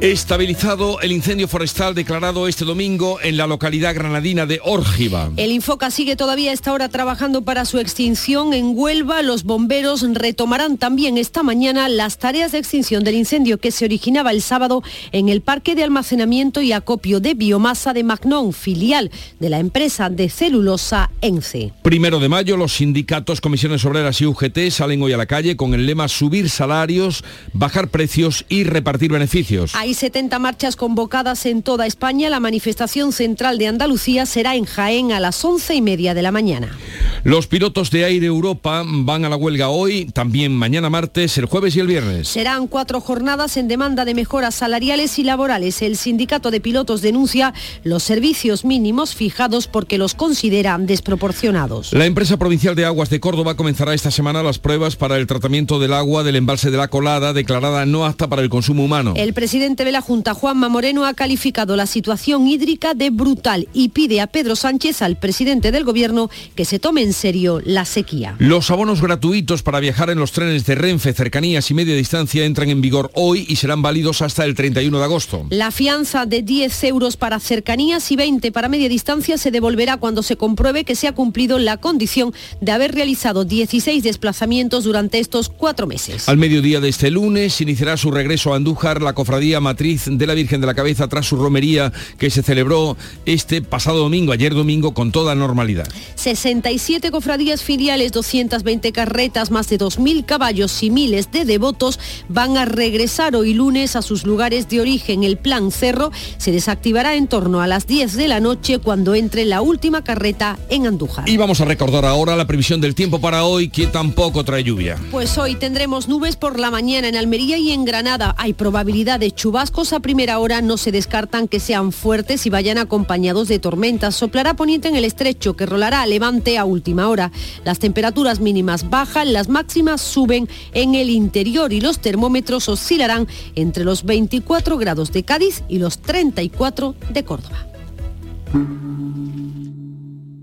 Estabilizado 0.00 0.98
el 1.02 1.12
incendio 1.12 1.46
forestal 1.46 1.94
declarado 1.94 2.48
este 2.48 2.64
domingo 2.64 3.18
en 3.22 3.36
la 3.36 3.46
localidad 3.46 3.94
granadina 3.94 4.46
de 4.46 4.58
Órgiva. 4.64 5.30
El 5.36 5.50
Infoca 5.50 5.90
sigue 5.90 6.16
todavía 6.16 6.52
a 6.52 6.54
esta 6.54 6.72
hora 6.72 6.88
trabajando 6.88 7.42
para 7.42 7.66
su 7.66 7.78
extinción 7.78 8.54
en 8.54 8.72
Huelva. 8.74 9.20
Los 9.20 9.44
bomberos 9.44 10.02
retomarán 10.14 10.78
también 10.78 11.18
esta 11.18 11.42
mañana 11.42 11.90
las 11.90 12.16
tareas 12.16 12.52
de 12.52 12.58
extinción 12.58 13.04
del 13.04 13.16
incendio 13.16 13.58
que 13.58 13.70
se 13.70 13.84
originaba 13.84 14.30
el 14.30 14.40
sábado 14.40 14.82
en 15.12 15.28
el 15.28 15.42
parque 15.42 15.74
de 15.74 15.84
almacenamiento 15.84 16.62
y 16.62 16.72
acopio 16.72 17.20
de 17.20 17.34
biomasa 17.34 17.92
de 17.92 18.02
Magnón, 18.02 18.54
filial 18.54 19.10
de 19.38 19.50
la 19.50 19.58
empresa 19.58 20.08
de 20.08 20.30
celulosa 20.30 21.10
ENCE. 21.20 21.74
Primero 21.82 22.20
de 22.20 22.30
mayo, 22.30 22.56
los 22.56 22.72
sindicatos, 22.72 23.42
comisiones 23.42 23.84
obreras 23.84 24.18
y 24.22 24.24
UGT 24.24 24.70
salen 24.70 25.02
hoy 25.02 25.12
a 25.12 25.18
la 25.18 25.26
calle 25.26 25.58
con 25.58 25.74
el 25.74 25.84
lema 25.84 26.08
subir 26.08 26.48
salarios, 26.48 27.22
bajar 27.52 27.88
precios 27.88 28.46
y 28.48 28.64
repartir 28.64 29.12
beneficios. 29.12 29.74
Hay 29.74 29.89
70 29.94 30.38
marchas 30.38 30.76
convocadas 30.76 31.46
en 31.46 31.62
toda 31.62 31.86
España. 31.86 32.30
La 32.30 32.40
manifestación 32.40 33.12
central 33.12 33.58
de 33.58 33.68
Andalucía 33.68 34.26
será 34.26 34.56
en 34.56 34.64
Jaén 34.64 35.12
a 35.12 35.20
las 35.20 35.44
11 35.44 35.74
y 35.74 35.82
media 35.82 36.14
de 36.14 36.22
la 36.22 36.32
mañana. 36.32 36.76
Los 37.22 37.46
pilotos 37.46 37.90
de 37.90 38.04
Aire 38.06 38.26
Europa 38.26 38.82
van 38.86 39.24
a 39.24 39.28
la 39.28 39.36
huelga 39.36 39.68
hoy, 39.68 40.06
también 40.06 40.52
mañana 40.56 40.88
martes, 40.88 41.36
el 41.36 41.44
jueves 41.44 41.76
y 41.76 41.80
el 41.80 41.86
viernes. 41.86 42.28
Serán 42.28 42.66
cuatro 42.66 43.00
jornadas 43.00 43.58
en 43.58 43.68
demanda 43.68 44.04
de 44.04 44.14
mejoras 44.14 44.54
salariales 44.54 45.18
y 45.18 45.24
laborales. 45.24 45.82
El 45.82 45.96
sindicato 45.96 46.50
de 46.50 46.60
pilotos 46.60 47.02
denuncia 47.02 47.52
los 47.84 48.02
servicios 48.02 48.64
mínimos 48.64 49.14
fijados 49.14 49.66
porque 49.66 49.98
los 49.98 50.14
consideran 50.14 50.86
desproporcionados. 50.86 51.92
La 51.92 52.06
empresa 52.06 52.38
provincial 52.38 52.74
de 52.74 52.86
aguas 52.86 53.10
de 53.10 53.20
Córdoba 53.20 53.54
comenzará 53.54 53.92
esta 53.92 54.10
semana 54.10 54.42
las 54.42 54.58
pruebas 54.58 54.96
para 54.96 55.16
el 55.18 55.26
tratamiento 55.26 55.78
del 55.78 55.92
agua 55.92 56.22
del 56.22 56.36
embalse 56.36 56.70
de 56.70 56.78
la 56.78 56.88
Colada, 56.88 57.32
declarada 57.32 57.84
no 57.84 58.06
apta 58.06 58.28
para 58.28 58.42
el 58.42 58.48
consumo 58.48 58.84
humano. 58.84 59.14
El 59.16 59.34
presidente 59.80 59.84
de 59.84 59.92
la 59.92 60.00
Junta, 60.02 60.34
Juanma 60.34 60.68
Moreno, 60.68 61.06
ha 61.06 61.14
calificado 61.14 61.74
la 61.74 61.86
situación 61.86 62.46
hídrica 62.46 62.92
de 62.92 63.08
brutal 63.08 63.66
y 63.72 63.88
pide 63.88 64.20
a 64.20 64.26
Pedro 64.26 64.54
Sánchez, 64.54 65.00
al 65.00 65.16
presidente 65.16 65.72
del 65.72 65.84
Gobierno, 65.84 66.28
que 66.54 66.66
se 66.66 66.78
tome 66.78 67.02
en 67.02 67.14
serio 67.14 67.62
la 67.64 67.86
sequía. 67.86 68.36
Los 68.38 68.70
abonos 68.70 69.00
gratuitos 69.00 69.62
para 69.62 69.80
viajar 69.80 70.10
en 70.10 70.18
los 70.18 70.32
trenes 70.32 70.66
de 70.66 70.74
Renfe, 70.74 71.14
cercanías 71.14 71.70
y 71.70 71.74
media 71.74 71.94
distancia 71.94 72.44
entran 72.44 72.68
en 72.68 72.82
vigor 72.82 73.10
hoy 73.14 73.46
y 73.48 73.56
serán 73.56 73.80
válidos 73.80 74.20
hasta 74.20 74.44
el 74.44 74.54
31 74.54 74.98
de 74.98 75.04
agosto. 75.04 75.46
La 75.48 75.70
fianza 75.70 76.26
de 76.26 76.42
10 76.42 76.84
euros 76.84 77.16
para 77.16 77.40
cercanías 77.40 78.10
y 78.10 78.16
20 78.16 78.52
para 78.52 78.68
media 78.68 78.88
distancia 78.88 79.38
se 79.38 79.50
devolverá 79.50 79.96
cuando 79.96 80.22
se 80.22 80.36
compruebe 80.36 80.84
que 80.84 80.94
se 80.94 81.08
ha 81.08 81.12
cumplido 81.12 81.58
la 81.58 81.78
condición 81.78 82.34
de 82.60 82.72
haber 82.72 82.94
realizado 82.94 83.46
16 83.46 84.02
desplazamientos 84.02 84.84
durante 84.84 85.20
estos 85.20 85.48
cuatro 85.48 85.86
meses. 85.86 86.28
Al 86.28 86.36
mediodía 86.36 86.80
de 86.80 86.90
este 86.90 87.10
lunes 87.10 87.60
iniciará 87.62 87.96
su 87.96 88.10
regreso 88.10 88.52
a 88.52 88.56
Andújar 88.56 89.00
la 89.00 89.14
cofradía 89.14 89.60
matriz 89.70 90.06
de 90.10 90.26
la 90.26 90.34
Virgen 90.34 90.60
de 90.60 90.66
la 90.66 90.74
Cabeza 90.74 91.06
tras 91.06 91.26
su 91.26 91.36
romería 91.36 91.92
que 92.18 92.28
se 92.28 92.42
celebró 92.42 92.96
este 93.24 93.62
pasado 93.62 93.98
domingo, 93.98 94.32
ayer 94.32 94.52
domingo, 94.52 94.94
con 94.94 95.12
toda 95.12 95.36
normalidad. 95.36 95.86
67 96.16 97.12
cofradías 97.12 97.62
filiales, 97.62 98.10
220 98.10 98.90
carretas, 98.90 99.52
más 99.52 99.68
de 99.68 99.78
2.000 99.78 100.26
caballos 100.26 100.82
y 100.82 100.90
miles 100.90 101.30
de 101.30 101.44
devotos 101.44 102.00
van 102.28 102.56
a 102.56 102.64
regresar 102.64 103.36
hoy 103.36 103.54
lunes 103.54 103.94
a 103.94 104.02
sus 104.02 104.26
lugares 104.26 104.68
de 104.68 104.80
origen. 104.80 105.22
El 105.22 105.36
plan 105.36 105.70
Cerro 105.70 106.10
se 106.36 106.50
desactivará 106.50 107.14
en 107.14 107.28
torno 107.28 107.60
a 107.60 107.68
las 107.68 107.86
10 107.86 108.16
de 108.16 108.26
la 108.26 108.40
noche 108.40 108.80
cuando 108.80 109.14
entre 109.14 109.44
la 109.44 109.62
última 109.62 110.02
carreta 110.02 110.58
en 110.68 110.88
Andújar. 110.88 111.28
Y 111.28 111.36
vamos 111.36 111.60
a 111.60 111.64
recordar 111.64 112.04
ahora 112.04 112.34
la 112.34 112.48
previsión 112.48 112.80
del 112.80 112.96
tiempo 112.96 113.20
para 113.20 113.44
hoy, 113.44 113.68
que 113.68 113.86
tampoco 113.86 114.42
trae 114.42 114.64
lluvia. 114.64 114.98
Pues 115.12 115.38
hoy 115.38 115.54
tendremos 115.54 116.08
nubes 116.08 116.34
por 116.34 116.58
la 116.58 116.72
mañana 116.72 117.06
en 117.06 117.14
Almería 117.14 117.56
y 117.56 117.70
en 117.70 117.84
Granada. 117.84 118.34
Hay 118.36 118.52
probabilidad 118.52 119.20
de 119.20 119.30
chubascos 119.30 119.59
vascos 119.60 119.92
a 119.92 120.00
primera 120.00 120.38
hora 120.38 120.62
no 120.62 120.78
se 120.78 120.90
descartan 120.90 121.46
que 121.46 121.60
sean 121.60 121.92
fuertes 121.92 122.46
y 122.46 122.48
vayan 122.48 122.78
acompañados 122.78 123.46
de 123.46 123.58
tormentas. 123.58 124.16
Soplará 124.16 124.54
poniente 124.54 124.88
en 124.88 124.96
el 124.96 125.04
estrecho 125.04 125.54
que 125.54 125.66
rolará 125.66 126.00
a 126.00 126.06
levante 126.06 126.56
a 126.56 126.64
última 126.64 127.10
hora. 127.10 127.30
Las 127.62 127.78
temperaturas 127.78 128.40
mínimas 128.40 128.88
bajan, 128.88 129.34
las 129.34 129.50
máximas 129.50 130.00
suben 130.00 130.48
en 130.72 130.94
el 130.94 131.10
interior 131.10 131.74
y 131.74 131.82
los 131.82 132.00
termómetros 132.00 132.70
oscilarán 132.70 133.28
entre 133.54 133.84
los 133.84 134.04
24 134.04 134.78
grados 134.78 135.12
de 135.12 135.24
Cádiz 135.24 135.62
y 135.68 135.78
los 135.78 135.98
34 135.98 136.94
de 137.10 137.24
Córdoba. 137.26 137.66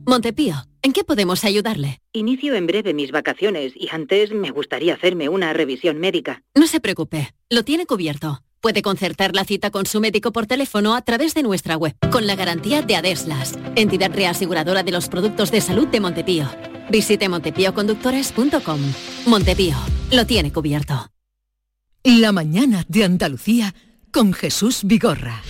Montepío, 0.05 0.57
¿en 0.83 0.93
qué 0.93 1.03
podemos 1.03 1.43
ayudarle? 1.43 2.01
Inicio 2.13 2.53
en 2.53 2.67
breve 2.67 2.93
mis 2.93 3.11
vacaciones 3.11 3.73
y 3.75 3.89
antes 3.91 4.31
me 4.31 4.51
gustaría 4.51 4.93
hacerme 4.93 5.27
una 5.27 5.53
revisión 5.53 5.97
médica. 5.97 6.43
No 6.53 6.67
se 6.67 6.79
preocupe, 6.79 7.33
lo 7.49 7.63
tiene 7.63 7.87
cubierto. 7.87 8.43
Puede 8.61 8.81
concertar 8.81 9.35
la 9.35 9.45
cita 9.45 9.71
con 9.71 9.85
su 9.85 9.99
médico 9.99 10.31
por 10.31 10.47
teléfono 10.47 10.95
a 10.95 11.01
través 11.01 11.33
de 11.33 11.43
nuestra 11.43 11.77
web, 11.77 11.95
con 12.11 12.27
la 12.27 12.35
garantía 12.35 12.81
de 12.81 12.95
Adeslas, 12.95 13.57
entidad 13.75 14.11
reaseguradora 14.13 14.83
de 14.83 14.91
los 14.91 15.09
productos 15.09 15.51
de 15.51 15.61
salud 15.61 15.87
de 15.87 15.99
Montepío. 15.99 16.49
Visite 16.89 17.29
montepíoconductores.com. 17.29 18.79
Montepío, 19.25 19.75
lo 20.11 20.25
tiene 20.25 20.51
cubierto. 20.51 21.11
La 22.03 22.31
mañana 22.31 22.85
de 22.87 23.03
Andalucía 23.03 23.75
con 24.11 24.33
Jesús 24.33 24.81
Vigorra. 24.83 25.43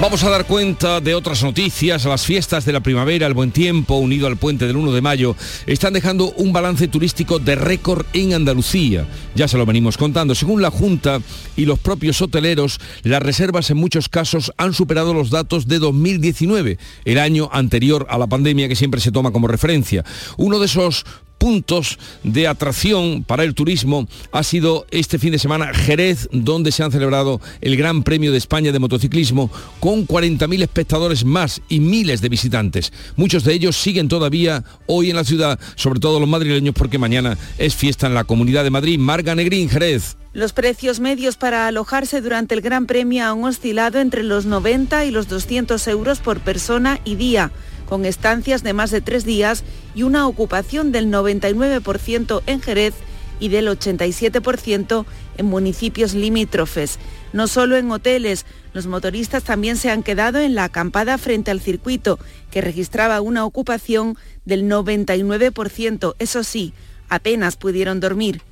Vamos 0.00 0.24
a 0.24 0.30
dar 0.30 0.44
cuenta 0.44 1.00
de 1.00 1.14
otras 1.14 1.44
noticias. 1.44 2.04
Las 2.04 2.26
fiestas 2.26 2.64
de 2.64 2.72
la 2.72 2.80
primavera, 2.80 3.28
el 3.28 3.32
buen 3.32 3.52
tiempo, 3.52 3.94
unido 3.94 4.26
al 4.26 4.36
puente 4.36 4.66
del 4.66 4.76
1 4.76 4.92
de 4.92 5.00
mayo, 5.00 5.36
están 5.66 5.92
dejando 5.92 6.32
un 6.32 6.52
balance 6.52 6.88
turístico 6.88 7.38
de 7.38 7.54
récord 7.54 8.04
en 8.12 8.34
Andalucía. 8.34 9.06
Ya 9.36 9.46
se 9.46 9.56
lo 9.56 9.64
venimos 9.64 9.96
contando. 9.96 10.34
Según 10.34 10.60
la 10.60 10.72
Junta 10.72 11.20
y 11.56 11.64
los 11.64 11.78
propios 11.78 12.20
hoteleros, 12.20 12.80
las 13.04 13.22
reservas 13.22 13.70
en 13.70 13.76
muchos 13.76 14.08
casos 14.08 14.52
han 14.56 14.74
superado 14.74 15.14
los 15.14 15.30
datos 15.30 15.68
de 15.68 15.78
2019, 15.78 16.76
el 17.04 17.18
año 17.18 17.48
anterior 17.52 18.06
a 18.10 18.18
la 18.18 18.26
pandemia 18.26 18.68
que 18.68 18.76
siempre 18.76 19.00
se 19.00 19.12
toma 19.12 19.30
como 19.30 19.46
referencia. 19.46 20.04
Uno 20.36 20.58
de 20.58 20.66
esos 20.66 21.06
puntos 21.38 21.98
de 22.22 22.46
atracción 22.46 23.24
para 23.24 23.44
el 23.44 23.54
turismo 23.54 24.08
ha 24.32 24.42
sido 24.42 24.86
este 24.90 25.18
fin 25.18 25.32
de 25.32 25.38
semana 25.38 25.72
Jerez, 25.74 26.28
donde 26.32 26.72
se 26.72 26.82
han 26.82 26.92
celebrado 26.92 27.40
el 27.60 27.76
Gran 27.76 28.02
Premio 28.02 28.32
de 28.32 28.38
España 28.38 28.72
de 28.72 28.78
motociclismo 28.78 29.50
con 29.80 30.06
40.000 30.06 30.62
espectadores 30.62 31.24
más 31.24 31.60
y 31.68 31.80
miles 31.80 32.20
de 32.20 32.28
visitantes. 32.28 32.92
Muchos 33.16 33.44
de 33.44 33.52
ellos 33.52 33.76
siguen 33.76 34.08
todavía 34.08 34.64
hoy 34.86 35.10
en 35.10 35.16
la 35.16 35.24
ciudad, 35.24 35.58
sobre 35.74 36.00
todo 36.00 36.20
los 36.20 36.28
madrileños, 36.28 36.74
porque 36.74 36.98
mañana 36.98 37.36
es 37.58 37.74
fiesta 37.74 38.06
en 38.06 38.14
la 38.14 38.24
Comunidad 38.24 38.64
de 38.64 38.70
Madrid. 38.70 38.98
Marga 38.98 39.34
Negrín, 39.34 39.68
Jerez. 39.68 40.16
Los 40.32 40.52
precios 40.52 40.98
medios 40.98 41.36
para 41.36 41.68
alojarse 41.68 42.20
durante 42.20 42.54
el 42.56 42.60
Gran 42.60 42.86
Premio 42.86 43.24
han 43.24 43.44
oscilado 43.44 44.00
entre 44.00 44.24
los 44.24 44.46
90 44.46 45.04
y 45.04 45.12
los 45.12 45.28
200 45.28 45.86
euros 45.86 46.18
por 46.18 46.40
persona 46.40 46.98
y 47.04 47.14
día 47.14 47.52
con 47.88 48.04
estancias 48.04 48.62
de 48.62 48.72
más 48.72 48.90
de 48.90 49.00
tres 49.00 49.24
días 49.24 49.64
y 49.94 50.02
una 50.02 50.26
ocupación 50.26 50.92
del 50.92 51.08
99% 51.08 52.42
en 52.46 52.60
Jerez 52.60 52.94
y 53.40 53.48
del 53.48 53.68
87% 53.68 55.04
en 55.36 55.46
municipios 55.46 56.14
limítrofes. 56.14 56.98
No 57.32 57.48
solo 57.48 57.76
en 57.76 57.90
hoteles, 57.90 58.46
los 58.72 58.86
motoristas 58.86 59.42
también 59.42 59.76
se 59.76 59.90
han 59.90 60.02
quedado 60.02 60.38
en 60.38 60.54
la 60.54 60.64
acampada 60.64 61.18
frente 61.18 61.50
al 61.50 61.60
circuito, 61.60 62.18
que 62.50 62.60
registraba 62.60 63.20
una 63.20 63.44
ocupación 63.44 64.16
del 64.44 64.64
99%. 64.64 66.14
Eso 66.18 66.44
sí, 66.44 66.72
apenas 67.08 67.56
pudieron 67.56 68.00
dormir. 68.00 68.42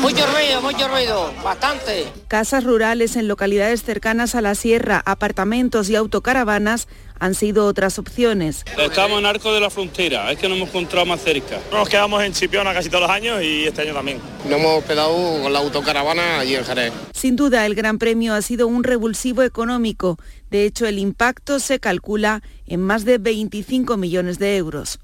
Mucho 0.00 0.26
ruido, 0.26 0.62
mucho 0.62 0.88
ruido, 0.88 1.32
bastante. 1.44 2.06
Casas 2.28 2.64
rurales 2.64 3.16
en 3.16 3.28
localidades 3.28 3.82
cercanas 3.82 4.34
a 4.34 4.40
la 4.40 4.54
sierra, 4.54 5.02
apartamentos 5.04 5.88
y 5.90 5.96
autocaravanas 5.96 6.88
han 7.18 7.34
sido 7.34 7.66
otras 7.66 7.98
opciones. 7.98 8.64
Estamos 8.78 9.18
en 9.20 9.26
Arco 9.26 9.52
de 9.52 9.60
la 9.60 9.70
Frontera, 9.70 10.30
es 10.30 10.38
que 10.38 10.48
nos 10.48 10.58
hemos 10.58 10.70
encontrado 10.70 11.06
más 11.06 11.22
cerca. 11.22 11.60
Nos 11.70 11.88
quedamos 11.88 12.22
en 12.22 12.32
Chipiona 12.32 12.74
casi 12.74 12.88
todos 12.88 13.02
los 13.02 13.10
años 13.10 13.42
y 13.42 13.64
este 13.64 13.82
año 13.82 13.94
también. 13.94 14.18
Nos 14.44 14.60
hemos 14.60 14.84
quedado 14.84 15.42
con 15.42 15.52
la 15.52 15.60
autocaravana 15.60 16.40
allí 16.40 16.56
en 16.56 16.64
Jerez. 16.64 16.92
Sin 17.12 17.36
duda, 17.36 17.64
el 17.64 17.74
Gran 17.74 17.98
Premio 17.98 18.34
ha 18.34 18.42
sido 18.42 18.66
un 18.66 18.84
revulsivo 18.84 19.42
económico. 19.42 20.18
De 20.50 20.64
hecho, 20.64 20.86
el 20.86 20.98
impacto 20.98 21.58
se 21.58 21.80
calcula 21.80 22.42
en 22.66 22.80
más 22.80 23.04
de 23.04 23.18
25 23.18 23.96
millones 23.96 24.38
de 24.38 24.56
euros. 24.56 24.98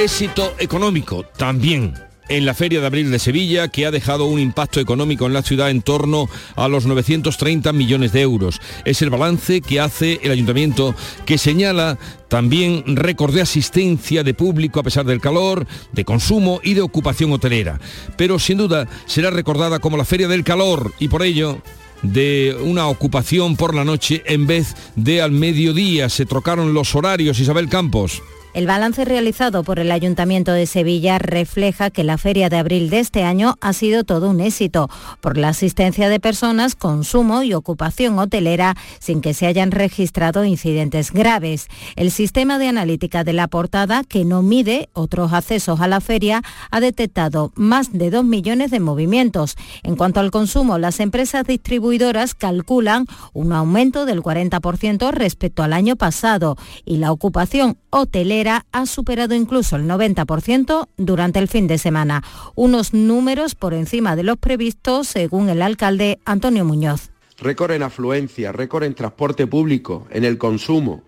Éxito 0.00 0.54
económico 0.58 1.24
también 1.36 1.92
en 2.30 2.46
la 2.46 2.54
Feria 2.54 2.80
de 2.80 2.86
Abril 2.86 3.10
de 3.10 3.18
Sevilla, 3.18 3.68
que 3.68 3.84
ha 3.84 3.90
dejado 3.90 4.24
un 4.24 4.40
impacto 4.40 4.80
económico 4.80 5.26
en 5.26 5.34
la 5.34 5.42
ciudad 5.42 5.68
en 5.68 5.82
torno 5.82 6.26
a 6.56 6.68
los 6.68 6.86
930 6.86 7.70
millones 7.74 8.10
de 8.12 8.22
euros. 8.22 8.62
Es 8.86 9.02
el 9.02 9.10
balance 9.10 9.60
que 9.60 9.78
hace 9.78 10.18
el 10.22 10.30
ayuntamiento, 10.30 10.94
que 11.26 11.36
señala 11.36 11.98
también 12.28 12.96
récord 12.96 13.34
de 13.34 13.42
asistencia 13.42 14.24
de 14.24 14.32
público 14.32 14.80
a 14.80 14.84
pesar 14.84 15.04
del 15.04 15.20
calor, 15.20 15.66
de 15.92 16.06
consumo 16.06 16.60
y 16.64 16.72
de 16.72 16.80
ocupación 16.80 17.30
hotelera. 17.32 17.78
Pero 18.16 18.38
sin 18.38 18.56
duda 18.56 18.88
será 19.04 19.30
recordada 19.30 19.80
como 19.80 19.98
la 19.98 20.06
Feria 20.06 20.28
del 20.28 20.44
Calor 20.44 20.94
y 20.98 21.08
por 21.08 21.22
ello 21.22 21.60
de 22.00 22.56
una 22.64 22.88
ocupación 22.88 23.54
por 23.54 23.74
la 23.74 23.84
noche 23.84 24.22
en 24.24 24.46
vez 24.46 24.74
de 24.96 25.20
al 25.20 25.32
mediodía. 25.32 26.08
Se 26.08 26.24
trocaron 26.24 26.72
los 26.72 26.94
horarios, 26.94 27.38
Isabel 27.38 27.68
Campos. 27.68 28.22
El 28.52 28.66
balance 28.66 29.04
realizado 29.04 29.62
por 29.62 29.78
el 29.78 29.92
Ayuntamiento 29.92 30.50
de 30.50 30.66
Sevilla 30.66 31.20
refleja 31.20 31.90
que 31.90 32.02
la 32.02 32.18
Feria 32.18 32.48
de 32.48 32.58
Abril 32.58 32.90
de 32.90 32.98
este 32.98 33.22
año 33.22 33.54
ha 33.60 33.72
sido 33.72 34.02
todo 34.02 34.28
un 34.28 34.40
éxito 34.40 34.90
por 35.20 35.38
la 35.38 35.50
asistencia 35.50 36.08
de 36.08 36.18
personas, 36.18 36.74
consumo 36.74 37.44
y 37.44 37.54
ocupación 37.54 38.18
hotelera 38.18 38.74
sin 38.98 39.20
que 39.20 39.34
se 39.34 39.46
hayan 39.46 39.70
registrado 39.70 40.44
incidentes 40.44 41.12
graves. 41.12 41.68
El 41.94 42.10
sistema 42.10 42.58
de 42.58 42.66
analítica 42.66 43.22
de 43.22 43.34
la 43.34 43.46
portada, 43.46 44.02
que 44.02 44.24
no 44.24 44.42
mide 44.42 44.88
otros 44.94 45.32
accesos 45.32 45.80
a 45.80 45.86
la 45.86 46.00
feria, 46.00 46.42
ha 46.72 46.80
detectado 46.80 47.52
más 47.54 47.92
de 47.92 48.10
2 48.10 48.24
millones 48.24 48.72
de 48.72 48.80
movimientos. 48.80 49.56
En 49.84 49.94
cuanto 49.94 50.18
al 50.18 50.32
consumo, 50.32 50.76
las 50.76 50.98
empresas 50.98 51.46
distribuidoras 51.46 52.34
calculan 52.34 53.06
un 53.32 53.52
aumento 53.52 54.06
del 54.06 54.22
40% 54.22 55.12
respecto 55.12 55.62
al 55.62 55.72
año 55.72 55.94
pasado 55.94 56.56
y 56.84 56.96
la 56.96 57.12
ocupación 57.12 57.78
hotelera 57.90 58.39
ha 58.48 58.86
superado 58.86 59.34
incluso 59.34 59.76
el 59.76 59.84
90% 59.84 60.88
durante 60.96 61.38
el 61.38 61.48
fin 61.48 61.66
de 61.66 61.78
semana, 61.78 62.22
unos 62.54 62.94
números 62.94 63.54
por 63.54 63.74
encima 63.74 64.16
de 64.16 64.22
los 64.22 64.36
previstos 64.36 65.08
según 65.08 65.48
el 65.48 65.62
alcalde 65.62 66.18
Antonio 66.24 66.64
Muñoz. 66.64 67.10
Récord 67.38 67.72
en 67.72 67.82
afluencia, 67.82 68.52
récord 68.52 68.84
en 68.84 68.94
transporte 68.94 69.46
público, 69.46 70.06
en 70.10 70.24
el 70.24 70.38
consumo, 70.38 71.02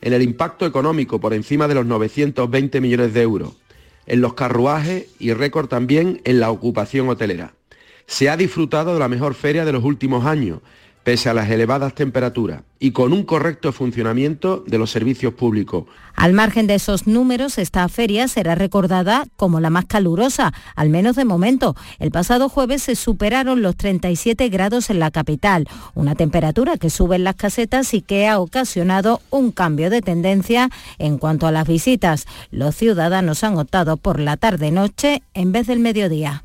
en 0.00 0.12
el 0.12 0.22
impacto 0.22 0.66
económico 0.66 1.20
por 1.20 1.34
encima 1.34 1.68
de 1.68 1.74
los 1.74 1.86
920 1.86 2.80
millones 2.80 3.14
de 3.14 3.22
euros, 3.22 3.52
en 4.06 4.20
los 4.20 4.34
carruajes 4.34 5.06
y 5.18 5.32
récord 5.32 5.68
también 5.68 6.20
en 6.24 6.40
la 6.40 6.50
ocupación 6.50 7.08
hotelera. 7.08 7.54
Se 8.06 8.30
ha 8.30 8.36
disfrutado 8.36 8.94
de 8.94 9.00
la 9.00 9.08
mejor 9.08 9.34
feria 9.34 9.64
de 9.64 9.72
los 9.72 9.84
últimos 9.84 10.24
años 10.24 10.60
pese 11.08 11.30
a 11.30 11.32
las 11.32 11.48
elevadas 11.48 11.94
temperaturas 11.94 12.64
y 12.78 12.90
con 12.90 13.14
un 13.14 13.22
correcto 13.22 13.72
funcionamiento 13.72 14.62
de 14.66 14.76
los 14.76 14.90
servicios 14.90 15.32
públicos. 15.32 15.84
Al 16.14 16.34
margen 16.34 16.66
de 16.66 16.74
esos 16.74 17.06
números, 17.06 17.56
esta 17.56 17.88
feria 17.88 18.28
será 18.28 18.54
recordada 18.54 19.24
como 19.36 19.58
la 19.58 19.70
más 19.70 19.86
calurosa, 19.86 20.52
al 20.76 20.90
menos 20.90 21.16
de 21.16 21.24
momento. 21.24 21.74
El 21.98 22.10
pasado 22.10 22.50
jueves 22.50 22.82
se 22.82 22.94
superaron 22.94 23.62
los 23.62 23.74
37 23.76 24.50
grados 24.50 24.90
en 24.90 24.98
la 24.98 25.10
capital, 25.10 25.66
una 25.94 26.14
temperatura 26.14 26.76
que 26.76 26.90
sube 26.90 27.16
en 27.16 27.24
las 27.24 27.36
casetas 27.36 27.94
y 27.94 28.02
que 28.02 28.28
ha 28.28 28.38
ocasionado 28.38 29.22
un 29.30 29.50
cambio 29.50 29.88
de 29.88 30.02
tendencia 30.02 30.68
en 30.98 31.16
cuanto 31.16 31.46
a 31.46 31.52
las 31.52 31.66
visitas. 31.66 32.26
Los 32.50 32.76
ciudadanos 32.76 33.44
han 33.44 33.56
optado 33.56 33.96
por 33.96 34.20
la 34.20 34.36
tarde-noche 34.36 35.22
en 35.32 35.52
vez 35.52 35.68
del 35.68 35.78
mediodía. 35.78 36.44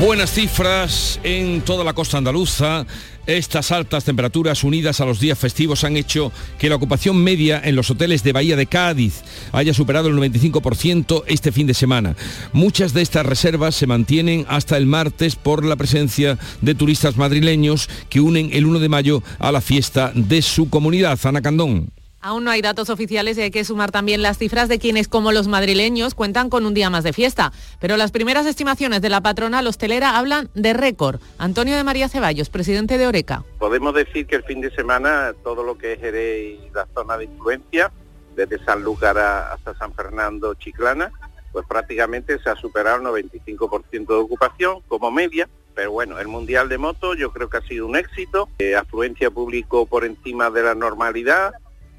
Buenas 0.00 0.30
cifras 0.30 1.18
en 1.22 1.62
toda 1.62 1.82
la 1.82 1.94
costa 1.94 2.18
andaluza. 2.18 2.84
Estas 3.26 3.72
altas 3.72 4.04
temperaturas 4.04 4.62
unidas 4.62 5.00
a 5.00 5.06
los 5.06 5.20
días 5.20 5.38
festivos 5.38 5.84
han 5.84 5.96
hecho 5.96 6.32
que 6.58 6.68
la 6.68 6.76
ocupación 6.76 7.16
media 7.16 7.60
en 7.64 7.76
los 7.76 7.90
hoteles 7.90 8.22
de 8.22 8.34
Bahía 8.34 8.56
de 8.56 8.66
Cádiz 8.66 9.22
haya 9.52 9.72
superado 9.72 10.08
el 10.08 10.16
95% 10.16 11.24
este 11.26 11.50
fin 11.50 11.66
de 11.66 11.72
semana. 11.72 12.14
Muchas 12.52 12.92
de 12.92 13.00
estas 13.00 13.24
reservas 13.24 13.74
se 13.74 13.86
mantienen 13.86 14.44
hasta 14.48 14.76
el 14.76 14.84
martes 14.84 15.34
por 15.34 15.64
la 15.64 15.76
presencia 15.76 16.38
de 16.60 16.74
turistas 16.74 17.16
madrileños 17.16 17.88
que 18.10 18.20
unen 18.20 18.50
el 18.52 18.66
1 18.66 18.80
de 18.80 18.90
mayo 18.90 19.22
a 19.38 19.50
la 19.50 19.62
fiesta 19.62 20.12
de 20.14 20.42
su 20.42 20.68
comunidad. 20.68 21.18
Ana 21.24 21.40
Candón. 21.40 21.95
Aún 22.20 22.44
no 22.44 22.50
hay 22.50 22.62
datos 22.62 22.90
oficiales 22.90 23.38
y 23.38 23.42
hay 23.42 23.50
que 23.50 23.64
sumar 23.64 23.92
también 23.92 24.22
las 24.22 24.38
cifras 24.38 24.68
de 24.68 24.78
quienes, 24.78 25.06
como 25.06 25.32
los 25.32 25.48
madrileños, 25.48 26.14
cuentan 26.14 26.50
con 26.50 26.66
un 26.66 26.74
día 26.74 26.90
más 26.90 27.04
de 27.04 27.12
fiesta. 27.12 27.52
Pero 27.80 27.96
las 27.96 28.10
primeras 28.10 28.46
estimaciones 28.46 29.02
de 29.02 29.10
la 29.10 29.20
patronal 29.20 29.66
hostelera 29.66 30.18
hablan 30.18 30.48
de 30.54 30.72
récord. 30.72 31.20
Antonio 31.38 31.76
de 31.76 31.84
María 31.84 32.08
Ceballos, 32.08 32.50
presidente 32.50 32.98
de 32.98 33.06
Oreca. 33.06 33.44
Podemos 33.58 33.94
decir 33.94 34.26
que 34.26 34.36
el 34.36 34.44
fin 34.44 34.60
de 34.60 34.70
semana 34.70 35.34
todo 35.44 35.62
lo 35.62 35.78
que 35.78 35.92
es 35.92 36.00
y 36.00 36.70
la 36.74 36.86
zona 36.94 37.16
de 37.16 37.24
influencia, 37.24 37.92
desde 38.34 38.58
San 38.58 38.66
Sanlúcar 38.66 39.18
hasta 39.18 39.74
San 39.74 39.94
Fernando, 39.94 40.54
Chiclana, 40.54 41.12
pues 41.52 41.66
prácticamente 41.66 42.38
se 42.38 42.50
ha 42.50 42.56
superado 42.56 43.16
el 43.16 43.30
95% 43.30 44.06
de 44.06 44.14
ocupación 44.14 44.80
como 44.88 45.10
media 45.10 45.48
pero 45.76 45.92
bueno, 45.92 46.18
el 46.18 46.26
Mundial 46.26 46.70
de 46.70 46.78
Moto 46.78 47.14
yo 47.14 47.30
creo 47.30 47.50
que 47.50 47.58
ha 47.58 47.60
sido 47.60 47.86
un 47.86 47.96
éxito, 47.96 48.48
eh, 48.58 48.74
afluencia 48.74 49.30
público 49.30 49.84
por 49.84 50.06
encima 50.06 50.48
de 50.48 50.62
la 50.62 50.74
normalidad, 50.74 51.52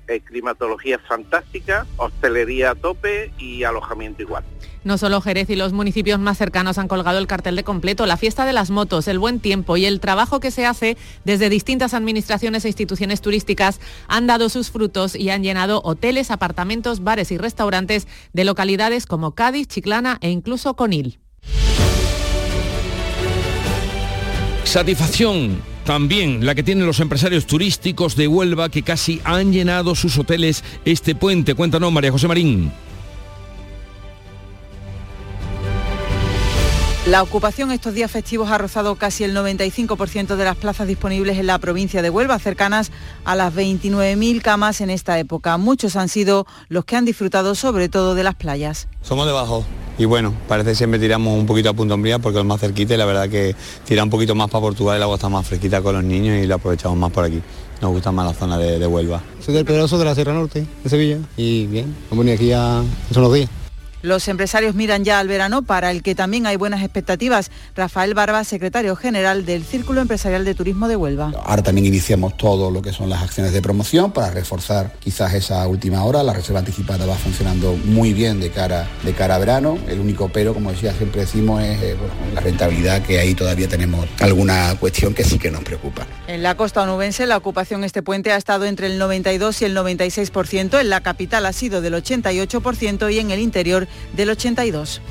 eh, 0.08 0.22
climatología 0.22 1.00
fantástica, 1.00 1.86
hostelería 1.98 2.72
a 2.72 2.76
tope 2.76 3.32
y 3.38 3.64
alojamiento 3.64 4.22
igual. 4.22 4.44
No 4.84 4.98
solo 4.98 5.20
Jerez 5.20 5.50
y 5.50 5.56
los 5.56 5.74
municipios 5.74 6.20
más 6.20 6.38
cercanos 6.38 6.78
han 6.78 6.88
colgado 6.88 7.18
el 7.18 7.28
cartel 7.28 7.58
de 7.58 7.64
completo, 7.64 8.06
la 8.06 8.16
fiesta 8.16 8.46
de 8.46 8.54
las 8.54 8.70
motos, 8.70 9.08
el 9.10 9.20
buen 9.20 9.42
tiempo 9.42 9.76
y 9.76 9.86
el 9.86 10.00
trabajo 10.00 10.40
que 10.40 10.50
se 10.50 10.66
hace 10.66 10.98
desde 11.26 11.50
distintas 11.50 11.94
administraciones 11.94 12.64
e 12.64 12.70
instituciones 12.70 13.20
turísticas 13.20 13.82
han 14.08 14.28
dado 14.28 14.48
sus 14.48 14.72
frutos 14.72 15.16
y 15.16 15.30
han 15.30 15.44
llenado 15.44 15.82
hoteles, 15.84 16.32
apartamentos, 16.32 17.04
bares 17.04 17.32
y 17.32 17.38
restaurantes 17.38 18.08
de 18.32 18.46
localidades 18.46 19.06
como 19.06 19.36
Cádiz, 19.36 19.68
Chiclana 19.68 20.20
e 20.22 20.30
incluso 20.30 20.76
Conil. 20.76 21.20
Satisfacción 24.64 25.62
también 25.88 26.46
la 26.46 26.54
que 26.54 26.64
tienen 26.64 26.86
los 26.86 27.00
empresarios 27.00 27.48
turísticos 27.48 28.18
de 28.18 28.28
Huelva 28.28 28.68
que 28.68 28.84
casi 28.84 29.22
han 29.24 29.54
llenado 29.54 29.96
sus 29.96 30.18
hoteles 30.18 30.62
este 30.84 31.16
puente. 31.16 31.56
Cuéntanos, 31.56 31.94
María 31.94 32.12
José 32.12 32.28
Marín. 32.28 32.74
La 37.06 37.24
ocupación 37.24 37.72
estos 37.72 37.94
días 37.94 38.12
festivos 38.12 38.52
ha 38.52 38.58
rozado 38.58 38.96
casi 38.96 39.24
el 39.24 39.34
95% 39.34 40.36
de 40.36 40.44
las 40.44 40.58
plazas 40.58 40.90
disponibles 40.90 41.38
en 41.38 41.48
la 41.48 41.58
provincia 41.58 42.02
de 42.02 42.10
Huelva, 42.10 42.38
cercanas 42.38 42.92
a 43.24 43.38
las 43.38 43.54
29.000 43.54 44.42
camas 44.42 44.82
en 44.82 44.90
esta 44.90 45.18
época. 45.18 45.56
Muchos 45.56 45.96
han 45.96 46.10
sido 46.10 46.46
los 46.68 46.84
que 46.84 46.98
han 46.98 47.06
disfrutado 47.06 47.56
sobre 47.56 47.88
todo 47.88 48.14
de 48.14 48.24
las 48.26 48.36
playas. 48.36 48.90
Somos 49.02 49.26
debajo 49.26 49.66
y 49.98 50.06
bueno, 50.06 50.34
parece 50.48 50.72
que 50.72 50.76
siempre 50.76 51.00
tiramos 51.00 51.38
un 51.38 51.46
poquito 51.46 51.70
a 51.70 51.74
punto 51.74 51.96
Umbría 51.96 52.20
porque 52.20 52.40
es 52.40 52.46
más 52.46 52.60
cerquita 52.60 52.94
y 52.94 52.98
la 52.98 53.06
verdad 53.06 53.30
que 53.30 53.56
tira 53.86 54.04
un 54.04 54.10
poquito 54.10 54.36
más 54.36 54.50
para 54.50 54.62
Portugal, 54.62 54.98
el 54.98 55.04
agua 55.04 55.16
está 55.16 55.30
más 55.30 55.46
fresquita 55.48 55.82
con 55.82 55.96
los 55.96 56.04
niños 56.04 56.38
y 56.44 56.48
la 56.48 56.56
aprovechamos 56.56 56.98
más 56.98 57.12
por 57.12 57.24
aquí. 57.24 57.42
Nos 57.82 57.92
gusta 57.92 58.12
más 58.12 58.26
la 58.26 58.34
zona 58.34 58.58
de, 58.58 58.86
Huelva. 58.88 59.22
Soy 59.40 59.54
del 59.54 59.66
Pedroso 59.66 60.00
de 60.00 60.06
la 60.06 60.16
Sierra 60.16 60.34
Norte, 60.34 60.66
de 60.84 60.90
Sevilla, 60.90 61.20
y 61.36 61.68
bien, 61.68 61.96
hemos 62.12 62.26
venido 62.26 62.36
aquí 62.36 62.48
ya 62.48 62.80
hace 62.80 63.20
unos 63.20 63.34
días. 63.34 63.67
Los 64.02 64.28
empresarios 64.28 64.76
miran 64.76 65.04
ya 65.04 65.20
al 65.20 65.28
verano 65.28 65.64
para 65.64 65.92
el 65.92 66.04
que 66.04 66.14
también 66.14 66.46
hay 66.46 66.56
buenas 66.56 66.84
expectativas. 66.84 67.52
Rafael 67.76 68.14
Barba, 68.14 68.44
secretario 68.44 68.96
general 68.96 69.46
del 69.46 69.64
Círculo 69.64 70.02
Empresarial 70.02 70.46
de 70.46 70.54
Turismo 70.54 70.88
de 70.88 70.96
Huelva. 70.96 71.34
Ahora 71.44 71.64
también 71.64 71.88
iniciamos 71.88 72.38
todo 72.38 72.70
lo 72.70 72.82
que 72.82 72.94
son 72.94 73.10
las 73.10 73.24
acciones 73.24 73.54
de 73.54 73.62
promoción 73.62 74.12
para 74.12 74.30
reforzar 74.30 74.94
quizás 75.00 75.34
esa 75.34 75.68
última 75.68 76.04
hora. 76.04 76.22
La 76.22 76.34
reserva 76.34 76.60
anticipada 76.60 77.06
va 77.06 77.16
funcionando 77.16 77.76
muy 77.86 78.14
bien 78.14 78.40
de 78.40 78.52
cara, 78.52 78.88
de 79.04 79.14
cara 79.14 79.36
a 79.36 79.40
verano. 79.40 79.78
El 79.88 80.00
único 80.00 80.30
pero, 80.30 80.54
como 80.54 80.72
decía, 80.72 80.94
siempre 80.94 81.22
decimos, 81.22 81.64
es 81.64 81.82
eh, 81.82 81.98
la 82.34 82.42
rentabilidad, 82.42 83.02
que 83.02 83.20
ahí 83.20 83.34
todavía 83.34 83.68
tenemos 83.68 84.08
alguna 84.20 84.76
cuestión 84.80 85.14
que 85.14 85.24
sí 85.24 85.40
que 85.40 85.50
nos 85.50 85.64
preocupa. 85.64 86.06
En 86.28 86.44
la 86.44 86.58
costa 86.58 86.84
onubense 86.84 87.26
la 87.26 87.38
ocupación 87.38 87.86
este 87.86 88.04
puente 88.04 88.34
ha 88.34 88.36
estado 88.36 88.66
entre 88.66 88.88
el 88.88 88.98
92 88.98 89.62
y 89.62 89.66
el 89.66 89.78
96%. 89.78 90.82
En 90.82 90.90
la 90.90 91.02
capital 91.02 91.46
ha 91.46 91.54
sido 91.54 91.80
del 91.80 91.94
88% 91.94 93.14
y 93.14 93.20
en 93.20 93.32
el 93.32 93.40
interior 93.40 93.88
del 94.12 94.32
82. 94.32 95.02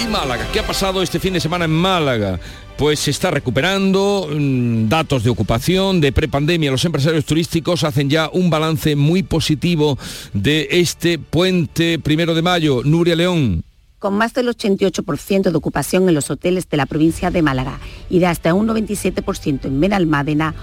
Y 0.00 0.06
Málaga, 0.06 0.46
¿qué 0.52 0.60
ha 0.60 0.66
pasado 0.66 1.02
este 1.02 1.18
fin 1.18 1.32
de 1.32 1.40
semana 1.40 1.64
en 1.64 1.72
Málaga? 1.72 2.38
Pues 2.76 3.00
se 3.00 3.10
está 3.10 3.32
recuperando 3.32 4.28
mm, 4.30 4.88
datos 4.88 5.24
de 5.24 5.30
ocupación, 5.30 6.00
de 6.00 6.12
prepandemia. 6.12 6.70
Los 6.70 6.84
empresarios 6.84 7.24
turísticos 7.24 7.82
hacen 7.82 8.08
ya 8.08 8.30
un 8.32 8.50
balance 8.50 8.94
muy 8.94 9.24
positivo 9.24 9.98
de 10.32 10.68
este 10.70 11.18
puente 11.18 11.98
primero 11.98 12.36
de 12.36 12.42
mayo. 12.42 12.82
Nuria 12.84 13.16
León 13.16 13.64
con 14.00 14.14
más 14.14 14.34
del 14.34 14.48
88% 14.48 15.50
de 15.50 15.56
ocupación 15.56 16.08
en 16.08 16.16
los 16.16 16.30
hoteles 16.30 16.68
de 16.68 16.76
la 16.76 16.86
provincia 16.86 17.30
de 17.30 17.42
Málaga 17.42 17.78
y 18.08 18.18
de 18.18 18.26
hasta 18.26 18.54
un 18.54 18.66
97% 18.66 19.66
en 19.66 19.78
Benalmádena, 19.78 20.56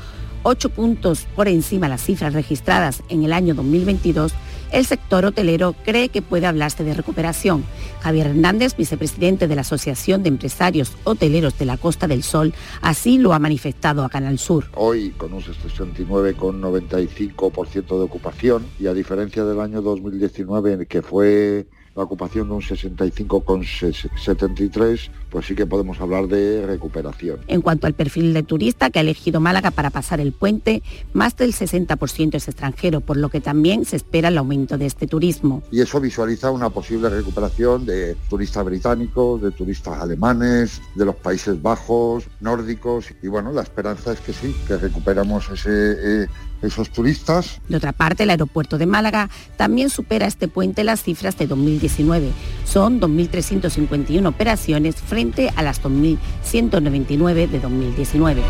8 0.43 0.69
puntos 0.69 1.25
por 1.35 1.47
encima 1.47 1.85
de 1.85 1.91
las 1.91 2.03
cifras 2.03 2.33
registradas 2.33 3.03
en 3.09 3.23
el 3.23 3.31
año 3.33 3.53
2022, 3.53 4.33
el 4.71 4.85
sector 4.85 5.25
hotelero 5.25 5.75
cree 5.85 6.09
que 6.09 6.21
puede 6.21 6.45
hablarse 6.45 6.83
de 6.83 6.93
recuperación. 6.93 7.63
Javier 8.01 8.27
Hernández, 8.27 8.75
vicepresidente 8.75 9.47
de 9.47 9.55
la 9.55 9.61
Asociación 9.61 10.21
de 10.23 10.29
Empresarios 10.29 10.91
Hoteleros 11.05 11.57
de 11.57 11.65
la 11.65 11.77
Costa 11.77 12.05
del 12.07 12.23
Sol, 12.23 12.53
así 12.81 13.17
lo 13.17 13.31
ha 13.33 13.39
manifestado 13.39 14.03
a 14.03 14.09
Canal 14.09 14.39
Sur. 14.39 14.65
Hoy 14.75 15.11
con 15.11 15.31
un 15.33 15.41
69,95% 15.41 17.87
de 17.87 18.03
ocupación 18.03 18.65
y 18.79 18.87
a 18.87 18.93
diferencia 18.93 19.45
del 19.45 19.61
año 19.61 19.81
2019 19.81 20.85
que 20.87 21.01
fue 21.01 21.67
la 21.97 22.03
ocupación 22.03 22.47
de 22.47 22.53
un 22.53 22.61
65,73, 22.61 25.09
pues 25.31 25.47
sí 25.47 25.55
que 25.55 25.65
podemos 25.65 25.99
hablar 25.99 26.27
de 26.27 26.63
recuperación. 26.65 27.39
En 27.47 27.61
cuanto 27.61 27.87
al 27.87 27.95
perfil 27.95 28.35
de 28.35 28.43
turista 28.43 28.91
que 28.91 28.99
ha 28.99 29.01
elegido 29.01 29.39
Málaga 29.39 29.71
para 29.71 29.89
pasar 29.89 30.19
el 30.19 30.31
puente, 30.31 30.83
más 31.13 31.35
del 31.35 31.53
60% 31.53 32.35
es 32.35 32.47
extranjero, 32.47 33.01
por 33.01 33.17
lo 33.17 33.29
que 33.29 33.41
también 33.41 33.83
se 33.83 33.95
espera 33.95 34.27
el 34.27 34.37
aumento 34.37 34.77
de 34.77 34.85
este 34.85 35.07
turismo. 35.07 35.63
Y 35.71 35.81
eso 35.81 35.99
visualiza 35.99 36.51
una 36.51 36.69
posible 36.69 37.09
recuperación 37.09 37.87
de 37.87 38.15
turistas 38.29 38.63
británicos, 38.63 39.41
de 39.41 39.49
turistas 39.49 39.99
alemanes, 39.99 40.79
de 40.93 41.05
los 41.05 41.15
Países 41.15 41.59
Bajos, 41.59 42.25
nórdicos, 42.39 43.07
y 43.23 43.27
bueno, 43.27 43.51
la 43.51 43.63
esperanza 43.63 44.13
es 44.13 44.19
que 44.19 44.33
sí, 44.33 44.55
que 44.67 44.77
recuperamos 44.77 45.49
ese... 45.49 46.23
Eh, 46.23 46.27
esos 46.61 46.89
turistas. 46.89 47.59
De 47.67 47.77
otra 47.77 47.91
parte, 47.91 48.23
el 48.23 48.29
aeropuerto 48.29 48.77
de 48.77 48.85
Málaga 48.85 49.29
también 49.57 49.89
supera 49.89 50.27
este 50.27 50.47
puente 50.47 50.83
las 50.83 51.03
cifras 51.03 51.37
de 51.37 51.47
2019. 51.47 52.31
Son 52.65 52.99
2.351 52.99 54.27
operaciones 54.27 54.95
frente 54.95 55.51
a 55.55 55.63
las 55.63 55.81
2.199 55.81 57.47
de 57.47 57.59
2019. 57.59 58.41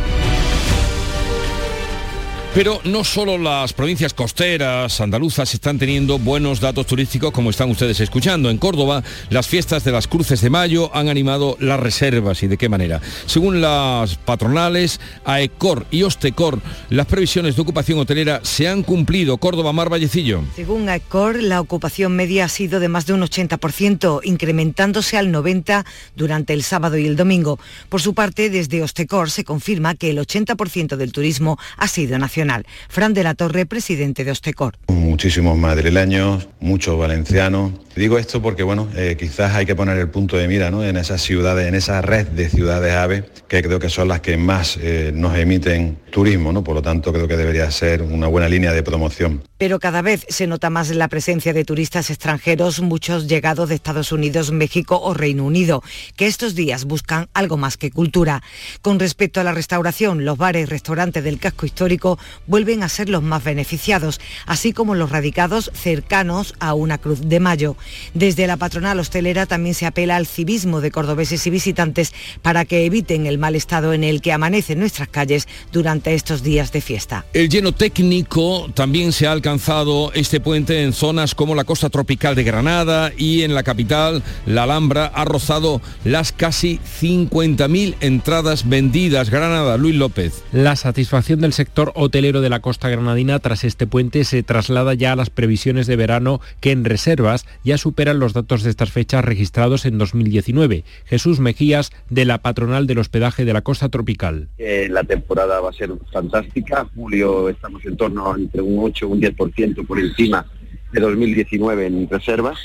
Pero 2.57 2.81
no 2.85 3.03
solo 3.03 3.37
las 3.37 3.71
provincias 3.71 4.15
costeras 4.15 4.99
andaluzas 4.99 5.53
están 5.53 5.77
teniendo 5.77 6.17
buenos 6.17 6.59
datos 6.59 6.87
turísticos 6.87 7.31
como 7.31 7.51
están 7.51 7.69
ustedes 7.69 7.99
escuchando. 7.99 8.49
En 8.49 8.57
Córdoba, 8.57 9.03
las 9.29 9.45
fiestas 9.45 9.83
de 9.83 9.91
las 9.91 10.07
Cruces 10.07 10.41
de 10.41 10.49
Mayo 10.49 10.89
han 10.95 11.07
animado 11.07 11.55
las 11.59 11.79
reservas 11.79 12.41
y 12.41 12.47
de 12.47 12.57
qué 12.57 12.67
manera. 12.67 12.99
Según 13.27 13.61
las 13.61 14.15
patronales, 14.15 14.99
AECOR 15.23 15.85
y 15.91 16.01
OSTECOR, 16.01 16.59
las 16.89 17.05
previsiones 17.05 17.55
de 17.55 17.61
ocupación 17.61 17.99
hotelera 17.99 18.39
se 18.41 18.67
han 18.67 18.81
cumplido. 18.81 19.37
Córdoba, 19.37 19.71
Mar 19.71 19.91
Vallecillo. 19.91 20.41
Según 20.55 20.89
AECOR, 20.89 21.43
la 21.43 21.61
ocupación 21.61 22.15
media 22.15 22.45
ha 22.45 22.49
sido 22.49 22.79
de 22.79 22.89
más 22.89 23.05
de 23.05 23.13
un 23.13 23.21
80%, 23.21 24.21
incrementándose 24.23 25.15
al 25.15 25.31
90% 25.31 25.85
durante 26.15 26.53
el 26.53 26.63
sábado 26.63 26.97
y 26.97 27.05
el 27.05 27.17
domingo. 27.17 27.59
Por 27.87 28.01
su 28.01 28.15
parte, 28.15 28.49
desde 28.49 28.81
OSTECOR 28.81 29.29
se 29.29 29.43
confirma 29.43 29.93
que 29.93 30.09
el 30.09 30.17
80% 30.17 30.95
del 30.95 31.11
turismo 31.11 31.59
ha 31.77 31.87
sido 31.87 32.17
nacional. 32.17 32.46
Fran 32.89 33.13
de 33.13 33.23
la 33.23 33.35
Torre, 33.35 33.65
presidente 33.65 34.23
de 34.23 34.31
Ostecor. 34.31 34.77
Muchísimos 34.87 35.57
madrileños, 35.57 36.47
muchos 36.59 36.97
valencianos. 36.97 37.71
Digo 37.95 38.17
esto 38.17 38.41
porque, 38.41 38.63
bueno, 38.63 38.87
eh, 38.95 39.15
quizás 39.17 39.55
hay 39.55 39.65
que 39.65 39.75
poner 39.75 39.97
el 39.97 40.09
punto 40.09 40.37
de 40.37 40.47
mira 40.47 40.69
¿no? 40.69 40.83
en 40.83 40.97
esas 40.97 41.21
ciudades, 41.21 41.67
en 41.67 41.75
esa 41.75 42.01
red 42.01 42.27
de 42.27 42.49
ciudades 42.49 42.93
AVE, 42.93 43.23
que 43.47 43.63
creo 43.63 43.79
que 43.79 43.89
son 43.89 44.07
las 44.07 44.21
que 44.21 44.37
más 44.37 44.77
eh, 44.81 45.11
nos 45.13 45.35
emiten 45.35 45.97
turismo, 46.11 46.51
¿no? 46.51 46.63
Por 46.63 46.75
lo 46.75 46.81
tanto, 46.81 47.11
creo 47.11 47.27
que 47.27 47.37
debería 47.37 47.69
ser 47.71 48.01
una 48.01 48.27
buena 48.27 48.47
línea 48.47 48.71
de 48.71 48.83
promoción. 48.83 49.43
Pero 49.57 49.79
cada 49.79 50.01
vez 50.01 50.25
se 50.29 50.47
nota 50.47 50.69
más 50.69 50.89
la 50.89 51.07
presencia 51.07 51.53
de 51.53 51.65
turistas 51.65 52.09
extranjeros, 52.09 52.81
muchos 52.81 53.27
llegados 53.27 53.69
de 53.69 53.75
Estados 53.75 54.11
Unidos, 54.11 54.51
México 54.51 54.99
o 55.01 55.13
Reino 55.13 55.43
Unido, 55.43 55.83
que 56.15 56.27
estos 56.27 56.55
días 56.55 56.85
buscan 56.85 57.29
algo 57.33 57.57
más 57.57 57.77
que 57.77 57.91
cultura. 57.91 58.43
Con 58.81 58.99
respecto 58.99 59.39
a 59.39 59.43
la 59.43 59.53
restauración, 59.53 60.25
los 60.25 60.37
bares 60.37 60.63
y 60.63 60.65
restaurantes 60.65 61.23
del 61.23 61.39
casco 61.39 61.65
histórico 61.65 62.19
vuelven 62.45 62.83
a 62.83 62.89
ser 62.89 63.09
los 63.09 63.23
más 63.23 63.43
beneficiados, 63.43 64.19
así 64.45 64.73
como 64.73 64.95
los 64.95 65.09
radicados 65.09 65.71
cercanos 65.73 66.53
a 66.59 66.73
una 66.73 66.97
Cruz 66.97 67.21
de 67.21 67.39
Mayo. 67.39 67.75
Desde 68.13 68.47
la 68.47 68.57
patronal 68.57 68.99
hostelera 68.99 69.45
también 69.45 69.75
se 69.75 69.85
apela 69.85 70.15
al 70.15 70.27
civismo 70.27 70.81
de 70.81 70.91
cordobeses 70.91 71.45
y 71.47 71.49
visitantes 71.49 72.13
para 72.41 72.65
que 72.65 72.85
eviten 72.85 73.25
el 73.25 73.37
mal 73.37 73.55
estado 73.55 73.93
en 73.93 74.03
el 74.03 74.21
que 74.21 74.31
amanecen 74.31 74.79
nuestras 74.79 75.07
calles 75.09 75.47
durante 75.71 76.13
estos 76.13 76.43
días 76.43 76.71
de 76.71 76.81
fiesta. 76.81 77.25
El 77.33 77.49
lleno 77.49 77.71
técnico 77.71 78.69
también 78.73 79.11
se 79.11 79.27
ha 79.27 79.31
alcanzado 79.31 80.11
este 80.13 80.39
puente 80.39 80.83
en 80.83 80.93
zonas 80.93 81.35
como 81.35 81.55
la 81.55 81.63
costa 81.63 81.89
tropical 81.89 82.35
de 82.35 82.43
Granada 82.43 83.11
y 83.17 83.43
en 83.43 83.53
la 83.53 83.63
capital, 83.63 84.23
la 84.45 84.63
Alhambra, 84.63 85.11
ha 85.13 85.25
rozado 85.25 85.81
las 86.03 86.31
casi 86.31 86.79
50.000 87.01 87.95
entradas 88.01 88.67
vendidas. 88.67 89.29
Granada, 89.29 89.77
Luis 89.77 89.95
López. 89.95 90.43
La 90.51 90.75
satisfacción 90.75 91.41
del 91.41 91.53
sector 91.53 91.91
hotelero 91.95 92.26
de 92.33 92.49
la 92.49 92.59
costa 92.59 92.89
granadina 92.89 93.39
tras 93.39 93.63
este 93.63 93.87
puente 93.87 94.25
se 94.25 94.43
traslada 94.43 94.93
ya 94.93 95.13
a 95.13 95.15
las 95.15 95.29
previsiones 95.29 95.87
de 95.87 95.95
verano 95.95 96.41
que 96.59 96.71
en 96.71 96.83
reservas 96.83 97.45
ya 97.63 97.77
superan 97.77 98.19
los 98.19 98.33
datos 98.33 98.63
de 98.63 98.69
estas 98.69 98.91
fechas 98.91 99.23
registrados 99.23 99.85
en 99.85 99.97
2019. 99.97 100.83
Jesús 101.05 101.39
Mejías 101.39 101.91
de 102.09 102.25
la 102.25 102.39
patronal 102.39 102.85
del 102.85 102.99
hospedaje 102.99 103.45
de 103.45 103.53
la 103.53 103.61
costa 103.61 103.87
tropical. 103.87 104.49
la 104.57 105.03
temporada 105.05 105.61
va 105.61 105.69
a 105.69 105.73
ser 105.73 105.91
fantástica. 106.11 106.85
Julio 106.93 107.47
estamos 107.47 107.85
en 107.85 107.95
torno 107.95 108.31
a 108.31 108.35
entre 108.35 108.61
un 108.61 108.77
8 108.83 109.05
y 109.05 109.11
un 109.11 109.21
10% 109.21 109.87
por 109.87 109.99
encima 109.99 110.45
de 110.91 110.99
2019 110.99 111.85
en 111.87 112.09
reservas 112.09 112.57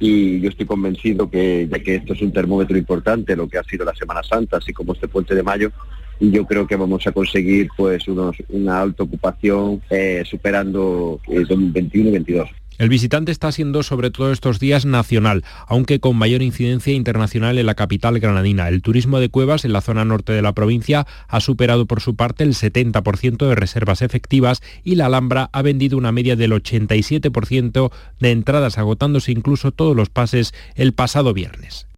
y 0.00 0.40
yo 0.40 0.48
estoy 0.50 0.66
convencido 0.66 1.28
que 1.28 1.68
ya 1.70 1.78
que 1.80 1.96
esto 1.96 2.12
es 2.12 2.22
un 2.22 2.32
termómetro 2.32 2.78
importante, 2.78 3.34
lo 3.34 3.48
que 3.48 3.58
ha 3.58 3.64
sido 3.64 3.84
la 3.84 3.94
Semana 3.94 4.22
Santa, 4.22 4.58
así 4.58 4.72
como 4.72 4.92
este 4.92 5.08
puente 5.08 5.34
de 5.34 5.42
mayo, 5.42 5.72
yo 6.20 6.44
creo 6.46 6.66
que 6.66 6.76
vamos 6.76 7.06
a 7.06 7.12
conseguir 7.12 7.68
pues 7.76 8.04
una 8.08 8.80
alta 8.80 9.02
ocupación 9.02 9.80
eh, 9.90 10.22
superando 10.28 11.20
el 11.28 11.46
2021 11.46 12.10
y 12.10 12.12
2022. 12.12 12.48
El 12.78 12.88
visitante 12.88 13.32
está 13.32 13.50
siendo 13.50 13.82
sobre 13.82 14.12
todo 14.12 14.30
estos 14.30 14.60
días 14.60 14.86
nacional, 14.86 15.42
aunque 15.66 15.98
con 15.98 16.16
mayor 16.16 16.42
incidencia 16.42 16.94
internacional 16.94 17.58
en 17.58 17.66
la 17.66 17.74
capital 17.74 18.20
granadina. 18.20 18.68
El 18.68 18.82
turismo 18.82 19.18
de 19.18 19.30
cuevas 19.30 19.64
en 19.64 19.72
la 19.72 19.80
zona 19.80 20.04
norte 20.04 20.32
de 20.32 20.42
la 20.42 20.52
provincia 20.52 21.04
ha 21.26 21.40
superado 21.40 21.86
por 21.86 22.00
su 22.00 22.14
parte 22.14 22.44
el 22.44 22.54
70% 22.54 23.48
de 23.48 23.54
reservas 23.56 24.00
efectivas 24.00 24.62
y 24.84 24.94
la 24.94 25.06
Alhambra 25.06 25.50
ha 25.52 25.62
vendido 25.62 25.98
una 25.98 26.12
media 26.12 26.36
del 26.36 26.52
87% 26.52 27.90
de 28.20 28.30
entradas, 28.30 28.78
agotándose 28.78 29.32
incluso 29.32 29.72
todos 29.72 29.96
los 29.96 30.08
pases 30.08 30.54
el 30.76 30.92
pasado 30.92 31.34
viernes. 31.34 31.88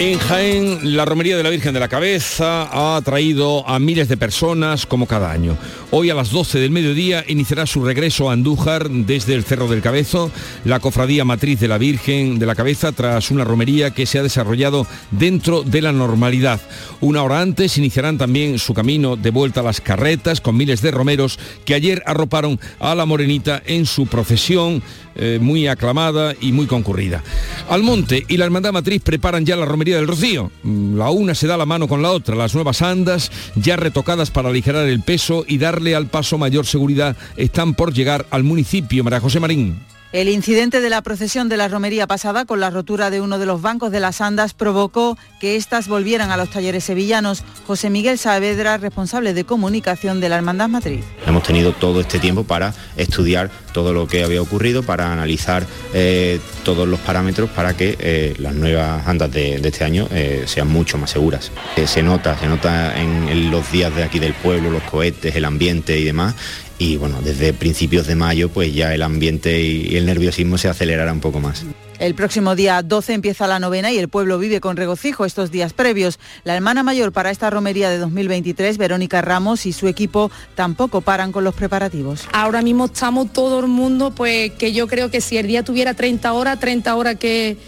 En 0.00 0.18
Jaén, 0.18 0.96
la 0.96 1.04
Romería 1.04 1.36
de 1.36 1.42
la 1.42 1.50
Virgen 1.50 1.74
de 1.74 1.80
la 1.80 1.86
Cabeza 1.86 2.62
ha 2.62 2.96
atraído 2.96 3.68
a 3.68 3.78
miles 3.78 4.08
de 4.08 4.16
personas 4.16 4.86
como 4.86 5.06
cada 5.06 5.30
año. 5.30 5.58
Hoy 5.90 6.08
a 6.08 6.14
las 6.14 6.30
12 6.30 6.58
del 6.58 6.70
mediodía 6.70 7.22
iniciará 7.28 7.66
su 7.66 7.84
regreso 7.84 8.30
a 8.30 8.32
Andújar 8.32 8.88
desde 8.88 9.34
el 9.34 9.44
Cerro 9.44 9.68
del 9.68 9.82
Cabezo, 9.82 10.30
la 10.64 10.80
cofradía 10.80 11.26
matriz 11.26 11.60
de 11.60 11.68
la 11.68 11.76
Virgen 11.76 12.38
de 12.38 12.46
la 12.46 12.54
Cabeza, 12.54 12.92
tras 12.92 13.30
una 13.30 13.44
romería 13.44 13.90
que 13.90 14.06
se 14.06 14.18
ha 14.18 14.22
desarrollado 14.22 14.86
dentro 15.10 15.64
de 15.64 15.82
la 15.82 15.92
normalidad. 15.92 16.62
Una 17.02 17.22
hora 17.22 17.42
antes 17.42 17.76
iniciarán 17.76 18.16
también 18.16 18.58
su 18.58 18.72
camino 18.72 19.16
de 19.16 19.30
vuelta 19.30 19.60
a 19.60 19.64
las 19.64 19.82
carretas 19.82 20.40
con 20.40 20.56
miles 20.56 20.80
de 20.80 20.92
romeros 20.92 21.38
que 21.66 21.74
ayer 21.74 22.02
arroparon 22.06 22.58
a 22.78 22.94
la 22.94 23.04
Morenita 23.04 23.62
en 23.66 23.84
su 23.84 24.06
procesión 24.06 24.82
eh, 25.16 25.38
muy 25.40 25.66
aclamada 25.66 26.34
y 26.40 26.52
muy 26.52 26.66
concurrida. 26.66 27.22
Almonte 27.68 28.24
y 28.28 28.36
la 28.36 28.44
Hermandad 28.44 28.72
Matriz 28.72 29.02
preparan 29.02 29.44
ya 29.44 29.56
la 29.56 29.64
romería 29.64 29.96
del 29.96 30.08
Rocío. 30.08 30.50
Mm, 30.62 30.96
La 30.96 31.10
una 31.10 31.34
se 31.34 31.46
da 31.46 31.56
la 31.56 31.66
mano 31.66 31.88
con 31.88 32.02
la 32.02 32.10
otra, 32.10 32.34
las 32.34 32.54
nuevas 32.54 32.82
andas, 32.82 33.30
ya 33.54 33.76
retocadas 33.76 34.30
para 34.30 34.48
aligerar 34.48 34.86
el 34.86 35.02
peso 35.02 35.44
y 35.46 35.58
darle 35.58 35.94
al 35.94 36.06
paso 36.06 36.38
mayor 36.38 36.66
seguridad, 36.66 37.16
están 37.36 37.74
por 37.74 37.92
llegar 37.92 38.26
al 38.30 38.44
municipio. 38.44 39.04
María 39.04 39.20
José 39.20 39.40
Marín. 39.40 39.78
El 40.12 40.28
incidente 40.28 40.80
de 40.80 40.90
la 40.90 41.02
procesión 41.02 41.48
de 41.48 41.56
la 41.56 41.68
romería 41.68 42.08
pasada 42.08 42.44
con 42.44 42.58
la 42.58 42.70
rotura 42.70 43.10
de 43.10 43.20
uno 43.20 43.38
de 43.38 43.46
los 43.46 43.62
bancos 43.62 43.92
de 43.92 44.00
las 44.00 44.20
andas 44.20 44.54
provocó 44.54 45.16
que 45.40 45.54
éstas 45.54 45.86
volvieran 45.86 46.32
a 46.32 46.36
los 46.36 46.50
talleres 46.50 46.82
sevillanos. 46.82 47.44
José 47.64 47.90
Miguel 47.90 48.18
Saavedra, 48.18 48.76
responsable 48.76 49.34
de 49.34 49.44
comunicación 49.44 50.20
de 50.20 50.28
la 50.28 50.34
Hermandad 50.34 50.68
Matriz. 50.68 51.04
Hemos 51.28 51.44
tenido 51.44 51.72
todo 51.72 52.00
este 52.00 52.18
tiempo 52.18 52.42
para 52.42 52.74
estudiar 52.96 53.52
todo 53.72 53.92
lo 53.92 54.08
que 54.08 54.24
había 54.24 54.42
ocurrido, 54.42 54.82
para 54.82 55.12
analizar 55.12 55.64
eh, 55.94 56.40
todos 56.64 56.88
los 56.88 56.98
parámetros 56.98 57.48
para 57.50 57.76
que 57.76 57.96
eh, 58.00 58.34
las 58.38 58.54
nuevas 58.56 59.06
andas 59.06 59.30
de, 59.30 59.60
este 59.62 59.84
año 59.84 60.08
eh, 60.10 60.42
sean 60.46 60.66
mucho 60.66 60.98
más 60.98 61.10
seguras. 61.10 61.52
Se 61.86 62.02
nota, 62.02 62.36
se 62.36 62.48
nota 62.48 63.00
en 63.00 63.52
los 63.52 63.70
días 63.70 63.94
de 63.94 64.02
aquí 64.02 64.18
del 64.18 64.34
pueblo, 64.34 64.70
los 64.70 64.82
cohetes, 64.82 65.36
el 65.36 65.44
ambiente 65.44 65.96
y 66.00 66.04
demás. 66.04 66.34
Y 66.80 66.96
bueno, 66.96 67.20
desde 67.22 67.52
principios 67.52 68.06
de 68.06 68.14
mayo 68.14 68.48
pues 68.48 68.74
ya 68.74 68.94
el 68.94 69.02
ambiente 69.02 69.60
y 69.60 69.96
el 69.96 70.06
nerviosismo 70.06 70.56
se 70.56 70.68
acelerará 70.68 71.12
un 71.12 71.20
poco 71.20 71.38
más. 71.38 71.66
El 71.98 72.14
próximo 72.14 72.56
día 72.56 72.80
12 72.80 73.12
empieza 73.12 73.46
la 73.46 73.58
novena 73.58 73.92
y 73.92 73.98
el 73.98 74.08
pueblo 74.08 74.38
vive 74.38 74.62
con 74.62 74.78
regocijo 74.78 75.26
estos 75.26 75.50
días 75.50 75.74
previos. 75.74 76.18
La 76.44 76.56
hermana 76.56 76.82
mayor 76.82 77.12
para 77.12 77.30
esta 77.30 77.50
romería 77.50 77.90
de 77.90 77.98
2023, 77.98 78.78
Verónica 78.78 79.20
Ramos 79.20 79.66
y 79.66 79.74
su 79.74 79.86
equipo 79.88 80.30
tampoco 80.54 81.02
paran 81.02 81.32
con 81.32 81.44
los 81.44 81.54
preparativos. 81.54 82.26
Ahora 82.32 82.62
mismo 82.62 82.86
estamos 82.86 83.30
todo 83.30 83.60
el 83.60 83.66
mundo, 83.66 84.14
pues 84.14 84.52
que 84.52 84.72
yo 84.72 84.88
creo 84.88 85.10
que 85.10 85.20
si 85.20 85.36
el 85.36 85.46
día 85.46 85.62
tuviera 85.62 85.92
30 85.92 86.32
horas, 86.32 86.58
30 86.58 86.96
horas 86.96 87.16
que, 87.16 87.58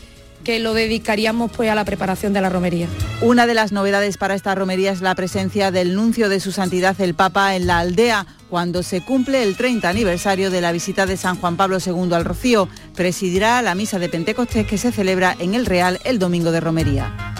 que 0.45 0.59
lo 0.59 0.75
dedicaríamos 0.75 1.51
pues 1.53 1.71
a 1.71 1.75
la 1.75 1.85
preparación 1.85 2.33
de 2.33 2.41
la 2.41 2.49
romería. 2.49 2.89
Una 3.21 3.47
de 3.47 3.55
las 3.55 3.73
novedades 3.73 4.17
para 4.17 4.35
esta 4.35 4.55
romería 4.55 4.93
es 4.93 5.01
la 5.01 5.15
presencia 5.15 5.71
del 5.71 5.95
nuncio 5.95 6.29
de 6.29 6.41
su 6.41 6.53
santidad 6.53 7.01
el 7.01 7.15
Papa 7.15 7.55
en 7.57 7.67
la 7.67 7.79
aldea 7.79 8.27
cuando 8.51 8.83
se 8.83 9.01
cumple 9.01 9.43
el 9.43 9.57
30 9.57 9.89
aniversario 9.89 10.51
de 10.51 10.61
la 10.61 10.73
visita 10.73 11.07
de 11.07 11.17
San 11.17 11.37
Juan 11.37 11.57
Pablo 11.57 11.79
II 11.85 12.13
al 12.13 12.25
Rocío. 12.25 12.69
Presidirá 12.95 13.63
la 13.63 13.75
misa 13.75 13.99
de 13.99 14.09
Pentecostés 14.09 14.67
que 14.67 14.79
se 14.79 14.93
celebra 14.93 15.37
en 15.39 15.55
el 15.55 15.67
Real 15.67 16.01
el 16.05 16.19
domingo 16.19 16.53
de 16.53 16.61
romería. 16.61 17.33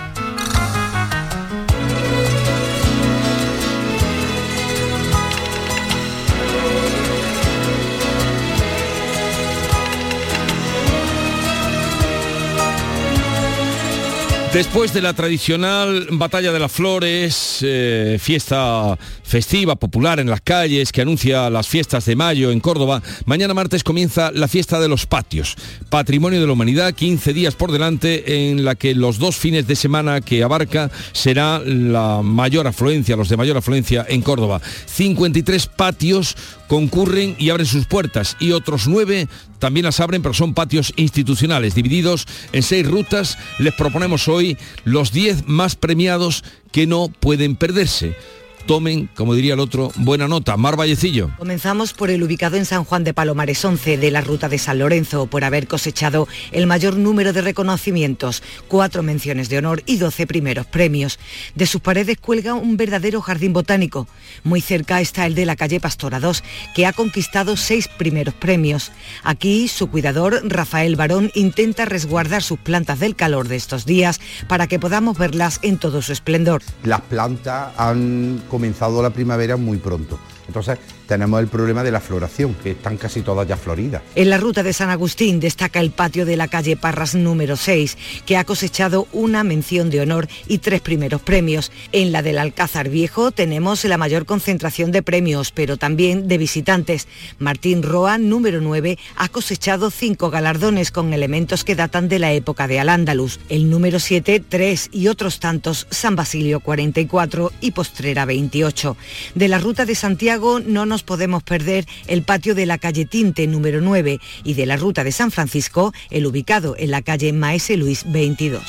Después 14.53 14.93
de 14.93 15.01
la 15.01 15.15
tradicional 15.15 16.09
Batalla 16.11 16.53
de 16.53 16.59
las 16.59 16.71
Flores, 16.71 17.61
eh, 17.63 18.19
fiesta 18.21 18.99
festiva, 19.23 19.77
popular 19.77 20.21
en 20.21 20.29
las 20.29 20.43
calles, 20.43 20.93
que 20.93 21.01
anuncia 21.01 21.49
las 21.49 21.67
fiestas 21.67 22.05
de 22.05 22.17
mayo 22.17 22.51
en 22.51 22.61
Córdoba, 22.61 23.03
mañana 23.25 23.55
martes 23.55 23.83
comienza 23.83 24.31
la 24.31 24.49
fiesta 24.49 24.79
de 24.79 24.89
los 24.89 25.07
patios, 25.07 25.57
patrimonio 25.89 26.39
de 26.39 26.47
la 26.47 26.53
humanidad, 26.53 26.93
15 26.93 27.33
días 27.33 27.55
por 27.55 27.73
delante, 27.73 28.51
en 28.51 28.63
la 28.63 28.75
que 28.75 28.95
los 28.95 29.19
dos 29.19 29.37
fines 29.37 29.67
de 29.67 29.75
semana 29.75 30.21
que 30.21 30.43
abarca 30.43 30.91
será 31.13 31.59
la 31.61 32.21
mayor 32.23 32.67
afluencia, 32.67 33.17
los 33.17 33.31
de 33.31 33.39
mayor 33.39 33.57
afluencia 33.57 34.05
en 34.07 34.21
Córdoba. 34.21 34.61
53 34.85 35.67
patios 35.67 36.37
concurren 36.73 37.37
y 37.39 37.51
abren 37.51 37.67
sus 37.67 37.85
puertas 37.85 38.35
y 38.41 38.53
otros 38.53 38.89
nueve 38.89 39.29
también 39.59 39.85
las 39.85 40.01
abren, 40.01 40.23
pero 40.23 40.33
son 40.33 40.55
patios 40.55 40.95
institucionales, 40.97 41.75
divididos 41.75 42.27
en 42.55 42.63
seis 42.63 42.89
rutas. 42.89 43.37
Les 43.59 43.75
proponemos 43.75 44.27
hoy 44.27 44.57
los 44.85 45.13
10 45.13 45.49
más 45.49 45.77
premiados 45.77 46.45
que 46.71 46.87
no 46.87 47.09
pueden 47.21 47.57
perderse 47.57 48.17
tomen, 48.63 49.09
como 49.15 49.35
diría 49.35 49.55
el 49.55 49.61
otro, 49.61 49.91
buena 49.97 50.29
nota. 50.29 50.57
Mar 50.57 50.77
Vallecillo. 50.77 51.31
Comenzamos 51.39 51.93
por 51.93 52.11
el 52.11 52.23
ubicado 52.23 52.57
en 52.57 52.65
San 52.65 52.85
Juan 52.85 53.05
de 53.05 53.15
Palomares 53.15 53.65
11 53.65 53.99
de 53.99 54.11
la 54.11 54.21
ruta 54.21 54.49
de 54.49 54.59
San 54.59 54.79
Lorenzo, 54.79 55.27
por 55.27 55.45
haber 55.45 55.67
cosechado 55.67 56.29
el 56.53 56.67
mayor 56.67 56.97
número 56.97 57.33
de 57.33 57.43
reconocimientos, 57.43 58.43
cuatro 58.69 59.03
menciones 59.03 59.49
de 59.49 59.59
honor 59.59 59.83
y 59.87 59.97
12 59.97 60.27
primeros 60.27 60.67
premios. 60.67 61.19
De 61.55 61.67
sus 61.67 61.81
paredes 61.81 62.19
cuelga 62.19 62.55
un 62.55 62.77
verdadero 62.77 63.21
jardín 63.21 63.53
botánico. 63.53 64.09
Muy 64.45 64.61
cerca 64.61 65.01
está 65.01 65.27
el 65.27 65.35
de 65.35 65.47
la 65.47 65.57
calle 65.57 65.81
Pastora 65.81 66.21
2, 66.21 66.43
que 66.75 66.87
ha 66.87 66.93
conquistado 66.93 67.57
seis 67.57 67.89
primeros 67.89 68.35
premios. 68.35 68.93
Aquí 69.23 69.69
su 69.69 69.89
cuidador, 69.89 70.41
Rafael 70.45 70.97
Barón, 70.97 71.31
intenta 71.35 71.85
resguardar 71.85 72.43
sus 72.43 72.59
plantas 72.59 73.01
del 73.01 73.17
calor 73.17 73.49
de 73.49 73.57
estos 73.57 73.87
días 73.87 74.21
para 74.49 74.67
que 74.67 74.79
podamos 74.79 75.19
verlas 75.19 75.59
en 75.63 75.79
todo 75.79 76.03
su 76.03 76.13
esplendor. 76.13 76.63
Las 76.85 77.01
plantas 77.03 77.73
han 77.77 78.43
comenzado 78.53 79.03
la 79.03 79.09
primavera 79.09 79.57
muy 79.57 79.79
pronto. 79.79 80.19
Entonces 80.47 80.79
tenemos 81.07 81.41
el 81.41 81.49
problema 81.49 81.83
de 81.83 81.91
la 81.91 82.01
floración, 82.01 82.55
que 82.55 82.73
están 82.73 82.97
casi 82.97 83.23
todas 83.23 83.47
ya 83.47 83.57
floridas. 83.57 84.03
En 84.15 84.31
la 84.31 84.39
ruta 84.39 84.63
de 84.63 84.73
San 84.73 84.91
Agustín 84.91 85.41
destaca 85.41 85.81
el 85.81 85.91
patio 85.91 86.27
de 86.27 86.37
la 86.37 86.49
calle 86.49 86.77
Parras 86.77 87.15
número 87.15 87.57
6, 87.57 87.97
que 88.27 88.37
ha 88.37 88.45
cosechado 88.45 89.07
una 89.13 89.45
mención 89.45 89.91
de 89.91 90.01
honor 90.01 90.29
y 90.47 90.59
tres 90.59 90.81
primeros 90.81 91.21
premios. 91.21 91.73
En 91.93 92.13
la 92.13 92.23
del 92.23 92.39
Alcázar 92.39 92.89
Viejo 92.89 93.31
tenemos 93.31 93.85
la 93.85 93.99
mayor 93.99 94.27
concentración 94.27 94.93
de 94.93 95.03
premios, 95.03 95.53
pero 95.53 95.77
también 95.77 96.29
de 96.29 96.39
visitantes. 96.39 97.09
Martín 97.39 97.83
Roa, 97.83 98.19
número 98.19 98.61
9, 98.61 98.99
ha 99.17 99.29
cosechado 99.29 99.91
cinco 99.91 100.31
galardones 100.31 100.91
con 100.91 101.13
elementos 101.13 101.65
que 101.65 101.75
datan 101.75 102.09
de 102.09 102.19
la 102.19 102.33
época 102.33 102.69
de 102.69 102.81
Al-Ándalus. 102.81 103.41
El 103.49 103.71
número 103.71 103.99
7, 103.99 104.43
3 104.47 104.91
y 104.93 105.09
otros 105.09 105.41
tantos, 105.41 105.87
San 105.91 106.17
Basilio 106.17 106.61
44 106.61 107.53
y 107.61 107.73
Postrera 107.73 108.25
28. 108.25 108.97
De 109.35 109.49
la 109.49 109.59
ruta 109.59 109.85
de 109.85 109.95
Santiago 109.95 110.61
no 110.61 110.87
nos 110.87 110.92
podemos 111.03 111.43
perder 111.43 111.87
el 112.09 112.23
patio 112.23 112.55
de 112.55 112.67
la 112.67 112.77
calle 112.77 113.07
Tinte 113.07 113.47
número 113.47 113.81
9 113.81 114.21
y 114.45 114.53
de 114.53 114.67
la 114.67 114.77
ruta 114.77 115.05
de 115.05 115.13
San 115.13 115.31
Francisco, 115.31 115.95
el 116.11 116.27
ubicado 116.27 116.77
en 116.79 116.91
la 116.91 117.01
calle 117.01 117.33
Maese 117.33 117.79
Luis 117.79 118.05
22. 118.07 118.63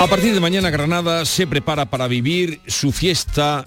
A 0.00 0.06
partir 0.06 0.32
de 0.32 0.38
mañana 0.38 0.70
Granada 0.70 1.24
se 1.24 1.48
prepara 1.48 1.86
para 1.86 2.06
vivir 2.06 2.60
su 2.68 2.92
fiesta 2.92 3.66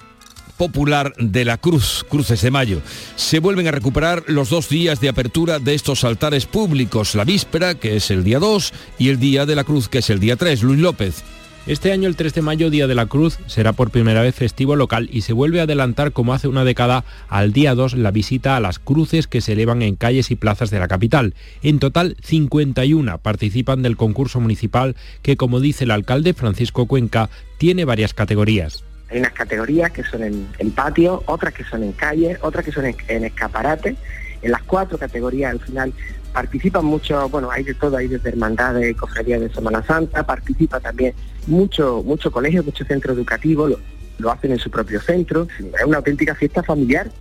popular 0.61 1.13
de 1.17 1.43
la 1.43 1.57
Cruz, 1.57 2.05
Cruces 2.07 2.41
de 2.41 2.51
Mayo. 2.51 2.81
Se 3.15 3.39
vuelven 3.39 3.67
a 3.67 3.71
recuperar 3.71 4.23
los 4.27 4.49
dos 4.49 4.69
días 4.69 5.01
de 5.01 5.09
apertura 5.09 5.59
de 5.59 5.73
estos 5.73 6.03
altares 6.03 6.45
públicos, 6.45 7.15
la 7.15 7.25
víspera, 7.25 7.75
que 7.75 7.95
es 7.97 8.11
el 8.11 8.23
día 8.23 8.39
2, 8.39 8.71
y 8.97 9.09
el 9.09 9.19
día 9.19 9.45
de 9.45 9.55
la 9.55 9.63
Cruz, 9.63 9.89
que 9.89 9.97
es 9.97 10.09
el 10.09 10.19
día 10.19 10.35
3. 10.35 10.61
Luis 10.61 10.79
López. 10.79 11.23
Este 11.67 11.91
año 11.91 12.09
el 12.09 12.15
3 12.15 12.33
de 12.33 12.41
mayo, 12.41 12.71
Día 12.71 12.87
de 12.87 12.95
la 12.95 13.05
Cruz, 13.05 13.37
será 13.45 13.71
por 13.71 13.91
primera 13.91 14.23
vez 14.23 14.33
festivo 14.33 14.75
local 14.75 15.07
y 15.11 15.21
se 15.21 15.31
vuelve 15.31 15.59
a 15.59 15.63
adelantar 15.63 16.11
como 16.11 16.33
hace 16.33 16.47
una 16.47 16.63
década 16.63 17.05
al 17.29 17.53
día 17.53 17.75
2 17.75 17.93
la 17.93 18.09
visita 18.09 18.55
a 18.55 18.59
las 18.59 18.79
cruces 18.79 19.27
que 19.27 19.41
se 19.41 19.53
elevan 19.53 19.83
en 19.83 19.95
calles 19.95 20.31
y 20.31 20.35
plazas 20.35 20.71
de 20.71 20.79
la 20.79 20.87
capital. 20.87 21.35
En 21.61 21.77
total 21.77 22.17
51 22.23 23.19
participan 23.19 23.83
del 23.83 23.95
concurso 23.95 24.39
municipal 24.39 24.95
que, 25.21 25.37
como 25.37 25.59
dice 25.59 25.83
el 25.83 25.91
alcalde 25.91 26.33
Francisco 26.33 26.87
Cuenca, 26.87 27.29
tiene 27.59 27.85
varias 27.85 28.15
categorías. 28.15 28.83
Hay 29.11 29.19
unas 29.19 29.33
categorías 29.33 29.91
que 29.91 30.03
son 30.03 30.23
en, 30.23 30.47
en 30.57 30.71
patio, 30.71 31.21
otras 31.27 31.53
que 31.53 31.63
son 31.63 31.83
en 31.83 31.91
calles, 31.91 32.39
otras 32.41 32.65
que 32.65 32.71
son 32.71 32.85
en, 32.87 32.95
en 33.07 33.25
escaparate. 33.25 33.95
En 34.41 34.51
las 34.51 34.63
cuatro 34.63 34.97
categorías 34.97 35.51
al 35.51 35.59
final 35.59 35.93
participan 36.33 36.85
mucho, 36.85 37.29
bueno, 37.29 37.49
hay 37.51 37.63
de 37.63 37.73
todo, 37.73 37.97
hay 37.97 38.07
desde 38.07 38.29
hermandades, 38.29 38.95
cofradías 38.95 39.41
de 39.41 39.53
Semana 39.53 39.83
Santa, 39.83 40.23
participa 40.23 40.79
también 40.79 41.13
mucho, 41.47 42.03
mucho 42.03 42.31
colegio, 42.31 42.63
mucho 42.63 42.85
centro 42.85 43.13
educativo, 43.13 43.67
lo, 43.67 43.79
lo 44.19 44.31
hacen 44.31 44.51
en 44.51 44.59
su 44.59 44.69
propio 44.69 45.01
centro, 45.01 45.47
es 45.59 45.85
una 45.85 45.97
auténtica 45.97 46.35
fiesta 46.35 46.63
familiar. 46.63 47.11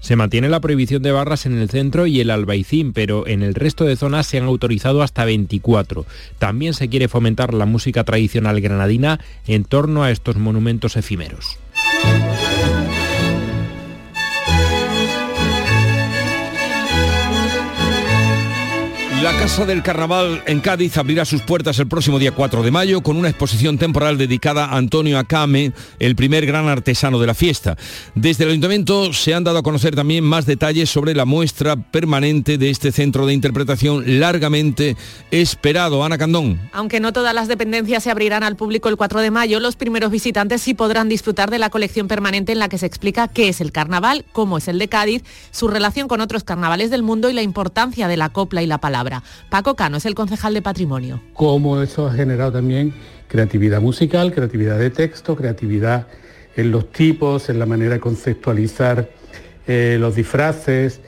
Se 0.00 0.16
mantiene 0.16 0.48
la 0.48 0.60
prohibición 0.60 1.02
de 1.02 1.12
barras 1.12 1.46
en 1.46 1.58
el 1.58 1.68
centro 1.68 2.06
y 2.06 2.20
el 2.20 2.30
Albaicín, 2.30 2.92
pero 2.92 3.26
en 3.26 3.42
el 3.42 3.54
resto 3.54 3.84
de 3.84 3.96
zonas 3.96 4.26
se 4.26 4.38
han 4.38 4.44
autorizado 4.44 5.02
hasta 5.02 5.24
24. 5.24 6.06
También 6.38 6.74
se 6.74 6.88
quiere 6.88 7.08
fomentar 7.08 7.54
la 7.54 7.66
música 7.66 8.04
tradicional 8.04 8.60
granadina 8.60 9.20
en 9.46 9.64
torno 9.64 10.04
a 10.04 10.10
estos 10.10 10.36
monumentos 10.36 10.96
efímeros. 10.96 11.58
La 19.22 19.32
Casa 19.38 19.64
del 19.64 19.82
Carnaval 19.82 20.42
en 20.46 20.60
Cádiz 20.60 20.98
abrirá 20.98 21.24
sus 21.24 21.40
puertas 21.40 21.78
el 21.78 21.88
próximo 21.88 22.18
día 22.18 22.32
4 22.32 22.62
de 22.62 22.70
mayo 22.70 23.00
con 23.00 23.16
una 23.16 23.30
exposición 23.30 23.78
temporal 23.78 24.18
dedicada 24.18 24.66
a 24.66 24.76
Antonio 24.76 25.18
Acame, 25.18 25.72
el 25.98 26.14
primer 26.14 26.44
gran 26.44 26.68
artesano 26.68 27.18
de 27.18 27.26
la 27.26 27.32
fiesta. 27.32 27.78
Desde 28.14 28.44
el 28.44 28.50
Ayuntamiento 28.50 29.14
se 29.14 29.32
han 29.32 29.42
dado 29.42 29.56
a 29.56 29.62
conocer 29.62 29.96
también 29.96 30.22
más 30.22 30.44
detalles 30.44 30.90
sobre 30.90 31.14
la 31.14 31.24
muestra 31.24 31.76
permanente 31.76 32.58
de 32.58 32.68
este 32.68 32.92
centro 32.92 33.24
de 33.24 33.32
interpretación 33.32 34.20
largamente 34.20 34.98
esperado. 35.30 36.04
Ana 36.04 36.18
Candón. 36.18 36.60
Aunque 36.72 37.00
no 37.00 37.14
todas 37.14 37.34
las 37.34 37.48
dependencias 37.48 38.02
se 38.02 38.10
abrirán 38.10 38.42
al 38.42 38.56
público 38.56 38.90
el 38.90 38.98
4 38.98 39.22
de 39.22 39.30
mayo, 39.30 39.60
los 39.60 39.76
primeros 39.76 40.10
visitantes 40.10 40.60
sí 40.60 40.74
podrán 40.74 41.08
disfrutar 41.08 41.50
de 41.50 41.58
la 41.58 41.70
colección 41.70 42.06
permanente 42.06 42.52
en 42.52 42.58
la 42.58 42.68
que 42.68 42.76
se 42.76 42.86
explica 42.86 43.28
qué 43.28 43.48
es 43.48 43.62
el 43.62 43.72
carnaval, 43.72 44.26
cómo 44.32 44.58
es 44.58 44.68
el 44.68 44.78
de 44.78 44.88
Cádiz, 44.88 45.22
su 45.52 45.68
relación 45.68 46.06
con 46.06 46.20
otros 46.20 46.44
carnavales 46.44 46.90
del 46.90 47.02
mundo 47.02 47.30
y 47.30 47.32
la 47.32 47.42
importancia 47.42 48.08
de 48.08 48.18
la 48.18 48.28
copla 48.28 48.62
y 48.62 48.66
la 48.66 48.76
palabra. 48.78 49.05
Paco 49.48 49.76
Cano 49.76 49.96
es 49.96 50.06
el 50.06 50.14
concejal 50.14 50.54
de 50.54 50.62
Patrimonio. 50.62 51.20
Cómo 51.34 51.82
eso 51.82 52.06
ha 52.06 52.12
generado 52.12 52.52
también 52.52 52.94
creatividad 53.28 53.80
musical, 53.80 54.32
creatividad 54.32 54.78
de 54.78 54.90
texto, 54.90 55.36
creatividad 55.36 56.06
en 56.56 56.70
los 56.70 56.90
tipos, 56.90 57.48
en 57.48 57.58
la 57.58 57.66
manera 57.66 57.94
de 57.94 58.00
conceptualizar 58.00 59.10
eh, 59.66 59.96
los 60.00 60.14
disfraces 60.14 61.00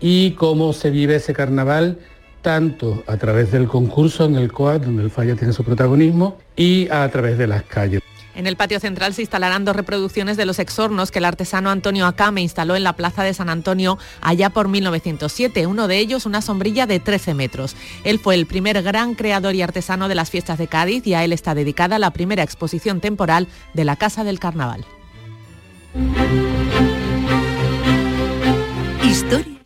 y 0.00 0.32
cómo 0.32 0.72
se 0.72 0.90
vive 0.90 1.16
ese 1.16 1.32
carnaval 1.32 1.98
tanto 2.42 3.04
a 3.06 3.16
través 3.16 3.52
del 3.52 3.68
concurso 3.68 4.24
en 4.24 4.34
el 4.34 4.52
COAD, 4.52 4.82
donde 4.82 5.04
el 5.04 5.10
falla 5.10 5.36
tiene 5.36 5.52
su 5.52 5.64
protagonismo, 5.64 6.38
y 6.56 6.88
a 6.90 7.08
través 7.08 7.38
de 7.38 7.46
las 7.46 7.62
calles. 7.62 8.02
En 8.34 8.46
el 8.46 8.56
patio 8.56 8.80
central 8.80 9.14
se 9.14 9.22
instalarán 9.22 9.64
dos 9.64 9.76
reproducciones 9.76 10.36
de 10.36 10.46
los 10.46 10.58
exornos 10.58 11.10
que 11.10 11.18
el 11.18 11.24
artesano 11.26 11.70
Antonio 11.70 12.06
Acame 12.06 12.40
instaló 12.40 12.76
en 12.76 12.84
la 12.84 12.94
plaza 12.94 13.22
de 13.22 13.34
San 13.34 13.50
Antonio 13.50 13.98
allá 14.20 14.50
por 14.50 14.68
1907, 14.68 15.66
uno 15.66 15.88
de 15.88 15.98
ellos 15.98 16.26
una 16.26 16.40
sombrilla 16.40 16.86
de 16.86 17.00
13 17.00 17.34
metros. 17.34 17.76
Él 18.04 18.18
fue 18.18 18.34
el 18.34 18.46
primer 18.46 18.82
gran 18.82 19.14
creador 19.14 19.54
y 19.54 19.62
artesano 19.62 20.08
de 20.08 20.14
las 20.14 20.30
fiestas 20.30 20.58
de 20.58 20.66
Cádiz 20.66 21.06
y 21.06 21.14
a 21.14 21.24
él 21.24 21.32
está 21.32 21.54
dedicada 21.54 21.98
la 21.98 22.10
primera 22.10 22.42
exposición 22.42 23.00
temporal 23.00 23.48
de 23.74 23.84
la 23.84 23.96
Casa 23.96 24.24
del 24.24 24.38
Carnaval. 24.38 24.84
Historia 29.04 29.61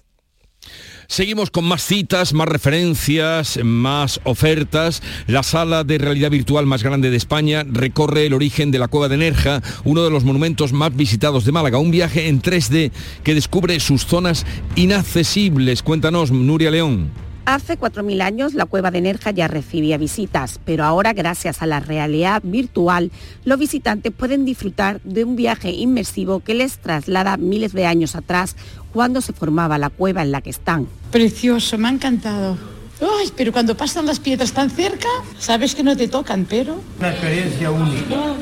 Seguimos 1.09 1.51
con 1.51 1.65
más 1.65 1.85
citas, 1.85 2.33
más 2.33 2.49
referencias, 2.49 3.59
más 3.63 4.21
ofertas. 4.25 5.03
La 5.27 5.43
sala 5.43 5.85
de 5.85 5.99
realidad 5.99 6.31
virtual 6.31 6.67
más 6.67 6.83
grande 6.83 7.11
de 7.11 7.17
España 7.17 7.65
recorre 7.67 8.27
el 8.27 8.35
origen 8.35 8.71
de 8.71 8.79
la 8.79 8.89
cueva 8.89 9.09
de 9.09 9.17
Nerja, 9.17 9.63
uno 9.85 10.03
de 10.03 10.11
los 10.11 10.25
monumentos 10.25 10.73
más 10.73 10.95
visitados 10.95 11.45
de 11.45 11.53
Málaga. 11.53 11.79
Un 11.79 11.91
viaje 11.91 12.29
en 12.29 12.43
3D 12.43 12.91
que 13.23 13.35
descubre 13.35 13.79
sus 13.81 14.07
zonas 14.07 14.45
inaccesibles. 14.75 15.83
Cuéntanos, 15.83 16.31
Nuria 16.33 16.71
León. 16.71 17.26
Hace 17.47 17.79
4.000 17.79 18.23
años 18.23 18.55
la 18.55 18.67
cueva 18.67 18.91
de 18.91 19.01
Nerja 19.01 19.31
ya 19.31 19.47
recibía 19.47 19.99
visitas, 19.99 20.59
pero 20.65 20.83
ahora 20.83 21.13
gracias 21.13 21.63
a 21.63 21.67
la 21.67 21.79
realidad 21.79 22.43
virtual 22.45 23.13
los 23.45 23.57
visitantes 23.57 24.13
pueden 24.13 24.45
disfrutar 24.45 25.01
de 25.05 25.23
un 25.23 25.37
viaje 25.37 25.71
inmersivo 25.71 26.41
que 26.41 26.55
les 26.55 26.79
traslada 26.79 27.37
miles 27.37 27.73
de 27.73 27.87
años 27.87 28.17
atrás 28.17 28.57
cuando 28.93 29.21
se 29.21 29.33
formaba 29.33 29.79
la 29.79 29.91
cueva 29.91 30.23
en 30.23 30.33
la 30.33 30.41
que 30.41 30.51
están. 30.51 30.89
Precioso, 31.13 31.79
me 31.79 31.87
ha 31.87 31.93
encantado. 31.93 32.76
Ay, 33.01 33.31
pero 33.37 33.53
cuando 33.53 33.77
pasan 33.77 34.07
las 34.07 34.21
piedras 34.21 34.53
tan 34.53 34.71
cerca, 34.71 35.09
sabes 35.39 35.75
que 35.75 35.83
no 35.83 35.97
te 35.97 36.09
tocan, 36.09 36.47
pero... 36.49 36.81
Una 36.99 37.11
experiencia 37.11 37.71
única, 37.71 38.35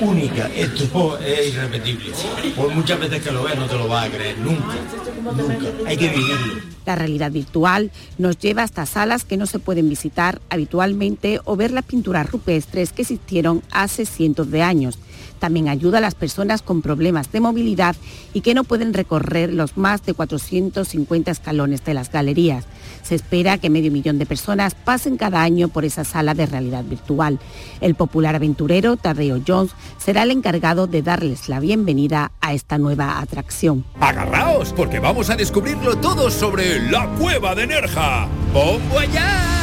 única. 0.00 0.50
Esto 0.54 1.18
es 1.18 1.54
irrepetible. 1.54 2.12
Por 2.56 2.74
muchas 2.74 2.98
veces 2.98 3.22
que 3.22 3.30
lo 3.30 3.44
ves 3.44 3.56
no 3.56 3.66
te 3.66 3.76
lo 3.76 3.86
vas 3.86 4.08
a 4.08 4.10
creer, 4.10 4.38
nunca, 4.38 4.74
nunca. 5.24 5.88
Hay 5.88 5.96
que 5.96 6.08
vivirlo. 6.08 6.62
La 6.86 6.96
realidad 6.96 7.30
virtual 7.30 7.92
nos 8.18 8.38
lleva 8.38 8.64
hasta 8.64 8.84
salas 8.84 9.24
que 9.24 9.36
no 9.36 9.46
se 9.46 9.60
pueden 9.60 9.88
visitar 9.88 10.40
habitualmente 10.50 11.40
o 11.44 11.54
ver 11.54 11.70
las 11.70 11.84
pinturas 11.84 12.28
rupestres 12.28 12.92
que 12.92 13.02
existieron 13.02 13.62
hace 13.70 14.06
cientos 14.06 14.50
de 14.50 14.62
años 14.62 14.98
también 15.40 15.68
ayuda 15.68 15.98
a 15.98 16.00
las 16.00 16.14
personas 16.14 16.62
con 16.62 16.82
problemas 16.82 17.32
de 17.32 17.40
movilidad 17.40 17.96
y 18.32 18.42
que 18.42 18.54
no 18.54 18.62
pueden 18.62 18.94
recorrer 18.94 19.52
los 19.52 19.76
más 19.76 20.04
de 20.06 20.14
450 20.14 21.30
escalones 21.30 21.84
de 21.84 21.94
las 21.94 22.12
galerías. 22.12 22.66
Se 23.02 23.16
espera 23.16 23.58
que 23.58 23.70
medio 23.70 23.90
millón 23.90 24.18
de 24.18 24.26
personas 24.26 24.76
pasen 24.76 25.16
cada 25.16 25.42
año 25.42 25.68
por 25.68 25.84
esa 25.84 26.04
sala 26.04 26.34
de 26.34 26.46
realidad 26.46 26.84
virtual. 26.84 27.40
El 27.80 27.96
popular 27.96 28.36
aventurero 28.36 28.96
Tadeo 28.96 29.40
Jones 29.44 29.72
será 29.98 30.22
el 30.22 30.30
encargado 30.30 30.86
de 30.86 31.02
darles 31.02 31.48
la 31.48 31.58
bienvenida 31.58 32.30
a 32.40 32.52
esta 32.52 32.78
nueva 32.78 33.18
atracción. 33.20 33.84
Agarraos 33.98 34.72
porque 34.72 35.00
vamos 35.00 35.30
a 35.30 35.36
descubrirlo 35.36 35.96
todo 35.96 36.30
sobre 36.30 36.90
la 36.90 37.08
cueva 37.18 37.54
de 37.54 37.66
Nerja. 37.66 38.28
¡Bombo 38.52 38.98
allá! 38.98 39.59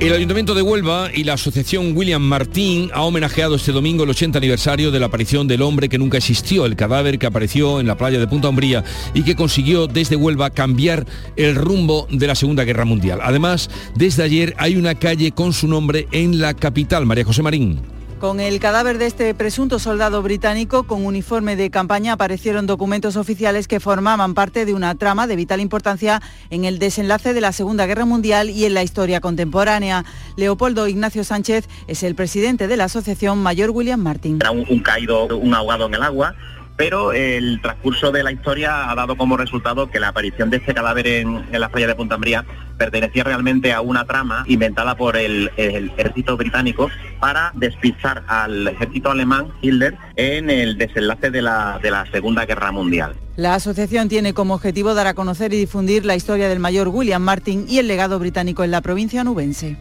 El 0.00 0.12
Ayuntamiento 0.12 0.54
de 0.54 0.62
Huelva 0.62 1.10
y 1.12 1.24
la 1.24 1.32
Asociación 1.32 1.96
William 1.96 2.22
Martín 2.22 2.88
ha 2.94 3.02
homenajeado 3.02 3.56
este 3.56 3.72
domingo 3.72 4.04
el 4.04 4.10
80 4.10 4.38
aniversario 4.38 4.92
de 4.92 5.00
la 5.00 5.06
aparición 5.06 5.48
del 5.48 5.60
hombre 5.60 5.88
que 5.88 5.98
nunca 5.98 6.18
existió, 6.18 6.66
el 6.66 6.76
cadáver 6.76 7.18
que 7.18 7.26
apareció 7.26 7.80
en 7.80 7.88
la 7.88 7.98
playa 7.98 8.20
de 8.20 8.28
Punta 8.28 8.48
Umbría 8.48 8.84
y 9.12 9.24
que 9.24 9.34
consiguió 9.34 9.88
desde 9.88 10.14
Huelva 10.14 10.50
cambiar 10.50 11.04
el 11.34 11.56
rumbo 11.56 12.06
de 12.12 12.28
la 12.28 12.36
Segunda 12.36 12.62
Guerra 12.62 12.84
Mundial. 12.84 13.18
Además, 13.24 13.70
desde 13.96 14.22
ayer 14.22 14.54
hay 14.58 14.76
una 14.76 14.94
calle 14.94 15.32
con 15.32 15.52
su 15.52 15.66
nombre 15.66 16.06
en 16.12 16.40
la 16.40 16.54
capital, 16.54 17.04
María 17.04 17.24
José 17.24 17.42
Marín. 17.42 17.97
Con 18.18 18.40
el 18.40 18.58
cadáver 18.58 18.98
de 18.98 19.06
este 19.06 19.32
presunto 19.32 19.78
soldado 19.78 20.22
británico 20.22 20.82
con 20.82 21.06
uniforme 21.06 21.54
de 21.54 21.70
campaña 21.70 22.14
aparecieron 22.14 22.66
documentos 22.66 23.14
oficiales 23.16 23.68
que 23.68 23.78
formaban 23.78 24.34
parte 24.34 24.64
de 24.64 24.74
una 24.74 24.96
trama 24.96 25.28
de 25.28 25.36
vital 25.36 25.60
importancia 25.60 26.20
en 26.50 26.64
el 26.64 26.80
desenlace 26.80 27.32
de 27.32 27.40
la 27.40 27.52
Segunda 27.52 27.86
Guerra 27.86 28.06
Mundial 28.06 28.50
y 28.50 28.64
en 28.64 28.74
la 28.74 28.82
historia 28.82 29.20
contemporánea. 29.20 30.04
Leopoldo 30.36 30.88
Ignacio 30.88 31.22
Sánchez 31.22 31.68
es 31.86 32.02
el 32.02 32.16
presidente 32.16 32.66
de 32.66 32.76
la 32.76 32.84
Asociación 32.84 33.40
Mayor 33.40 33.70
William 33.70 34.00
Martin. 34.00 34.38
Era 34.40 34.50
un, 34.50 34.80
caído, 34.80 35.26
un 35.36 35.54
ahogado 35.54 35.86
en 35.86 35.94
el 35.94 36.02
agua 36.02 36.34
pero 36.78 37.12
el 37.12 37.60
transcurso 37.60 38.12
de 38.12 38.22
la 38.22 38.30
historia 38.30 38.88
ha 38.88 38.94
dado 38.94 39.16
como 39.16 39.36
resultado 39.36 39.90
que 39.90 39.98
la 39.98 40.08
aparición 40.08 40.48
de 40.48 40.58
este 40.58 40.72
cadáver 40.72 41.08
en, 41.08 41.44
la 41.50 41.68
playa 41.70 41.88
de 41.88 41.96
Punta 41.96 42.14
Ambría 42.14 42.44
pertenecía 42.78 43.24
realmente 43.24 43.72
a 43.72 43.80
una 43.80 44.04
trama 44.04 44.44
inventada 44.46 44.96
por 44.96 45.16
el, 45.16 45.50
ejército 45.56 46.36
británico 46.36 46.88
para 47.18 47.50
despistar 47.56 48.22
al 48.28 48.68
ejército 48.68 49.10
alemán 49.10 49.48
Hitler 49.60 49.96
en 50.14 50.50
el 50.50 50.78
desenlace 50.78 51.32
de 51.32 51.42
la, 51.42 51.80
de 51.82 51.90
la 51.90 52.06
Segunda 52.12 52.46
Guerra 52.46 52.70
Mundial. 52.70 53.16
La 53.34 53.54
asociación 53.54 54.08
tiene 54.08 54.32
como 54.32 54.54
objetivo 54.54 54.94
dar 54.94 55.08
a 55.08 55.14
conocer 55.14 55.52
y 55.52 55.56
difundir 55.56 56.06
la 56.06 56.14
historia 56.14 56.48
del 56.48 56.60
mayor 56.60 56.86
William 56.88 57.22
Martin 57.22 57.66
y 57.68 57.78
el 57.78 57.88
legado 57.88 58.20
británico 58.20 58.62
en 58.62 58.70
la 58.70 58.82
provincia 58.82 59.24
nubense. 59.24 59.76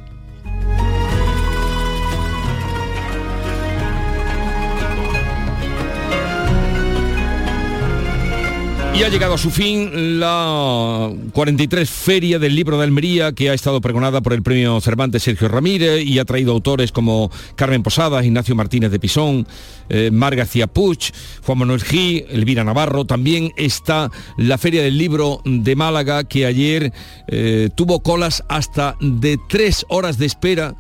Y 8.97 9.03
ha 9.03 9.09
llegado 9.09 9.35
a 9.35 9.37
su 9.37 9.51
fin 9.51 10.19
la 10.19 11.11
43 11.31 11.87
Feria 11.87 12.39
del 12.39 12.55
Libro 12.55 12.79
de 12.79 12.83
Almería, 12.83 13.31
que 13.31 13.51
ha 13.51 13.53
estado 13.53 13.79
pregonada 13.79 14.21
por 14.21 14.33
el 14.33 14.41
premio 14.41 14.81
Cervantes 14.81 15.21
Sergio 15.21 15.49
Ramírez 15.49 16.03
y 16.03 16.17
ha 16.17 16.25
traído 16.25 16.51
autores 16.51 16.91
como 16.91 17.29
Carmen 17.55 17.83
Posadas, 17.83 18.25
Ignacio 18.25 18.55
Martínez 18.55 18.89
de 18.89 18.99
Pisón, 18.99 19.47
eh, 19.89 20.09
Mar 20.11 20.35
García 20.35 20.65
Puch, 20.65 21.11
Juan 21.43 21.59
Manuel 21.59 21.83
Gí, 21.83 22.25
Elvira 22.27 22.63
Navarro. 22.63 23.05
También 23.05 23.51
está 23.55 24.09
la 24.35 24.57
Feria 24.57 24.81
del 24.81 24.97
Libro 24.97 25.41
de 25.45 25.75
Málaga, 25.75 26.23
que 26.23 26.47
ayer 26.47 26.91
eh, 27.27 27.69
tuvo 27.75 27.99
colas 27.99 28.43
hasta 28.49 28.95
de 28.99 29.37
tres 29.47 29.85
horas 29.89 30.17
de 30.17 30.25
espera 30.25 30.75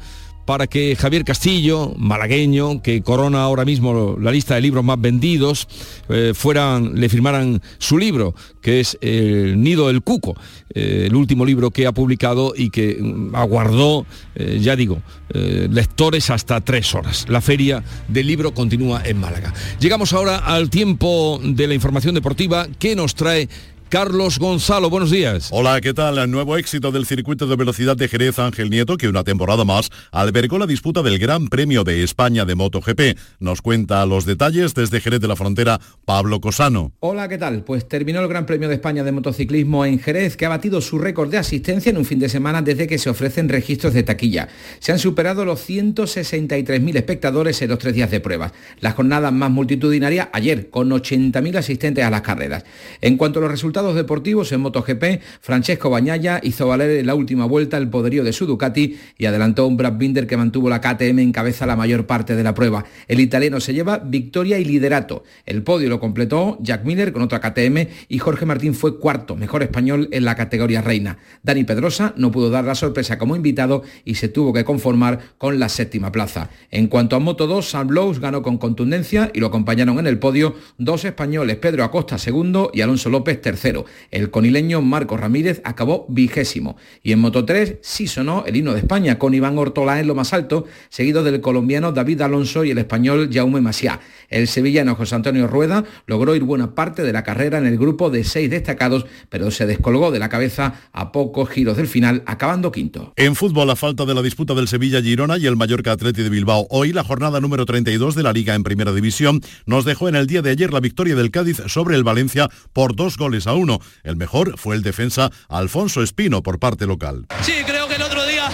para 0.47 0.67
que 0.67 0.95
Javier 0.95 1.25
Castillo, 1.25 1.93
malagueño, 1.97 2.81
que 2.81 3.01
corona 3.01 3.41
ahora 3.41 3.65
mismo 3.65 4.15
la 4.17 4.31
lista 4.31 4.55
de 4.55 4.61
libros 4.61 4.81
más 4.81 4.99
vendidos, 4.99 5.67
eh, 6.07 6.31
fueran, 6.33 6.97
le 6.97 7.09
firmaran 7.09 7.61
su 7.79 7.97
libro, 7.97 8.33
que 8.61 8.79
es 8.79 8.97
El 9.01 9.61
Nido 9.61 9.87
del 9.87 10.01
Cuco, 10.03 10.37
eh, 10.73 11.03
el 11.07 11.15
último 11.15 11.43
libro 11.45 11.71
que 11.71 11.85
ha 11.85 11.91
publicado 11.91 12.53
y 12.55 12.69
que 12.69 12.97
mm, 12.97 13.35
aguardó, 13.35 14.05
eh, 14.35 14.59
ya 14.61 14.77
digo, 14.77 15.01
lectores 15.29 16.29
hasta 16.29 16.61
tres 16.61 16.95
horas. 16.95 17.25
La 17.27 17.41
feria 17.41 17.83
del 18.07 18.27
libro 18.27 18.53
continúa 18.53 19.01
en 19.03 19.19
Málaga. 19.19 19.53
Llegamos 19.81 20.13
ahora 20.13 20.37
al 20.37 20.69
tiempo 20.69 21.41
de 21.43 21.67
la 21.67 21.73
información 21.73 22.15
deportiva 22.15 22.67
que 22.79 22.95
nos 22.95 23.13
trae 23.15 23.49
Carlos 23.89 24.37
Gonzalo, 24.37 24.89
buenos 24.89 25.11
días. 25.11 25.47
Hola, 25.49 25.79
¿qué 25.79 25.93
tal? 25.93 26.17
El 26.17 26.29
nuevo 26.29 26.57
éxito 26.57 26.91
del 26.91 27.05
circuito 27.05 27.47
de 27.47 27.55
velocidad 27.55 27.95
de 27.95 28.09
Jerez 28.09 28.37
Ángel 28.37 28.69
Nieto, 28.69 28.97
que 28.97 29.07
una 29.07 29.23
temporada 29.23 29.63
más 29.63 29.89
albergó 30.11 30.57
la 30.57 30.67
disputa 30.67 31.01
del 31.03 31.17
Gran 31.19 31.47
Premio 31.47 31.85
de 31.85 32.03
España 32.03 32.43
de 32.43 32.55
MotoGP. 32.55 33.17
Nos 33.39 33.61
cuenta 33.61 34.05
los 34.05 34.25
detalles 34.25 34.73
desde 34.73 34.99
Jerez 34.99 35.21
de 35.21 35.29
la 35.29 35.37
Frontera, 35.37 35.79
Pablo 36.03 36.41
Cosano. 36.41 36.91
Hola, 36.99 37.29
¿qué 37.29 37.37
tal? 37.37 37.63
Pues 37.63 37.87
terminó 37.87 38.19
el 38.19 38.27
Gran 38.27 38.45
Premio 38.45 38.67
de 38.67 38.75
España 38.75 39.05
de 39.05 39.13
motociclismo 39.13 39.85
en 39.85 39.99
Jerez, 39.99 40.35
que 40.35 40.45
ha 40.45 40.49
batido 40.49 40.81
su 40.81 40.99
récord 40.99 41.31
de 41.31 41.37
asistencia 41.37 41.89
en 41.89 41.97
un 41.97 42.03
fin 42.03 42.19
de 42.19 42.27
semana 42.27 42.61
desde 42.61 42.87
que 42.87 42.97
se 42.97 43.09
ofrecen 43.09 43.47
registros 43.47 43.93
de 43.93 44.03
taquilla. 44.03 44.49
Se 44.79 44.91
han 44.91 44.99
superado 44.99 45.45
los 45.45 45.61
163.000 45.61 46.97
espectadores 46.97 47.61
en 47.61 47.69
los 47.69 47.79
tres 47.79 47.93
días 47.93 48.11
de 48.11 48.19
pruebas. 48.19 48.51
La 48.81 48.91
jornada 48.91 49.31
más 49.31 49.49
multitudinaria 49.49 50.29
ayer, 50.33 50.69
con 50.69 50.89
80.000 50.89 51.55
asistentes 51.55 52.03
a 52.03 52.09
las 52.09 52.21
carreras. 52.21 52.65
En 52.99 53.15
cuanto 53.15 53.39
a 53.39 53.43
los 53.43 53.51
resultados 53.51 53.76
resultados 53.77 53.95
deportivos 53.95 54.51
en 54.53 54.61
MotoGP, 54.61 55.21
Francesco 55.39 55.91
Bañaya 55.91 56.39
hizo 56.41 56.67
valer 56.67 56.89
en 56.97 57.05
la 57.05 57.13
última 57.13 57.45
vuelta 57.45 57.77
el 57.77 57.87
poderío 57.89 58.23
de 58.23 58.33
su 58.33 58.47
Ducati 58.47 58.97
y 59.19 59.25
adelantó 59.27 59.61
a 59.61 59.67
un 59.67 59.77
Brad 59.77 59.99
Binder 59.99 60.25
que 60.25 60.35
mantuvo 60.35 60.67
la 60.67 60.81
KTM 60.81 61.19
en 61.19 61.31
cabeza 61.31 61.67
la 61.67 61.75
mayor 61.75 62.07
parte 62.07 62.35
de 62.35 62.41
la 62.41 62.55
prueba. 62.55 62.85
El 63.07 63.19
italiano 63.19 63.59
se 63.59 63.75
lleva 63.75 63.99
victoria 63.99 64.57
y 64.57 64.65
liderato. 64.65 65.23
El 65.45 65.61
podio 65.61 65.89
lo 65.89 65.99
completó 65.99 66.57
Jack 66.59 66.85
Miller 66.85 67.13
con 67.13 67.21
otra 67.21 67.39
KTM 67.39 67.87
y 68.09 68.17
Jorge 68.17 68.47
Martín 68.47 68.73
fue 68.73 68.97
cuarto, 68.97 69.35
mejor 69.35 69.61
español 69.61 70.09
en 70.11 70.25
la 70.25 70.33
categoría 70.33 70.81
reina. 70.81 71.19
Dani 71.43 71.63
Pedrosa 71.63 72.15
no 72.17 72.31
pudo 72.31 72.49
dar 72.49 72.65
la 72.65 72.73
sorpresa 72.73 73.19
como 73.19 73.35
invitado 73.35 73.83
y 74.05 74.15
se 74.15 74.27
tuvo 74.27 74.53
que 74.53 74.65
conformar 74.65 75.19
con 75.37 75.59
la 75.59 75.69
séptima 75.69 76.11
plaza. 76.11 76.49
En 76.71 76.87
cuanto 76.87 77.15
a 77.15 77.19
Moto 77.19 77.45
2, 77.45 77.69
Sam 77.69 77.89
Blows 77.89 78.19
ganó 78.19 78.41
con 78.41 78.57
contundencia 78.57 79.29
y 79.35 79.39
lo 79.39 79.47
acompañaron 79.47 79.99
en 79.99 80.07
el 80.07 80.17
podio 80.17 80.55
dos 80.79 81.05
españoles, 81.05 81.57
Pedro 81.57 81.83
Acosta 81.83 82.17
segundo 82.17 82.71
y 82.73 82.81
Alonso 82.81 83.11
López 83.11 83.39
tercero. 83.39 83.66
El 84.11 84.31
conileño 84.31 84.81
Marco 84.81 85.17
Ramírez 85.17 85.61
acabó 85.63 86.05
vigésimo. 86.09 86.77
Y 87.03 87.11
en 87.11 87.19
Moto 87.19 87.45
3 87.45 87.77
sí 87.81 88.07
sonó 88.07 88.43
el 88.45 88.55
himno 88.55 88.73
de 88.73 88.79
España 88.79 89.19
con 89.19 89.33
Iván 89.33 89.57
Ortola 89.57 89.99
en 89.99 90.07
lo 90.07 90.15
más 90.15 90.33
alto, 90.33 90.65
seguido 90.89 91.23
del 91.23 91.41
colombiano 91.41 91.91
David 91.91 92.21
Alonso 92.21 92.63
y 92.63 92.71
el 92.71 92.77
español 92.77 93.29
Jaume 93.31 93.61
Masia. 93.61 93.99
El 94.29 94.47
sevillano 94.47 94.95
José 94.95 95.15
Antonio 95.15 95.47
Rueda 95.47 95.83
logró 96.05 96.35
ir 96.35 96.43
buena 96.43 96.75
parte 96.75 97.03
de 97.03 97.13
la 97.13 97.23
carrera 97.23 97.57
en 97.57 97.65
el 97.65 97.77
grupo 97.77 98.09
de 98.09 98.23
seis 98.23 98.49
destacados, 98.49 99.05
pero 99.29 99.51
se 99.51 99.65
descolgó 99.65 100.11
de 100.11 100.19
la 100.19 100.29
cabeza 100.29 100.75
a 100.91 101.11
pocos 101.11 101.49
giros 101.49 101.77
del 101.77 101.87
final, 101.87 102.23
acabando 102.25 102.71
quinto. 102.71 103.13
En 103.15 103.35
fútbol, 103.35 103.69
a 103.69 103.75
falta 103.75 104.05
de 104.05 104.13
la 104.13 104.21
disputa 104.21 104.53
del 104.53 104.67
Sevilla-Girona 104.67 105.37
y 105.37 105.45
el 105.45 105.55
Mallorca 105.55 105.91
Atleti 105.91 106.23
de 106.23 106.29
Bilbao, 106.29 106.67
hoy 106.69 106.93
la 106.93 107.03
jornada 107.03 107.39
número 107.39 107.65
32 107.65 108.15
de 108.15 108.23
la 108.23 108.33
Liga 108.33 108.55
en 108.55 108.63
Primera 108.63 108.93
División 108.93 109.41
nos 109.65 109.85
dejó 109.85 110.09
en 110.09 110.15
el 110.15 110.27
día 110.27 110.41
de 110.41 110.51
ayer 110.51 110.73
la 110.73 110.79
victoria 110.79 111.15
del 111.15 111.31
Cádiz 111.31 111.61
sobre 111.67 111.95
el 111.95 112.03
Valencia 112.03 112.49
por 112.73 112.95
dos 112.95 113.17
goles 113.17 113.47
a 113.47 113.53
uno. 113.57 113.79
El 114.03 114.15
mejor 114.15 114.57
fue 114.57 114.75
el 114.75 114.83
defensa 114.83 115.31
Alfonso 115.49 116.01
Espino 116.01 116.43
por 116.43 116.59
parte 116.59 116.85
local. 116.85 117.25
Sí, 117.41 117.53
creo 117.65 117.87
que 117.87 117.95
el 117.95 118.01
otro 118.01 118.25
día 118.25 118.49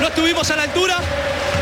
no 0.00 0.08
estuvimos 0.08 0.50
a 0.50 0.56
la 0.56 0.62
altura 0.62 0.96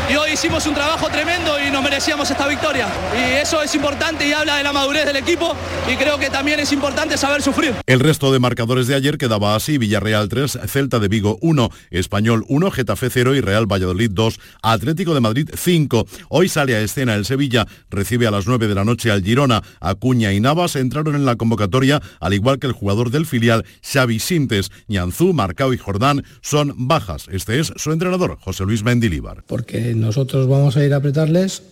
y 0.09 0.15
hoy 0.15 0.31
hicimos 0.33 0.65
un 0.67 0.75
trabajo 0.75 1.07
tremendo 1.09 1.55
y 1.59 1.71
nos 1.71 1.83
merecíamos 1.83 2.29
esta 2.29 2.47
victoria. 2.47 2.87
Y 3.17 3.33
eso 3.41 3.61
es 3.61 3.73
importante 3.73 4.27
y 4.27 4.33
habla 4.33 4.57
de 4.57 4.63
la 4.63 4.71
madurez 4.71 5.05
del 5.05 5.15
equipo 5.15 5.55
y 5.91 5.95
creo 5.95 6.19
que 6.19 6.29
también 6.29 6.59
es 6.59 6.71
importante 6.71 7.17
saber 7.17 7.41
sufrir. 7.41 7.73
El 7.85 7.99
resto 7.99 8.31
de 8.31 8.39
marcadores 8.39 8.87
de 8.87 8.95
ayer 8.95 9.17
quedaba 9.17 9.55
así, 9.55 9.77
Villarreal 9.77 10.29
3, 10.29 10.59
Celta 10.67 10.99
de 10.99 11.07
Vigo 11.07 11.37
1, 11.41 11.69
Español 11.91 12.45
1, 12.47 12.71
Getafe 12.71 13.09
0 13.09 13.35
y 13.35 13.41
Real 13.41 13.65
Valladolid 13.65 14.11
2, 14.11 14.39
Atlético 14.61 15.13
de 15.13 15.21
Madrid 15.21 15.49
5. 15.53 16.05
Hoy 16.29 16.49
sale 16.49 16.75
a 16.75 16.81
escena 16.81 17.15
el 17.15 17.25
Sevilla, 17.25 17.65
recibe 17.89 18.27
a 18.27 18.31
las 18.31 18.45
9 18.47 18.67
de 18.67 18.75
la 18.75 18.85
noche 18.85 19.11
al 19.11 19.23
Girona. 19.23 19.63
Acuña 19.79 20.33
y 20.33 20.39
Navas 20.39 20.75
entraron 20.75 21.15
en 21.15 21.25
la 21.25 21.35
convocatoria, 21.35 22.01
al 22.19 22.33
igual 22.33 22.59
que 22.59 22.67
el 22.67 22.73
jugador 22.73 23.09
del 23.09 23.25
filial 23.25 23.65
Xavi 23.81 24.19
Sintes. 24.19 24.71
Ñanzú, 24.87 25.33
Marcao 25.33 25.73
y 25.73 25.77
Jordán 25.77 26.23
son 26.41 26.73
bajas. 26.87 27.27
Este 27.31 27.59
es 27.59 27.73
su 27.75 27.91
entrenador, 27.91 28.37
José 28.39 28.65
Luis 28.65 28.83
Mendilíbar. 28.83 29.43
Porque 29.47 29.94
nosotros 29.95 30.47
vamos 30.47 30.77
a 30.77 30.85
ir 30.85 30.93
a 30.93 30.97
apretarles 30.97 31.63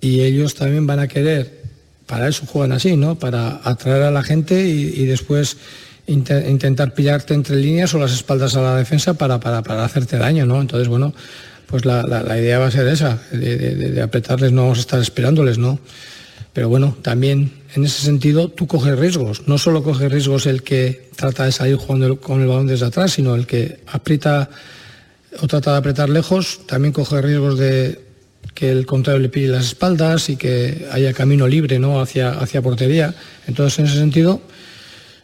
y 0.00 0.20
ellos 0.20 0.54
también 0.54 0.86
van 0.86 0.98
a 0.98 1.08
querer, 1.08 1.62
para 2.06 2.28
eso 2.28 2.44
juegan 2.46 2.72
así, 2.72 2.96
¿no? 2.96 3.18
Para 3.18 3.60
atraer 3.62 4.02
a 4.02 4.10
la 4.10 4.22
gente 4.22 4.68
y, 4.68 5.06
después 5.06 5.56
inte- 6.06 6.50
intentar 6.50 6.92
pillarte 6.94 7.34
entre 7.34 7.56
líneas 7.56 7.94
o 7.94 7.98
las 7.98 8.12
espaldas 8.12 8.56
a 8.56 8.62
la 8.62 8.76
defensa 8.76 9.14
para, 9.14 9.38
para, 9.38 9.84
hacerte 9.84 10.18
daño, 10.18 10.44
¿no? 10.44 10.60
Entonces, 10.60 10.88
bueno, 10.88 11.14
pues 11.66 11.84
la, 11.84 12.02
idea 12.38 12.58
va 12.58 12.66
a 12.66 12.70
ser 12.70 12.88
esa, 12.88 13.22
de, 13.30 14.02
apretarles, 14.02 14.52
no 14.52 14.62
vamos 14.62 14.78
a 14.78 14.82
estar 14.82 15.00
esperándoles, 15.00 15.58
¿no? 15.58 15.78
Pero 16.52 16.68
bueno, 16.68 16.96
también 17.00 17.52
en 17.74 17.84
ese 17.84 18.02
sentido 18.02 18.48
tú 18.48 18.66
coges 18.66 18.98
riesgos. 18.98 19.46
No 19.46 19.56
solo 19.56 19.82
coges 19.82 20.10
riesgos 20.12 20.46
el 20.46 20.62
que 20.62 21.08
trata 21.16 21.44
de 21.44 21.52
salir 21.52 21.76
jugando 21.76 22.20
con 22.20 22.42
el 22.42 22.48
balón 22.48 22.66
desde 22.66 22.86
atrás, 22.86 23.12
sino 23.12 23.34
el 23.34 23.46
que 23.46 23.80
aprieta 23.86 24.50
o 25.40 25.46
trata 25.46 25.72
de 25.72 25.78
apretar 25.78 26.08
lejos, 26.08 26.60
también 26.66 26.92
coge 26.92 27.20
riesgos 27.22 27.58
de 27.58 28.00
que 28.54 28.70
el 28.70 28.86
contrario 28.86 29.20
le 29.20 29.28
pille 29.28 29.48
las 29.48 29.66
espaldas 29.66 30.28
y 30.28 30.36
que 30.36 30.86
haya 30.90 31.12
camino 31.12 31.48
libre 31.48 31.78
¿no? 31.78 32.00
hacia, 32.00 32.30
hacia 32.32 32.60
portería. 32.60 33.14
Entonces, 33.46 33.78
en 33.78 33.86
ese 33.86 33.96
sentido, 33.96 34.42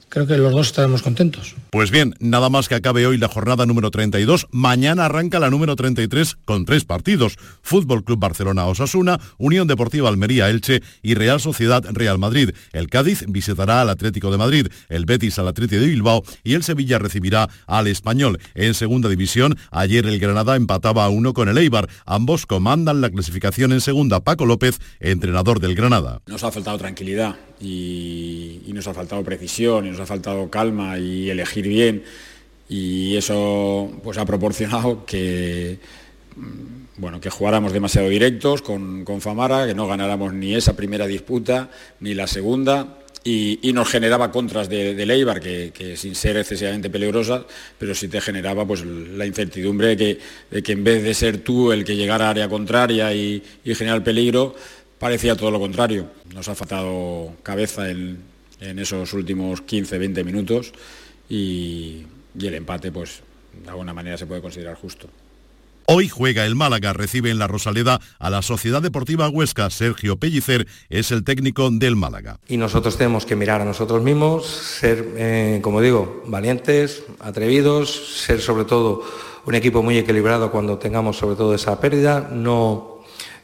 creo 0.09 0.27
que 0.27 0.37
los 0.37 0.53
dos 0.53 0.69
estaremos 0.69 1.03
contentos. 1.03 1.55
Pues 1.71 1.91
bien, 1.91 2.15
nada 2.21 2.49
más 2.49 2.69
que 2.69 2.75
acabe 2.75 3.07
hoy 3.07 3.19
la 3.19 3.29
jornada 3.29 3.67
número 3.67 3.91
32, 3.91 4.47
mañana 4.51 5.07
arranca 5.07 5.39
la 5.39 5.51
número 5.51 5.77
33 5.77 6.39
con 6.45 6.65
tres 6.65 6.85
partidos. 6.85 7.37
Fútbol 7.63 8.05
Club 8.05 8.19
Barcelona 8.19 8.67
Osasuna, 8.67 9.21
Unión 9.37 9.69
Deportiva 9.69 10.09
Almería 10.09 10.51
Elche 10.51 10.83
y 11.03 11.15
Real 11.15 11.41
Sociedad 11.41 11.85
Real 11.91 12.19
Madrid. 12.19 12.51
El 12.73 12.89
Cádiz 12.89 13.25
visitará 13.29 13.83
al 13.83 13.91
Atlético 13.91 14.31
de 14.31 14.39
Madrid, 14.39 14.69
el 14.89 15.05
Betis 15.05 15.39
al 15.39 15.49
Atlético 15.49 15.81
de 15.81 15.89
Bilbao 15.89 16.23
y 16.45 16.55
el 16.55 16.63
Sevilla 16.63 16.99
recibirá 16.99 17.49
al 17.67 17.87
Español. 17.87 18.39
En 18.55 18.75
segunda 18.75 19.09
división, 19.09 19.57
ayer 19.71 20.07
el 20.07 20.19
Granada 20.19 20.57
empataba 20.57 21.05
a 21.05 21.09
uno 21.09 21.35
con 21.35 21.49
el 21.49 21.59
Eibar. 21.59 21.89
Ambos 22.07 22.47
comandan 22.47 23.01
la 23.01 23.11
clasificación 23.11 23.73
en 23.73 23.81
segunda. 23.81 24.21
Paco 24.21 24.47
López, 24.47 24.79
entrenador 25.01 25.61
del 25.61 25.75
Granada. 25.75 26.21
Nos 26.27 26.45
ha 26.45 26.51
faltado 26.51 26.79
tranquilidad 26.79 27.37
y, 27.61 28.63
y 28.67 28.73
nos 28.73 28.87
ha 28.87 28.95
faltado 28.95 29.23
precisión 29.25 29.87
y 29.87 29.91
nos 29.91 29.98
ha 30.01 30.07
faltado 30.07 30.51
calma 30.51 30.99
y 30.99 31.31
elegir 31.31 31.69
bien 31.69 32.05
y 32.69 33.17
eso 33.17 33.91
pues 34.03 34.19
ha 34.19 34.27
proporcionado 34.27 35.07
que 35.07 35.79
mm, 36.37 37.01
bueno 37.01 37.21
que 37.21 37.31
jugáramos 37.31 37.73
demasiado 37.73 38.09
directos 38.09 38.63
con, 38.63 39.05
con 39.05 39.21
Famara, 39.21 39.67
que 39.67 39.75
no 39.75 39.87
ganáramos 39.87 40.35
ni 40.35 40.55
esa 40.55 40.77
primera 40.77 41.07
disputa 41.07 41.71
ni 42.01 42.15
la 42.15 42.27
segunda 42.27 42.99
y, 43.25 43.73
nos 43.75 43.89
generaba 43.89 44.31
contras 44.31 44.69
de, 44.69 44.95
de 44.95 45.03
Eibar 45.15 45.41
que, 45.41 45.71
que 45.75 45.97
sin 45.97 46.15
ser 46.15 46.37
excesivamente 46.39 46.89
peligrosas, 46.89 47.43
pero 47.79 47.95
sí 47.95 48.09
te 48.09 48.21
generaba 48.21 48.67
pues 48.67 48.85
la 48.85 49.27
incertidumbre 49.27 49.89
de 49.89 49.97
que, 49.97 50.19
de 50.51 50.63
que 50.63 50.73
en 50.73 50.85
vez 50.85 51.03
de 51.03 51.13
ser 51.15 51.39
tú 51.39 51.73
el 51.73 51.85
que 51.85 51.97
llegara 51.97 52.29
a 52.29 52.31
área 52.31 52.49
contraria 52.49 53.13
y, 53.13 53.43
y 53.65 53.75
generar 53.75 54.03
peligro, 54.03 54.55
parecía 54.99 55.37
todo 55.37 55.51
lo 55.51 55.61
contrario. 55.61 56.07
Nos 56.35 56.49
ha 56.49 56.55
faltado 56.55 57.35
cabeza 57.43 57.91
en, 57.91 58.19
en 58.61 58.79
esos 58.79 59.13
últimos 59.13 59.63
15-20 59.63 60.25
minutos 60.25 60.73
y, 61.29 62.05
y 62.39 62.47
el 62.47 62.55
empate 62.55 62.93
pues 62.93 63.23
de 63.65 63.71
alguna 63.71 63.93
manera 63.93 64.17
se 64.17 64.27
puede 64.27 64.41
considerar 64.41 64.77
justo. 64.77 65.09
Hoy 65.91 66.07
juega 66.07 66.45
el 66.45 66.55
Málaga, 66.55 66.93
recibe 66.93 67.31
en 67.31 67.39
la 67.39 67.47
Rosaleda 67.47 67.99
a 68.19 68.29
la 68.29 68.43
Sociedad 68.43 68.83
Deportiva 68.83 69.31
Huesca. 69.31 69.71
Sergio 69.71 70.19
Pellicer 70.19 70.67
es 70.91 71.11
el 71.13 71.25
técnico 71.25 71.71
del 71.71 71.97
Málaga. 71.97 72.41
y 72.47 72.59
nosotros 72.59 72.99
tenemos 72.99 73.25
que 73.25 73.37
mirar 73.37 73.63
a 73.63 73.65
nosotros 73.65 74.03
mismos, 74.03 74.47
ser, 74.47 75.15
eh, 75.17 75.61
como 75.63 75.81
digo, 75.81 76.25
valientes, 76.27 77.05
atrevidos, 77.21 78.21
ser 78.23 78.43
sobre 78.43 78.67
todo 78.67 79.03
un 79.47 79.55
equipo 79.55 79.83
muy 79.83 79.97
equilibrado 79.97 80.53
cuando 80.53 80.77
tengamos 80.77 81.17
sobre 81.17 81.37
todo 81.37 81.55
esa 81.55 81.81
pérdida, 81.81 82.29
no 82.31 82.98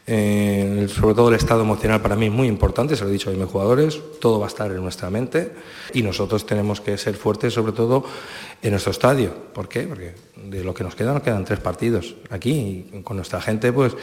eh, 0.07 0.87
sobre 0.95 1.15
todo 1.15 1.31
el 1.31 1.37
estado 1.37 1.63
emocional 1.63 2.03
para 2.03 2.15
mí 2.15 2.27
es 2.27 2.33
muy 2.33 2.47
importante, 2.47 2.95
se 2.95 3.05
lo 3.05 3.09
he 3.09 3.13
dicho 3.13 3.31
a 3.31 3.33
mis 3.33 3.47
jugadores, 3.47 3.99
todo 4.21 4.39
va 4.39 4.47
a 4.47 4.49
estar 4.49 4.71
en 4.71 4.83
nuestra 4.83 5.09
mente 5.09 5.53
y 5.95 6.03
nosotros 6.03 6.45
tenemos 6.45 6.83
que 6.83 6.99
ser 6.99 7.15
fuertes 7.15 7.55
sobre 7.55 7.73
todo 7.73 8.05
en 8.61 8.71
nuestro 8.71 8.91
estadio. 8.91 9.33
¿Por 9.55 9.67
qué? 9.67 9.85
Porque 9.85 10.13
de 10.37 10.63
lo 10.63 10.75
que 10.75 10.85
nos 10.85 10.95
queda 10.95 11.15
nos 11.15 11.23
quedan 11.23 11.47
tres 11.47 11.61
partidos 11.61 12.17
aquí 12.29 12.87
y 12.93 13.01
con 13.03 13.17
nuestra 13.17 13.41
gente 13.41 13.73
pues 13.73 13.97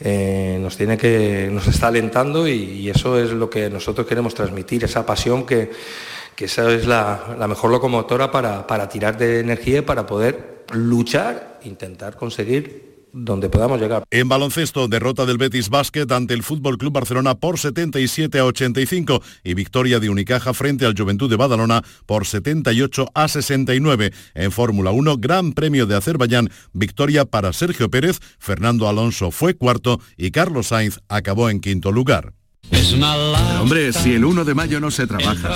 eh, 0.00 0.58
nos 0.58 0.78
tiene 0.78 0.96
que 0.96 1.50
nos 1.52 1.68
está 1.68 1.88
alentando 1.88 2.48
y, 2.48 2.88
eso 2.88 3.18
es 3.18 3.30
lo 3.30 3.48
que 3.48 3.68
nosotros 3.68 4.06
queremos 4.06 4.34
transmitir, 4.34 4.84
esa 4.84 5.04
pasión 5.04 5.44
que, 5.44 5.70
que 6.34 6.46
esa 6.46 6.70
es 6.70 6.86
la, 6.86 7.36
la 7.38 7.48
mejor 7.48 7.70
locomotora 7.70 8.30
para, 8.30 8.66
para 8.66 8.88
tirar 8.88 9.16
de 9.18 9.40
energía 9.40 9.78
y 9.78 9.82
para 9.82 10.06
poder 10.06 10.64
luchar, 10.72 11.58
intentar 11.64 12.16
conseguir 12.16 12.91
donde 13.12 13.48
podamos 13.48 13.80
llegar. 13.80 14.04
En 14.10 14.28
baloncesto, 14.28 14.88
derrota 14.88 15.26
del 15.26 15.38
Betis 15.38 15.68
Basket 15.68 16.06
ante 16.10 16.34
el 16.34 16.42
Fútbol 16.42 16.78
Club 16.78 16.92
Barcelona 16.92 17.34
por 17.34 17.58
77 17.58 18.38
a 18.38 18.44
85 18.44 19.22
y 19.44 19.54
victoria 19.54 20.00
de 20.00 20.10
Unicaja 20.10 20.54
frente 20.54 20.86
al 20.86 20.94
Juventud 20.96 21.30
de 21.30 21.36
Badalona 21.36 21.82
por 22.06 22.26
78 22.26 23.06
a 23.14 23.28
69. 23.28 24.12
En 24.34 24.52
Fórmula 24.52 24.90
1, 24.90 25.18
Gran 25.18 25.52
Premio 25.52 25.86
de 25.86 25.96
Azerbaiyán, 25.96 26.50
victoria 26.72 27.24
para 27.24 27.52
Sergio 27.52 27.90
Pérez, 27.90 28.20
Fernando 28.38 28.88
Alonso 28.88 29.30
fue 29.30 29.54
cuarto 29.54 30.00
y 30.16 30.30
Carlos 30.30 30.68
Sainz 30.68 31.00
acabó 31.08 31.50
en 31.50 31.60
quinto 31.60 31.92
lugar. 31.92 32.32
Hombre, 33.60 33.92
si 33.92 34.14
el 34.14 34.24
1 34.24 34.44
de 34.44 34.54
mayo 34.54 34.80
no 34.80 34.90
se 34.90 35.06
trabaja, 35.06 35.50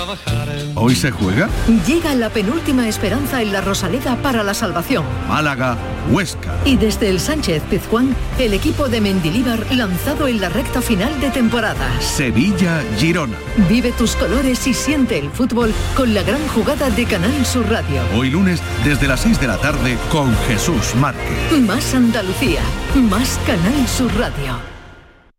¿hoy 0.74 0.94
se 0.94 1.10
juega? 1.10 1.48
Llega 1.86 2.14
la 2.14 2.30
penúltima 2.30 2.88
esperanza 2.88 3.42
en 3.42 3.52
la 3.52 3.60
Rosaleda 3.60 4.16
para 4.22 4.42
la 4.42 4.54
salvación. 4.54 5.04
Málaga, 5.28 5.76
Huesca. 6.10 6.54
Y 6.64 6.76
desde 6.76 7.08
el 7.08 7.20
Sánchez 7.20 7.62
Pizjuán, 7.68 8.14
el 8.38 8.54
equipo 8.54 8.88
de 8.88 9.00
Mendilíbar 9.00 9.66
lanzado 9.74 10.28
en 10.28 10.40
la 10.40 10.48
recta 10.48 10.80
final 10.80 11.20
de 11.20 11.30
temporada. 11.30 12.00
Sevilla, 12.00 12.82
Girona. 12.98 13.36
Vive 13.68 13.92
tus 13.92 14.16
colores 14.16 14.66
y 14.66 14.72
siente 14.74 15.18
el 15.18 15.30
fútbol 15.30 15.72
con 15.94 16.14
la 16.14 16.22
gran 16.22 16.46
jugada 16.48 16.90
de 16.90 17.04
Canal 17.04 17.44
Sur 17.44 17.68
Radio. 17.68 18.00
Hoy 18.14 18.30
lunes 18.30 18.62
desde 18.84 19.08
las 19.08 19.20
6 19.20 19.40
de 19.40 19.46
la 19.46 19.58
tarde 19.58 19.98
con 20.10 20.34
Jesús 20.48 20.94
Márquez. 20.94 21.60
Más 21.66 21.94
Andalucía, 21.94 22.60
más 22.94 23.38
Canal 23.46 23.88
Sur 23.88 24.14
Radio. 24.16 24.75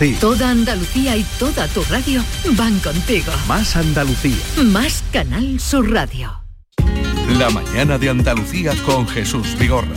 ti. 0.00 0.14
Toda 0.14 0.50
Andalucía 0.50 1.16
y 1.16 1.24
toda 1.38 1.68
tu 1.68 1.82
radio 1.84 2.24
van 2.56 2.78
contigo. 2.80 3.30
Más 3.46 3.76
Andalucía. 3.76 4.38
Más 4.64 5.04
Canal 5.12 5.60
Sur 5.60 5.92
Radio. 5.92 6.40
La 7.38 7.50
mañana 7.50 7.98
de 7.98 8.08
Andalucía 8.08 8.72
con 8.86 9.06
Jesús 9.06 9.56
Vigorra. 9.58 9.94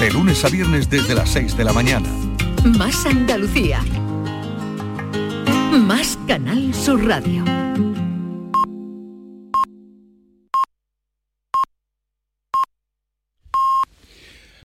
De 0.00 0.10
lunes 0.10 0.44
a 0.44 0.48
viernes 0.48 0.90
desde 0.90 1.14
las 1.14 1.30
6 1.30 1.56
de 1.56 1.64
la 1.64 1.72
mañana. 1.72 2.08
Más 2.76 3.06
Andalucía. 3.06 3.80
Más 5.72 6.18
Canal 6.26 6.74
Sur 6.74 7.06
Radio. 7.06 7.63